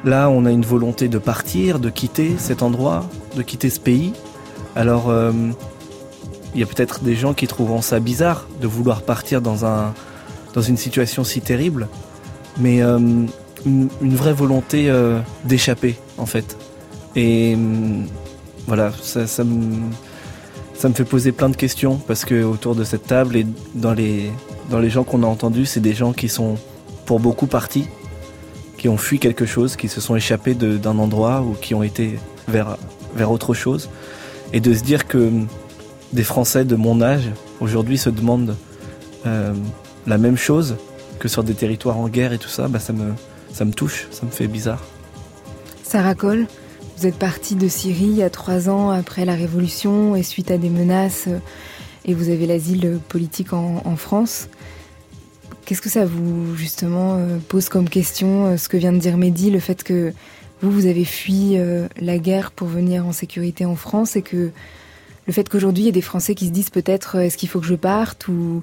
là, 0.04 0.30
on 0.30 0.46
a 0.46 0.52
une 0.52 0.66
volonté 0.66 1.08
de 1.08 1.18
partir, 1.18 1.80
de 1.80 1.90
quitter 1.90 2.36
cet 2.38 2.64
endroit, 2.64 3.06
de 3.36 3.42
quitter 3.42 3.70
ce 3.70 3.80
pays. 3.80 4.14
Alors, 4.76 5.08
hum, 5.08 5.54
il 6.54 6.60
y 6.60 6.64
a 6.64 6.66
peut-être 6.66 7.02
des 7.02 7.16
gens 7.16 7.34
qui 7.34 7.48
trouveront 7.48 7.82
ça 7.82 8.00
bizarre 8.00 8.48
de 8.62 8.68
vouloir 8.68 9.02
partir 9.04 9.42
dans, 9.42 9.66
un, 9.66 9.94
dans 10.54 10.62
une 10.62 10.78
situation 10.78 11.24
si 11.24 11.42
terrible. 11.42 11.88
Mais 12.60 12.84
hum, 12.84 13.28
une, 13.66 14.16
vraie 14.16 14.34
volonté 14.34 14.90
euh, 14.90 15.20
d'échapper, 15.46 15.96
en 16.18 16.26
fait. 16.26 16.58
Et 17.16 17.58
voilà, 18.68 18.92
ça, 19.02 19.44
me 19.44 19.76
ça 20.74 20.90
me 20.90 20.94
fait 20.94 21.06
poser 21.06 21.32
plein 21.32 21.50
de 21.50 21.56
questions 21.56 21.98
parce 21.98 22.26
que 22.26 22.44
autour 22.44 22.76
de 22.76 22.84
cette 22.84 23.06
table 23.08 23.36
et 23.36 23.46
dans 23.76 23.94
les, 23.94 24.32
dans 24.70 24.80
les 24.80 24.90
gens 24.90 25.04
qu'on 25.04 25.24
a 25.24 25.28
entendus, 25.28 25.66
c'est 25.66 25.80
des 25.80 25.94
gens 25.94 26.14
qui 26.14 26.30
sont 26.30 26.58
pour 27.06 27.20
beaucoup 27.20 27.48
partis, 27.48 27.88
qui 28.78 28.88
ont 28.88 28.98
fui 28.98 29.20
quelque 29.20 29.46
chose, 29.46 29.76
qui 29.76 29.90
se 29.90 30.00
sont 30.00 30.16
échappés 30.16 30.54
d'un 30.56 30.98
endroit 30.98 31.42
ou 31.42 31.54
qui 31.54 31.76
ont 31.76 31.84
été 31.84 32.18
vers, 32.48 32.78
vers 33.16 33.32
autre 33.32 33.54
chose. 33.54 33.90
Et 34.54 34.60
de 34.60 34.74
se 34.74 34.84
dire 34.84 35.08
que 35.08 35.30
des 36.14 36.24
Français 36.24 36.66
de 36.66 36.76
mon 36.76 37.02
âge 37.02 37.30
aujourd'hui 37.60 37.98
se 37.98 38.10
demandent 38.10 38.56
euh, 39.26 39.54
la 40.08 40.18
même 40.18 40.38
chose 40.38 40.76
que 41.20 41.28
sur 41.28 41.44
des 41.44 41.54
territoires 41.54 41.98
en 41.98 42.10
guerre 42.10 42.34
et 42.34 42.38
tout 42.38 42.50
ça, 42.50 42.68
bah 42.68 42.80
ça, 42.80 42.94
me, 42.94 43.14
ça 43.54 43.66
me 43.66 43.72
touche, 43.72 44.08
ça 44.12 44.26
me 44.26 44.32
fait 44.32 44.48
bizarre. 44.48 44.82
Ça 45.84 46.02
racole 46.02 46.48
vous 47.02 47.08
êtes 47.08 47.18
parti 47.18 47.56
de 47.56 47.68
Syrie 47.68 48.04
il 48.04 48.16
y 48.18 48.22
a 48.22 48.30
trois 48.30 48.70
ans 48.70 48.92
après 48.92 49.26
la 49.26 49.34
Révolution 49.34 50.16
et 50.16 50.22
suite 50.22 50.52
à 50.52 50.60
des 50.60 50.70
menaces 50.70 51.26
euh, 51.30 51.40
et 52.06 52.14
vous 52.14 52.30
avez 52.30 52.46
l'asile 52.46 53.00
politique 53.10 53.54
en, 53.54 53.96
France. 53.96 54.50
Qu'est-ce 55.66 55.82
que 55.82 55.90
ça 55.90 56.06
vous 56.06 56.56
justement 56.56 57.16
euh, 57.16 57.40
pose 57.48 57.70
comme 57.70 57.90
question 57.90 58.46
euh, 58.46 58.58
ce 58.58 58.70
que 58.70 58.78
vient 58.78 58.94
de 58.94 59.00
dire 59.00 59.18
Mehdi, 59.18 59.50
le 59.50 59.60
fait 59.60 59.84
que 59.84 60.14
vous, 60.62 60.70
vous 60.70 60.86
avez 60.86 61.04
fui 61.04 61.58
la 62.00 62.20
guerre 62.20 62.52
pour 62.52 62.68
venir 62.68 63.08
en 63.08 63.14
sécurité 63.14 63.66
en 63.66 63.76
France 63.76 64.16
et 64.16 64.22
que 64.22 64.52
le 65.26 65.34
fait 65.34 65.50
qu'aujourd'hui 65.50 65.86
il 65.86 65.88
y 65.88 65.90
ait 65.90 65.94
des 65.94 66.02
Français 66.02 66.36
qui 66.36 66.46
se 66.46 66.52
disent 66.52 66.70
peut-être 66.70 67.16
est-ce 67.16 67.36
qu'il 67.36 67.50
faut 67.50 67.62
que 67.62 67.66
je 67.66 67.74
parte 67.74 68.28
ou 68.28 68.62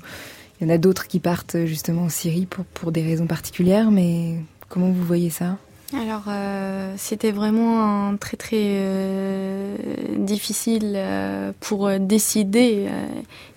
il 0.60 0.68
y 0.68 0.70
en 0.70 0.72
a 0.72 0.78
d'autres 0.78 1.08
qui 1.08 1.18
partent 1.18 1.56
justement 1.64 2.02
en 2.02 2.08
Syrie 2.08 2.46
pour, 2.46 2.64
pour 2.66 2.92
des 2.92 3.02
raisons 3.02 3.26
particulières, 3.26 3.90
mais 3.90 4.36
comment 4.68 4.90
vous 4.90 5.04
voyez 5.04 5.30
ça? 5.30 5.58
Alors, 5.94 6.24
euh, 6.28 6.92
c'était 6.98 7.30
vraiment 7.30 8.14
très 8.18 8.36
très 8.36 8.56
euh, 8.62 9.74
difficile 10.18 10.92
euh, 10.96 11.52
pour 11.60 11.90
décider 11.98 12.88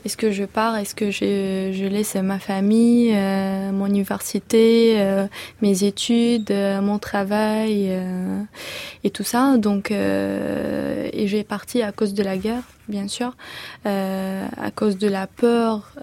est-ce 0.06 0.16
que 0.16 0.32
je 0.32 0.46
pars, 0.46 0.78
est-ce 0.78 0.96
que 0.96 1.12
je, 1.12 1.74
je, 1.74 1.86
laisse 1.86 2.16
ma 2.16 2.40
famille, 2.40 3.14
mon 3.74 3.88
université, 3.88 4.98
mes 5.62 5.84
études, 5.84 6.52
mon 6.82 7.00
travail 7.00 7.92
et 9.04 9.10
tout 9.10 9.24
ça. 9.24 9.58
Donc, 9.58 9.92
et 9.92 11.28
j'ai 11.28 11.44
parti 11.44 11.84
à 11.84 11.92
cause 11.92 12.14
de 12.14 12.24
la 12.24 12.38
guerre, 12.38 12.64
bien 12.88 13.08
sûr, 13.08 13.36
à 13.86 14.72
cause 14.74 14.98
de 14.98 15.08
la 15.08 15.28
peur, 15.28 15.94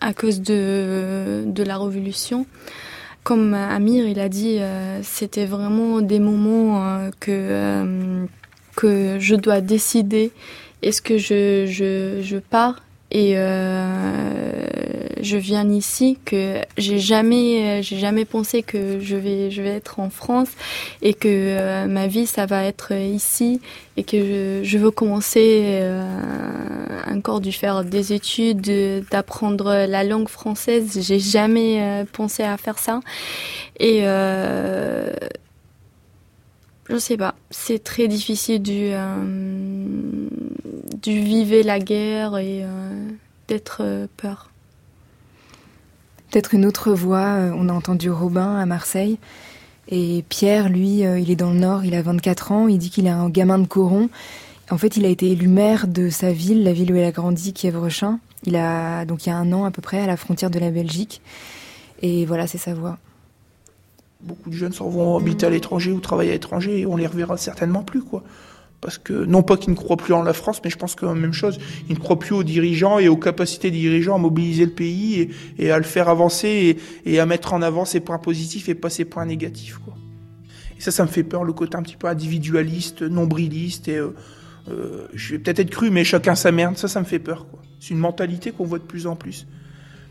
à 0.00 0.14
cause 0.14 0.40
de, 0.40 1.44
de 1.46 1.62
la 1.64 1.78
révolution 1.78 2.46
comme 3.24 3.54
Amir 3.54 4.06
il 4.06 4.20
a 4.20 4.28
dit, 4.28 4.58
euh, 4.60 5.00
c'était 5.02 5.46
vraiment 5.46 6.02
des 6.02 6.20
moments 6.20 6.86
euh, 6.86 7.10
que 7.18 7.30
euh, 7.32 8.26
que 8.76 9.18
je 9.18 9.34
dois 9.34 9.60
décider. 9.60 10.30
Est-ce 10.82 11.00
que 11.00 11.16
je, 11.16 11.64
je, 11.66 12.20
je 12.22 12.36
pars 12.36 12.82
et 13.14 13.34
euh, 13.36 14.66
je 15.22 15.36
viens 15.36 15.70
ici 15.70 16.18
que 16.24 16.56
j'ai 16.76 16.98
jamais 16.98 17.80
j'ai 17.80 17.96
jamais 17.96 18.24
pensé 18.24 18.64
que 18.64 18.98
je 18.98 19.14
vais 19.14 19.52
je 19.52 19.62
vais 19.62 19.68
être 19.68 20.00
en 20.00 20.10
France 20.10 20.48
et 21.00 21.14
que 21.14 21.28
euh, 21.28 21.86
ma 21.86 22.08
vie 22.08 22.26
ça 22.26 22.44
va 22.44 22.64
être 22.64 22.92
ici 22.92 23.60
et 23.96 24.02
que 24.02 24.62
je, 24.64 24.78
veux 24.78 24.90
commencer 24.90 25.60
euh, 25.64 26.04
encore 27.08 27.40
du 27.40 27.52
faire 27.52 27.84
des 27.84 28.12
études 28.12 29.04
d'apprendre 29.12 29.86
la 29.86 30.02
langue 30.02 30.28
française. 30.28 30.98
J'ai 31.00 31.20
jamais 31.20 32.04
pensé 32.12 32.42
à 32.42 32.56
faire 32.56 32.80
ça. 32.80 32.98
Et 33.78 34.02
je 36.88 36.98
sais 36.98 37.16
pas, 37.16 37.34
c'est 37.50 37.82
très 37.82 38.08
difficile 38.08 38.60
du, 38.60 38.90
euh, 38.92 40.28
du 41.04 41.20
vivre 41.20 41.64
la 41.64 41.78
guerre 41.78 42.38
et 42.38 42.64
euh, 42.64 43.08
d'être 43.46 43.78
euh, 43.82 44.06
peur. 44.16 44.50
Peut-être 46.30 46.54
une 46.54 46.66
autre 46.66 46.92
voix, 46.92 47.36
on 47.54 47.68
a 47.68 47.72
entendu 47.72 48.10
Robin 48.10 48.56
à 48.56 48.66
Marseille. 48.66 49.18
Et 49.86 50.24
Pierre, 50.28 50.68
lui, 50.68 51.02
il 51.02 51.30
est 51.30 51.36
dans 51.36 51.50
le 51.50 51.60
Nord, 51.60 51.84
il 51.84 51.94
a 51.94 52.02
24 52.02 52.50
ans, 52.50 52.66
il 52.66 52.78
dit 52.78 52.90
qu'il 52.90 53.06
est 53.06 53.10
un 53.10 53.28
gamin 53.28 53.58
de 53.58 53.68
Coron. 53.68 54.08
En 54.70 54.78
fait, 54.78 54.96
il 54.96 55.04
a 55.04 55.08
été 55.08 55.30
élu 55.30 55.46
maire 55.46 55.86
de 55.86 56.08
sa 56.08 56.32
ville, 56.32 56.64
la 56.64 56.72
ville 56.72 56.90
où 56.92 56.96
il 56.96 57.04
a 57.04 57.12
grandi, 57.12 57.52
Kievrechin. 57.52 58.18
Il 58.44 58.56
a 58.56 59.04
donc 59.04 59.26
il 59.26 59.28
y 59.28 59.32
a 59.32 59.36
un 59.36 59.52
an 59.52 59.64
à 59.64 59.70
peu 59.70 59.82
près 59.82 60.00
à 60.00 60.06
la 60.06 60.16
frontière 60.16 60.50
de 60.50 60.58
la 60.58 60.70
Belgique. 60.70 61.20
Et 62.02 62.26
voilà, 62.26 62.46
c'est 62.46 62.58
sa 62.58 62.74
voix. 62.74 62.98
Beaucoup 64.20 64.50
de 64.50 64.54
jeunes 64.54 64.72
s'en 64.72 64.88
vont 64.88 65.18
habiter 65.18 65.46
à 65.46 65.50
l'étranger 65.50 65.92
ou 65.92 66.00
travailler 66.00 66.30
à 66.30 66.34
l'étranger 66.34 66.80
et 66.80 66.86
on 66.86 66.96
les 66.96 67.06
reverra 67.06 67.36
certainement 67.36 67.82
plus, 67.82 68.02
quoi. 68.02 68.22
Parce 68.84 68.98
que, 68.98 69.24
non 69.24 69.42
pas 69.42 69.56
qu'ils 69.56 69.70
ne 69.70 69.76
croient 69.76 69.96
plus 69.96 70.12
en 70.12 70.22
la 70.22 70.34
France, 70.34 70.60
mais 70.62 70.68
je 70.68 70.76
pense 70.76 70.94
que 70.94 71.06
même 71.06 71.32
chose, 71.32 71.58
ils 71.88 71.94
ne 71.94 71.98
croient 71.98 72.18
plus 72.18 72.34
aux 72.34 72.44
dirigeants 72.44 72.98
et 72.98 73.08
aux 73.08 73.16
capacités 73.16 73.70
des 73.70 73.78
dirigeants 73.78 74.14
à 74.14 74.18
mobiliser 74.18 74.66
le 74.66 74.72
pays 74.72 75.30
et, 75.58 75.70
à 75.70 75.78
le 75.78 75.84
faire 75.84 76.08
avancer 76.08 76.76
et, 77.06 77.18
à 77.18 77.26
mettre 77.26 77.54
en 77.54 77.62
avant 77.62 77.84
ses 77.84 78.00
points 78.00 78.18
positifs 78.18 78.68
et 78.68 78.74
pas 78.74 78.90
ses 78.90 79.04
points 79.04 79.24
négatifs. 79.24 79.80
Et 80.76 80.80
ça, 80.80 80.90
ça 80.90 81.02
me 81.04 81.08
fait 81.08 81.22
peur, 81.22 81.44
le 81.44 81.52
côté 81.52 81.76
un 81.76 81.82
petit 81.82 81.96
peu 81.96 82.08
individualiste, 82.08 83.02
nombriliste 83.02 83.88
et, 83.88 83.96
euh, 83.96 84.14
euh, 84.68 85.06
je 85.14 85.32
vais 85.32 85.38
peut-être 85.38 85.60
être 85.60 85.70
cru, 85.70 85.90
mais 85.90 86.04
chacun 86.04 86.34
sa 86.34 86.52
merde, 86.52 86.76
ça, 86.76 86.86
ça 86.86 87.00
me 87.00 87.06
fait 87.06 87.18
peur. 87.18 87.46
C'est 87.80 87.90
une 87.90 88.00
mentalité 88.00 88.50
qu'on 88.50 88.64
voit 88.64 88.78
de 88.78 88.84
plus 88.84 89.06
en 89.06 89.16
plus. 89.16 89.46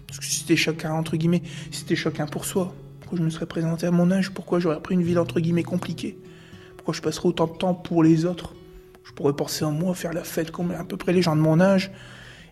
Parce 0.08 0.20
que 0.20 0.26
c'était 0.26 0.56
chacun, 0.56 0.94
entre 0.94 1.16
guillemets, 1.16 1.44
c'était 1.72 1.96
chacun 1.96 2.26
pour 2.26 2.46
soi 2.46 2.74
je 3.16 3.22
me 3.22 3.30
serais 3.30 3.46
présenté 3.46 3.86
à 3.86 3.92
mon 3.92 4.12
âge? 4.12 4.32
Pourquoi 4.32 4.60
j'aurais 4.60 4.82
pris 4.82 4.96
une 4.96 5.04
vie 5.04 5.18
entre 5.18 5.40
guillemets 5.40 5.64
compliquée? 5.64 6.18
Pourquoi 6.78 6.94
je 6.94 7.02
passerais 7.02 7.30
autant 7.30 7.48
de 7.48 7.58
temps 7.58 7.74
pour 7.74 8.04
les 8.04 8.26
autres? 8.26 8.54
Je 9.04 9.12
pourrais 9.12 9.34
penser 9.34 9.66
en 9.66 9.72
moi, 9.72 9.94
faire 9.94 10.14
la 10.14 10.24
fête 10.24 10.52
comme 10.52 10.72
à 10.72 10.84
peu 10.84 10.98
près 10.98 11.14
les 11.14 11.22
gens 11.22 11.36
de 11.36 11.42
mon 11.42 11.60
âge, 11.60 11.92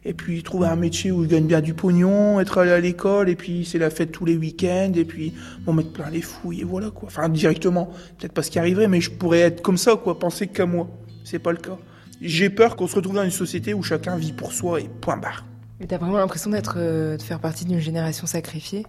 et 0.03 0.13
puis 0.13 0.41
trouver 0.43 0.67
un 0.67 0.75
métier 0.75 1.11
où 1.11 1.23
je 1.23 1.29
gagne 1.29 1.45
bien 1.45 1.61
du 1.61 1.73
pognon, 1.73 2.39
être 2.39 2.57
allé 2.57 2.71
à 2.71 2.79
l'école, 2.79 3.29
et 3.29 3.35
puis 3.35 3.65
c'est 3.65 3.77
la 3.77 3.89
fête 3.89 4.11
tous 4.11 4.25
les 4.25 4.35
week-ends, 4.35 4.91
et 4.95 5.05
puis 5.05 5.33
m'en 5.65 5.73
mettre 5.73 5.91
plein 5.91 6.09
les 6.09 6.21
fouilles, 6.21 6.61
et 6.61 6.63
voilà 6.63 6.89
quoi. 6.89 7.07
Enfin, 7.07 7.29
directement, 7.29 7.91
peut-être 8.17 8.33
pas 8.33 8.43
ce 8.43 8.51
qui 8.51 8.59
arriverait, 8.59 8.87
mais 8.87 8.99
je 8.99 9.11
pourrais 9.11 9.39
être 9.39 9.61
comme 9.61 9.77
ça, 9.77 9.95
quoi, 9.95 10.19
penser 10.19 10.47
qu'à 10.47 10.65
moi. 10.65 10.89
C'est 11.23 11.39
pas 11.39 11.51
le 11.51 11.59
cas. 11.59 11.77
J'ai 12.19 12.49
peur 12.49 12.75
qu'on 12.75 12.87
se 12.87 12.95
retrouve 12.95 13.15
dans 13.15 13.23
une 13.23 13.31
société 13.31 13.73
où 13.73 13.81
chacun 13.81 14.15
vit 14.17 14.33
pour 14.33 14.53
soi 14.53 14.81
et 14.81 14.89
point 15.01 15.17
barre. 15.17 15.45
Mais 15.79 15.87
t'as 15.87 15.97
vraiment 15.97 16.17
l'impression 16.17 16.51
d'être, 16.51 16.75
euh, 16.77 17.17
de 17.17 17.21
faire 17.21 17.39
partie 17.39 17.65
d'une 17.65 17.79
génération 17.79 18.27
sacrifiée? 18.27 18.85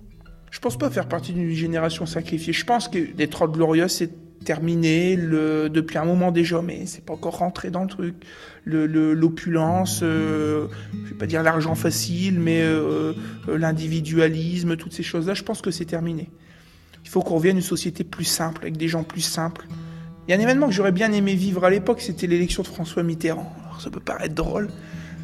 Je 0.51 0.59
pense 0.59 0.77
pas 0.77 0.91
faire 0.91 1.09
partie 1.09 1.33
d'une 1.33 1.51
génération 1.51 2.05
sacrifiée. 2.05 2.53
Je 2.53 2.65
pense 2.67 2.89
que 2.89 2.99
les 3.17 3.29
Trolls 3.29 3.53
Glorieuses, 3.53 3.93
c'est 3.93 4.11
terminé 4.43 5.17
le, 5.17 5.69
depuis 5.69 5.99
un 5.99 6.05
moment 6.05 6.33
déjà, 6.33 6.63
mais 6.63 6.87
c'est 6.87 7.05
pas 7.05 7.15
encore 7.15 7.39
rentré 7.39 7.71
dans 7.71 7.83
le 7.83 7.89
truc. 7.89 8.15
L'opulence, 8.65 10.03
le, 10.03 10.09
euh, 10.09 10.67
je 11.05 11.11
vais 11.11 11.17
pas 11.17 11.27
dire 11.27 11.43
l'argent 11.43 11.75
facile, 11.75 12.39
mais 12.39 12.63
euh, 12.63 13.13
euh, 13.49 13.59
l'individualisme, 13.59 14.77
toutes 14.77 14.93
ces 14.93 15.03
choses-là, 15.03 15.35
je 15.35 15.43
pense 15.43 15.63
que 15.63 15.71
c'est 15.71 15.85
terminé. 15.85 16.31
Il 17.05 17.11
faut 17.11 17.23
qu'on 17.23 17.37
revienne 17.37 17.57
à 17.57 17.61
une 17.61 17.65
société 17.65 18.05
plus 18.05 18.25
simple, 18.25 18.63
avec 18.63 18.77
des 18.77 18.89
gens 18.89 19.03
plus 19.03 19.23
simples. 19.23 19.67
Il 20.27 20.31
y 20.31 20.35
a 20.35 20.37
un 20.37 20.41
événement 20.41 20.67
que 20.67 20.73
j'aurais 20.73 20.93
bien 20.93 21.13
aimé 21.13 21.35
vivre 21.35 21.65
à 21.65 21.71
l'époque, 21.71 22.01
c'était 22.01 22.27
l'élection 22.27 22.63
de 22.63 22.69
François 22.69 23.03
Mitterrand. 23.03 23.53
Ça 23.81 23.91
peut 23.91 24.01
paraître 24.01 24.35
drôle, 24.35 24.69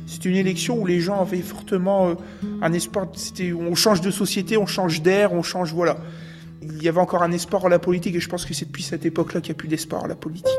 c'est 0.07 0.25
une 0.25 0.35
élection 0.35 0.79
où 0.79 0.87
les 0.87 1.01
gens 1.01 1.21
avaient 1.21 1.43
fortement 1.43 2.17
un 2.61 2.73
espoir. 2.73 3.07
C'était, 3.15 3.53
on 3.53 3.77
change 3.77 4.01
de 4.01 4.11
société, 4.11 4.57
on 4.57 4.67
change 4.67 5.03
d'air, 5.03 5.33
on 5.33 5.43
change, 5.43 5.73
voilà. 5.73 5.99
Il 6.63 6.83
y 6.83 6.89
avait 6.89 7.01
encore 7.01 7.23
un 7.23 7.33
espoir 7.33 7.67
à 7.67 7.69
la 7.69 7.79
politique 7.79 8.15
et 8.15 8.21
je 8.21 8.29
pense 8.29 8.45
que 8.45 8.55
c'est 8.55 8.67
depuis 8.67 8.83
cette 8.83 9.05
époque-là 9.07 9.41
qu'il 9.41 9.53
n'y 9.53 9.57
a 9.57 9.59
plus 9.59 9.69
d'espoir 9.69 10.05
à 10.05 10.09
la 10.09 10.17
politique. 10.17 10.53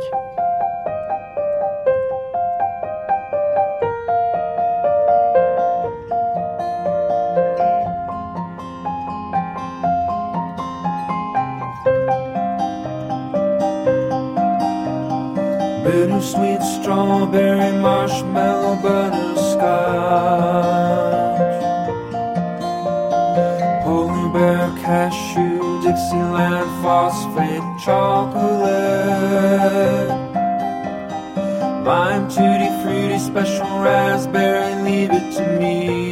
Dixieland 26.00 26.72
phosphate 26.82 27.68
chocolate. 27.84 28.70
Lime 31.84 32.26
tutti 32.30 32.70
fruity 32.82 33.20
special 33.20 33.68
raspberry, 33.80 34.76
leave 34.84 35.12
it 35.12 35.36
to 35.36 35.46
me. 35.60 36.12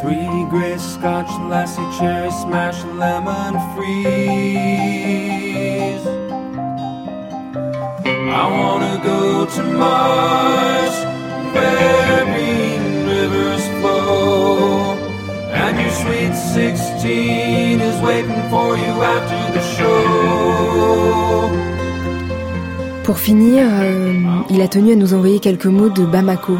Three 0.00 0.44
gray 0.50 0.76
scotch, 0.78 1.30
lassie 1.48 1.88
cherry 1.96 2.32
smash, 2.32 2.82
lemon 2.84 3.54
freeze. 3.76 3.94
I 8.40 8.44
wanna 8.58 9.00
go 9.04 9.46
to 9.46 9.62
Mars, 9.62 10.96
where 11.54 12.07
sweet 16.08 16.34
16 16.34 17.80
is 17.80 18.00
waiting 18.02 18.42
for 18.50 18.76
you 18.76 19.02
after 19.02 19.52
the 19.52 19.62
show. 19.76 21.50
Pour 23.04 23.18
finir, 23.18 23.66
euh, 23.70 24.14
il 24.50 24.60
a 24.60 24.68
tenu 24.68 24.92
à 24.92 24.96
nous 24.96 25.14
envoyer 25.14 25.38
quelques 25.38 25.66
mots 25.66 25.88
de 25.88 26.04
Bamako. 26.04 26.56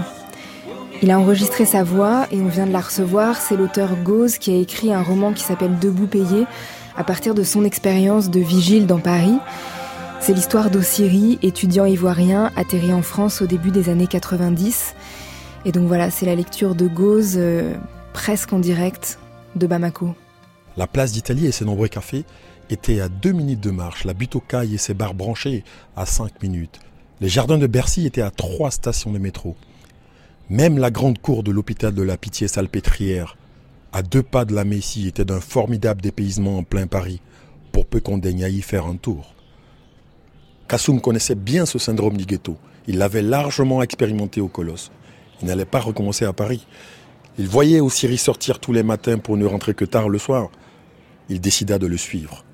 Il 1.03 1.11
a 1.11 1.19
enregistré 1.19 1.65
sa 1.65 1.85
voix 1.85 2.27
et 2.33 2.41
on 2.41 2.49
vient 2.49 2.67
de 2.67 2.73
la 2.73 2.81
recevoir. 2.81 3.37
C'est 3.37 3.57
l'auteur 3.57 3.91
Gauze 4.03 4.39
qui 4.39 4.51
a 4.51 4.57
écrit 4.57 4.93
un 4.93 5.03
roman 5.03 5.33
qui 5.33 5.45
s'appelle 5.45 5.79
Debout 5.79 6.07
payé 6.07 6.45
à 6.97 7.05
partir 7.05 7.35
de 7.35 7.43
son 7.43 7.65
expérience 7.65 8.31
de 8.31 8.41
vigile 8.41 8.87
dans 8.87 8.99
Paris. 8.99 9.39
C'est 10.21 10.33
l'histoire 10.33 10.71
d'Ossiri, 10.71 11.39
étudiant 11.43 11.85
ivoirien 11.85 12.51
atterri 12.57 12.93
en 12.93 13.03
France 13.03 13.41
au 13.41 13.47
début 13.47 13.71
des 13.71 13.89
années 13.89 14.09
90. 14.09 14.95
Et 15.65 15.73
donc 15.73 15.87
voilà, 15.87 16.11
c'est 16.11 16.27
la 16.27 16.35
lecture 16.35 16.75
de 16.75 16.89
Gauze, 16.89 17.35
euh, 17.37 17.75
presque 18.13 18.53
en 18.53 18.59
direct, 18.59 19.19
de 19.57 19.67
Bamako. 19.67 20.15
La 20.77 20.87
place 20.87 21.13
d'Italie 21.13 21.47
et 21.47 21.53
ses 21.53 21.65
nombreux 21.65 21.89
cafés 21.89 22.25
étaient 22.71 23.01
à 23.01 23.09
deux 23.09 23.33
minutes 23.33 23.61
de 23.61 23.71
marche, 23.71 24.05
la 24.05 24.15
butte 24.15 24.37
aux 24.37 24.41
cailles 24.41 24.75
et 24.75 24.79
ses 24.79 24.95
bars 24.95 25.15
branchés 25.15 25.65
à 25.97 26.07
cinq 26.07 26.43
minutes. 26.43 26.81
Les 27.21 27.29
jardins 27.29 27.59
de 27.59 27.67
Bercy 27.67 28.07
étaient 28.07 28.23
à 28.23 28.31
trois 28.31 28.71
stations 28.71 29.13
de 29.13 29.19
métro. 29.19 29.57
Même 30.51 30.79
la 30.79 30.91
grande 30.91 31.19
cour 31.19 31.43
de 31.43 31.51
l'hôpital 31.51 31.93
de 31.95 32.03
la 32.03 32.17
Pitié-Salpêtrière, 32.17 33.37
à 33.93 34.03
deux 34.03 34.23
pas 34.23 34.45
de 34.45 34.55
la 34.55 34.65
Messie, 34.65 35.09
était 35.09 35.25
d'un 35.25 35.41
formidable 35.41 36.01
dépaysement 36.01 36.59
en 36.59 36.63
plein 36.63 36.87
Paris, 36.87 37.21
pour 37.73 37.87
peu 37.87 38.01
qu'on 38.01 38.19
daigne 38.19 38.47
y 38.51 38.63
faire 38.63 38.87
un 38.87 38.97
tour. 38.97 39.35
Kassoum 40.69 41.01
connaissait 41.01 41.35
bien 41.35 41.67
ce 41.67 41.79
syndrome 41.79 42.17
du 42.17 42.27
ghetto. 42.27 42.57
Il 42.87 42.99
l'avait 42.99 43.23
largement 43.23 43.83
expérimenté 43.83 44.41
au 44.41 44.49
Colosse. 44.49 44.91
Il 45.41 45.49
n'allait 45.49 45.65
pas 45.65 45.81
recommencer 45.81 46.25
à 46.25 46.33
Paris. 46.33 46.67
Il 47.39 47.47
voyait 47.47 47.81
Osiris 47.81 48.23
sortir 48.23 48.59
tous 48.59 48.73
les 48.73 48.83
matins 48.83 49.19
pour 49.19 49.37
ne 49.37 49.47
rentrer 49.47 49.73
que 49.73 49.85
tard 49.85 50.09
le 50.09 50.19
soir. 50.19 50.51
Il 51.29 51.41
décida 51.41 51.79
de 51.79 51.87
le 51.87 51.97
suivre. 51.97 52.45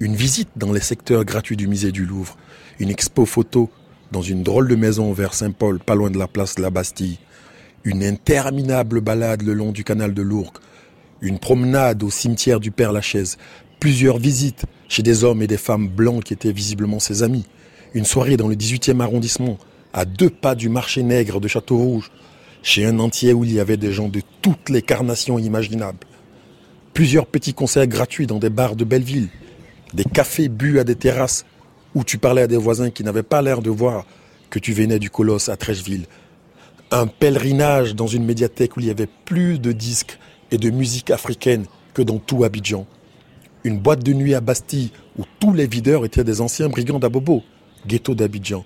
Une 0.00 0.16
visite 0.16 0.48
dans 0.56 0.72
les 0.72 0.80
secteurs 0.80 1.24
gratuits 1.24 1.56
du 1.56 1.68
musée 1.68 1.92
du 1.92 2.04
Louvre, 2.04 2.36
une 2.80 2.90
expo 2.90 3.24
photo 3.26 3.70
dans 4.10 4.22
une 4.22 4.42
drôle 4.42 4.66
de 4.66 4.74
maison 4.74 5.12
vers 5.12 5.34
Saint-Paul, 5.34 5.78
pas 5.78 5.94
loin 5.94 6.10
de 6.10 6.18
la 6.18 6.26
place 6.26 6.56
de 6.56 6.62
la 6.62 6.70
Bastille, 6.70 7.18
une 7.84 8.02
interminable 8.02 9.00
balade 9.00 9.42
le 9.42 9.54
long 9.54 9.70
du 9.70 9.84
canal 9.84 10.14
de 10.14 10.22
Lourdes, 10.22 10.58
une 11.20 11.38
promenade 11.38 12.02
au 12.02 12.10
cimetière 12.10 12.58
du 12.58 12.72
Père 12.72 12.92
Lachaise, 12.92 13.38
plusieurs 13.78 14.18
visites 14.18 14.64
chez 14.88 15.04
des 15.04 15.22
hommes 15.22 15.42
et 15.42 15.46
des 15.46 15.58
femmes 15.58 15.88
blancs 15.88 16.24
qui 16.24 16.32
étaient 16.32 16.52
visiblement 16.52 16.98
ses 16.98 17.22
amis. 17.22 17.46
Une 17.94 18.04
soirée 18.04 18.36
dans 18.36 18.48
le 18.48 18.56
18e 18.56 19.00
arrondissement, 19.00 19.58
à 19.92 20.04
deux 20.04 20.30
pas 20.30 20.56
du 20.56 20.68
marché 20.68 21.04
nègre 21.04 21.40
de 21.40 21.46
Château-Rouge, 21.46 22.10
chez 22.64 22.86
un 22.86 22.98
entier 22.98 23.34
où 23.34 23.44
il 23.44 23.52
y 23.52 23.60
avait 23.60 23.76
des 23.76 23.92
gens 23.92 24.08
de 24.08 24.22
toutes 24.40 24.70
les 24.70 24.80
carnations 24.80 25.38
imaginables. 25.38 25.98
Plusieurs 26.94 27.26
petits 27.26 27.52
concerts 27.52 27.86
gratuits 27.86 28.26
dans 28.26 28.38
des 28.38 28.48
bars 28.48 28.74
de 28.74 28.84
Belleville, 28.84 29.28
des 29.92 30.04
cafés 30.04 30.48
bu 30.48 30.78
à 30.80 30.84
des 30.84 30.96
terrasses 30.96 31.44
où 31.94 32.04
tu 32.04 32.16
parlais 32.16 32.42
à 32.42 32.46
des 32.46 32.56
voisins 32.56 32.90
qui 32.90 33.04
n'avaient 33.04 33.22
pas 33.22 33.42
l'air 33.42 33.60
de 33.60 33.68
voir 33.68 34.06
que 34.48 34.58
tu 34.58 34.72
venais 34.72 34.98
du 34.98 35.10
colosse 35.10 35.50
à 35.50 35.58
Trècheville. 35.58 36.06
Un 36.90 37.06
pèlerinage 37.06 37.94
dans 37.94 38.06
une 38.06 38.24
médiathèque 38.24 38.78
où 38.78 38.80
il 38.80 38.86
y 38.86 38.90
avait 38.90 39.10
plus 39.26 39.58
de 39.58 39.72
disques 39.72 40.18
et 40.50 40.56
de 40.56 40.70
musique 40.70 41.10
africaine 41.10 41.66
que 41.92 42.00
dans 42.00 42.18
tout 42.18 42.44
Abidjan. 42.44 42.86
Une 43.64 43.78
boîte 43.78 44.02
de 44.02 44.14
nuit 44.14 44.34
à 44.34 44.40
Bastille 44.40 44.90
où 45.18 45.24
tous 45.38 45.52
les 45.52 45.66
videurs 45.66 46.06
étaient 46.06 46.24
des 46.24 46.40
anciens 46.40 46.70
brigands 46.70 46.98
d'Abobo, 46.98 47.42
ghetto 47.86 48.14
d'Abidjan. 48.14 48.64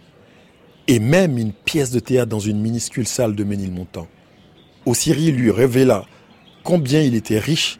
Et 0.90 1.00
même 1.00 1.36
une 1.36 1.52
pièce 1.52 1.90
de 1.90 2.00
théâtre 2.00 2.30
dans 2.30 2.40
une 2.40 2.60
minuscule 2.60 3.06
salle 3.06 3.34
de 3.34 3.44
Ménilmontant. 3.44 4.08
Cyril 4.94 5.36
lui 5.36 5.50
révéla 5.50 6.06
combien 6.64 7.02
il 7.02 7.14
était 7.14 7.38
riche 7.38 7.78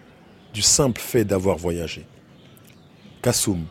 du 0.52 0.60
simple 0.60 1.00
fait 1.00 1.24
d'avoir 1.24 1.56
voyagé. 1.56 2.06
Kassoum, 3.22 3.64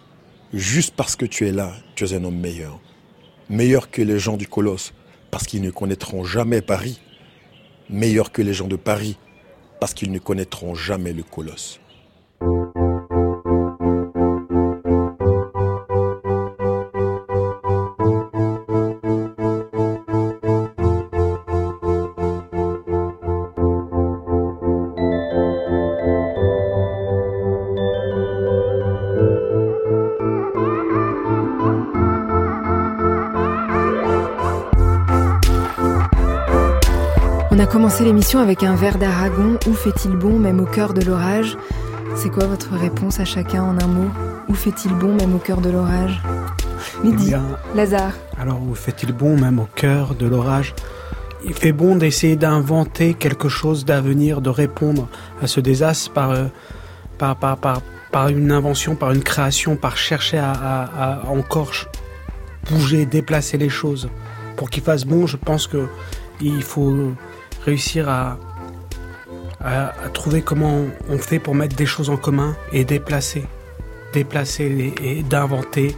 juste 0.53 0.95
parce 0.95 1.15
que 1.15 1.25
tu 1.25 1.47
es 1.47 1.51
là, 1.51 1.73
tu 1.95 2.03
es 2.03 2.13
un 2.15 2.23
homme 2.23 2.39
meilleur. 2.39 2.79
Meilleur 3.49 3.91
que 3.91 4.01
les 4.01 4.17
gens 4.17 4.37
du 4.37 4.47
Colosse, 4.47 4.93
parce 5.29 5.45
qu'ils 5.45 5.61
ne 5.61 5.69
connaîtront 5.69 6.23
jamais 6.23 6.61
Paris. 6.61 6.99
Meilleur 7.89 8.31
que 8.31 8.41
les 8.41 8.53
gens 8.53 8.67
de 8.67 8.75
Paris, 8.75 9.17
parce 9.79 9.93
qu'ils 9.93 10.11
ne 10.11 10.19
connaîtront 10.19 10.73
jamais 10.73 11.13
le 11.13 11.23
Colosse. 11.23 11.79
Commencer 37.67 38.03
l'émission 38.03 38.39
avec 38.39 38.63
un 38.63 38.75
verre 38.75 38.97
d'Aragon. 38.97 39.57
Où 39.67 39.73
fait-il 39.73 40.11
bon, 40.11 40.39
même 40.39 40.59
au 40.59 40.65
cœur 40.65 40.93
de 40.93 41.01
l'orage? 41.03 41.57
C'est 42.15 42.29
quoi 42.29 42.45
votre 42.45 42.73
réponse 42.73 43.19
à 43.19 43.25
chacun 43.25 43.63
en 43.63 43.77
un 43.79 43.87
mot? 43.87 44.09
Où 44.47 44.53
fait-il 44.53 44.93
bon, 44.93 45.13
même 45.13 45.35
au 45.35 45.39
cœur 45.39 45.61
de 45.61 45.69
l'orage? 45.69 46.21
Midi, 47.03 47.33
eh 47.33 47.77
Lazare. 47.77 48.13
Alors, 48.39 48.61
où 48.61 48.73
fait-il 48.73 49.11
bon, 49.11 49.37
même 49.37 49.59
au 49.59 49.67
cœur 49.75 50.15
de 50.15 50.27
l'orage? 50.27 50.73
Il 51.45 51.53
fait 51.53 51.71
bon 51.71 51.95
d'essayer 51.95 52.35
d'inventer 52.35 53.13
quelque 53.13 53.49
chose 53.49 53.85
d'avenir, 53.85 54.41
de 54.41 54.49
répondre 54.49 55.07
à 55.41 55.47
ce 55.47 55.59
désastre 55.59 56.11
par, 56.11 56.31
euh, 56.31 56.45
par, 57.17 57.35
par, 57.35 57.57
par, 57.57 57.81
par 58.11 58.29
une 58.29 58.51
invention, 58.51 58.95
par 58.95 59.11
une 59.11 59.23
création, 59.23 59.75
par 59.75 59.97
chercher 59.97 60.39
à, 60.39 60.51
à 60.51 61.27
encore 61.27 61.71
bouger, 62.71 63.05
déplacer 63.05 63.57
les 63.57 63.69
choses. 63.69 64.09
Pour 64.55 64.69
qu'il 64.69 64.83
fasse 64.83 65.05
bon, 65.05 65.27
je 65.27 65.37
pense 65.37 65.67
que 65.67 65.87
il 66.41 66.63
faut 66.63 67.11
réussir 67.67 68.07
à, 68.07 68.37
à, 69.61 69.91
trouver 70.13 70.41
comment 70.41 70.85
on 71.09 71.17
fait 71.17 71.37
pour 71.37 71.53
mettre 71.53 71.75
des 71.75 71.85
choses 71.85 72.09
en 72.09 72.15
commun 72.15 72.55
et 72.71 72.85
déplacer, 72.85 73.43
déplacer 74.13 74.93
et 75.01 75.21
d'inventer 75.23 75.93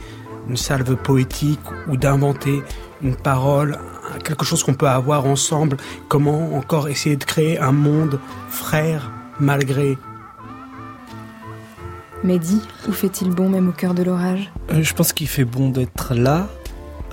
une 0.50 0.58
salve 0.58 0.96
poétique 0.96 1.60
ou 1.88 1.96
d'inventer 1.96 2.64
une 3.04 3.16
parole, 3.16 3.78
quelque 4.24 4.46
chose 4.46 4.64
qu'on 4.64 4.74
peut 4.74 4.88
avoir 4.88 5.26
ensemble, 5.28 5.78
comment 6.08 6.56
encore 6.56 6.90
essayer 6.90 7.16
de 7.16 7.24
créer 7.24 7.60
un 7.60 7.72
monde 7.72 8.20
frère 8.50 9.12
malgré. 9.40 9.96
Mehdi, 12.24 12.62
où 12.88 12.92
fait-il 12.92 13.30
bon 13.30 13.48
même 13.48 13.70
au 13.70 13.74
cœur 13.74 13.94
de 13.94 14.02
l'orage? 14.02 14.52
Euh, 14.72 14.82
Je 14.82 14.94
pense 14.96 15.14
qu'il 15.14 15.28
fait 15.28 15.46
bon 15.46 15.70
d'être 15.70 16.16
là, 16.16 16.50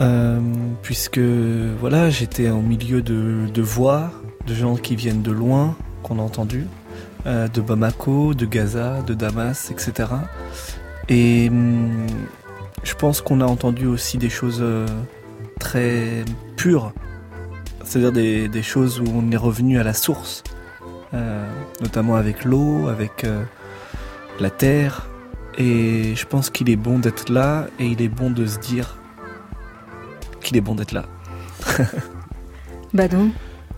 euh, 0.01 0.41
puisque 0.83 1.21
voilà, 1.79 2.09
j'étais 2.09 2.49
au 2.49 2.63
milieu 2.63 3.03
de, 3.03 3.47
de 3.53 3.63
voix, 3.63 4.11
de 4.47 4.55
gens 4.55 4.77
qui 4.77 4.97
viennent 4.97 5.23
de 5.23 5.33
loin, 5.33 5.77
qu'on 6.03 6.19
a 6.19 6.23
entendu, 6.23 6.67
euh, 7.27 7.49
de 7.49 7.61
Bamako, 7.61 8.35
de 8.35 8.47
Gaza, 8.47 9.03
de 9.03 9.15
Damas, 9.15 9.71
etc. 9.71 10.09
Et 11.09 11.49
hum, 11.49 12.07
je 12.85 12.95
pense 12.95 13.21
qu'on 13.21 13.41
a 13.41 13.47
entendu 13.47 13.87
aussi 13.87 14.17
des 14.17 14.29
choses 14.29 14.61
euh, 14.61 14.87
très 15.59 16.25
pures, 16.57 16.93
c'est-à-dire 17.85 18.13
des, 18.13 18.63
choses 18.63 19.01
où 19.01 19.07
on 19.13 19.31
est 19.33 19.37
revenu 19.37 19.79
à 19.79 19.83
la 19.83 19.95
source, 19.95 20.45
euh, 21.15 21.49
notamment 21.81 22.15
avec 22.15 22.45
l'eau, 22.45 22.89
avec 22.89 23.27
la 24.41 24.51
terre. 24.51 25.09
Et 25.59 26.15
je 26.15 26.27
pense 26.27 26.51
qu'il 26.51 26.69
est 26.69 26.77
bon 26.77 26.99
d'être 26.99 27.31
là 27.31 27.67
et 27.79 27.87
il 27.87 28.03
est 28.03 28.09
bon 28.09 28.31
de 28.31 28.47
se 28.47 28.59
dire 28.59 28.99
qu'il 30.41 30.57
est 30.57 30.61
bon 30.61 30.75
d'être 30.75 30.93
là. 30.93 31.07
bah 32.95 33.09
donc. 33.09 33.33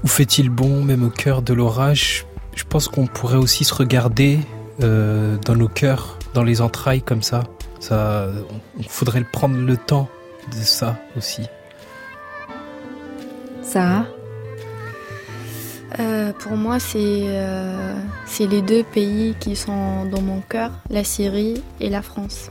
Où 0.05 0.07
fait-il 0.07 0.49
bon, 0.49 0.83
même 0.85 1.03
au 1.03 1.11
cœur 1.11 1.43
de 1.43 1.53
l'orage? 1.53 2.27
Je 2.55 2.65
pense 2.65 2.89
qu'on 2.89 3.07
pourrait 3.07 3.37
aussi 3.37 3.65
se 3.65 3.75
regarder 3.75 4.41
euh, 4.83 5.37
dans 5.45 5.55
nos 5.57 5.69
cœurs, 5.69 6.19
dans 6.35 6.45
les 6.45 6.61
entrailles 6.61 7.03
comme 7.03 7.23
ça. 7.23 7.45
Ça, 7.81 8.29
il 8.79 8.89
faudrait 8.89 9.25
prendre 9.25 9.57
le 9.57 9.77
temps 9.77 10.09
de 10.51 10.63
ça 10.63 10.97
aussi. 11.17 11.43
Sarah? 13.63 14.07
Euh, 15.99 16.33
Pour 16.33 16.57
moi, 16.57 16.79
c'est 16.79 16.99
euh, 16.99 17.95
c'est 18.27 18.47
les 18.47 18.63
deux 18.63 18.83
pays 18.83 19.35
qui 19.41 19.57
sont 19.57 20.05
dans 20.05 20.21
mon 20.21 20.41
cœur, 20.41 20.71
la 20.91 21.03
Syrie 21.03 21.63
et 21.81 21.89
la 21.89 22.03
France. 22.03 22.51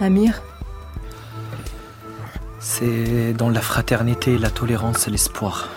Amir? 0.00 0.42
C'est 2.58 3.32
dans 3.32 3.48
la 3.48 3.60
fraternité, 3.60 4.38
la 4.38 4.50
tolérance 4.50 5.08
et 5.08 5.10
l'espoir. 5.10 5.68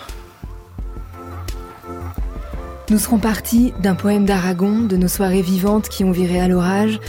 Nous 2.90 2.98
serons 2.98 3.18
partis 3.18 3.72
d'un 3.80 3.94
poème 3.94 4.26
d'Aragon, 4.26 4.80
de 4.80 4.98
nos 4.98 5.08
soirées 5.08 5.40
vivantes 5.40 5.88
qui 5.88 6.04
ont 6.04 6.10
viré 6.10 6.38
à 6.38 6.48
l'orage, 6.48 7.00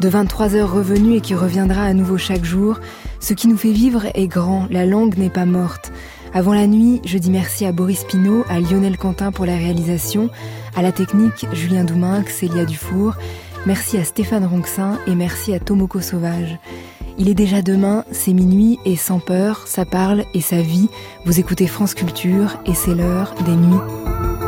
de 0.00 0.08
23 0.08 0.54
heures 0.54 0.72
revenues 0.72 1.16
et 1.16 1.20
qui 1.20 1.34
reviendra 1.34 1.82
à 1.82 1.92
nouveau 1.92 2.18
chaque 2.18 2.44
jour. 2.44 2.78
Ce 3.18 3.34
qui 3.34 3.48
nous 3.48 3.56
fait 3.56 3.72
vivre 3.72 4.06
est 4.14 4.28
grand, 4.28 4.68
la 4.70 4.86
langue 4.86 5.18
n'est 5.18 5.30
pas 5.30 5.44
morte. 5.44 5.92
Avant 6.34 6.54
la 6.54 6.68
nuit, 6.68 7.00
je 7.04 7.18
dis 7.18 7.32
merci 7.32 7.66
à 7.66 7.72
Boris 7.72 8.04
Pinault, 8.04 8.44
à 8.48 8.60
Lionel 8.60 8.96
Quentin 8.96 9.32
pour 9.32 9.44
la 9.44 9.56
réalisation, 9.56 10.30
à 10.76 10.82
la 10.82 10.92
technique, 10.92 11.46
Julien 11.52 11.82
Douminc, 11.82 12.28
Célia 12.28 12.64
Dufour. 12.64 13.14
Merci 13.66 13.96
à 13.98 14.04
Stéphane 14.04 14.46
Ronxin 14.46 14.98
et 15.08 15.16
merci 15.16 15.52
à 15.52 15.58
Tomoko 15.58 16.00
Sauvage. 16.00 16.58
Il 17.18 17.28
est 17.28 17.34
déjà 17.34 17.60
demain, 17.60 18.04
c'est 18.12 18.32
minuit 18.32 18.78
et 18.84 18.96
sans 18.96 19.18
peur, 19.18 19.66
ça 19.66 19.84
parle 19.84 20.24
et 20.32 20.40
ça 20.40 20.60
vit. 20.60 20.90
Vous 21.24 21.40
écoutez 21.40 21.66
France 21.66 21.94
Culture 21.94 22.56
et 22.66 22.74
c'est 22.74 22.94
l'heure 22.94 23.34
des 23.44 23.56
nuits. 23.56 24.43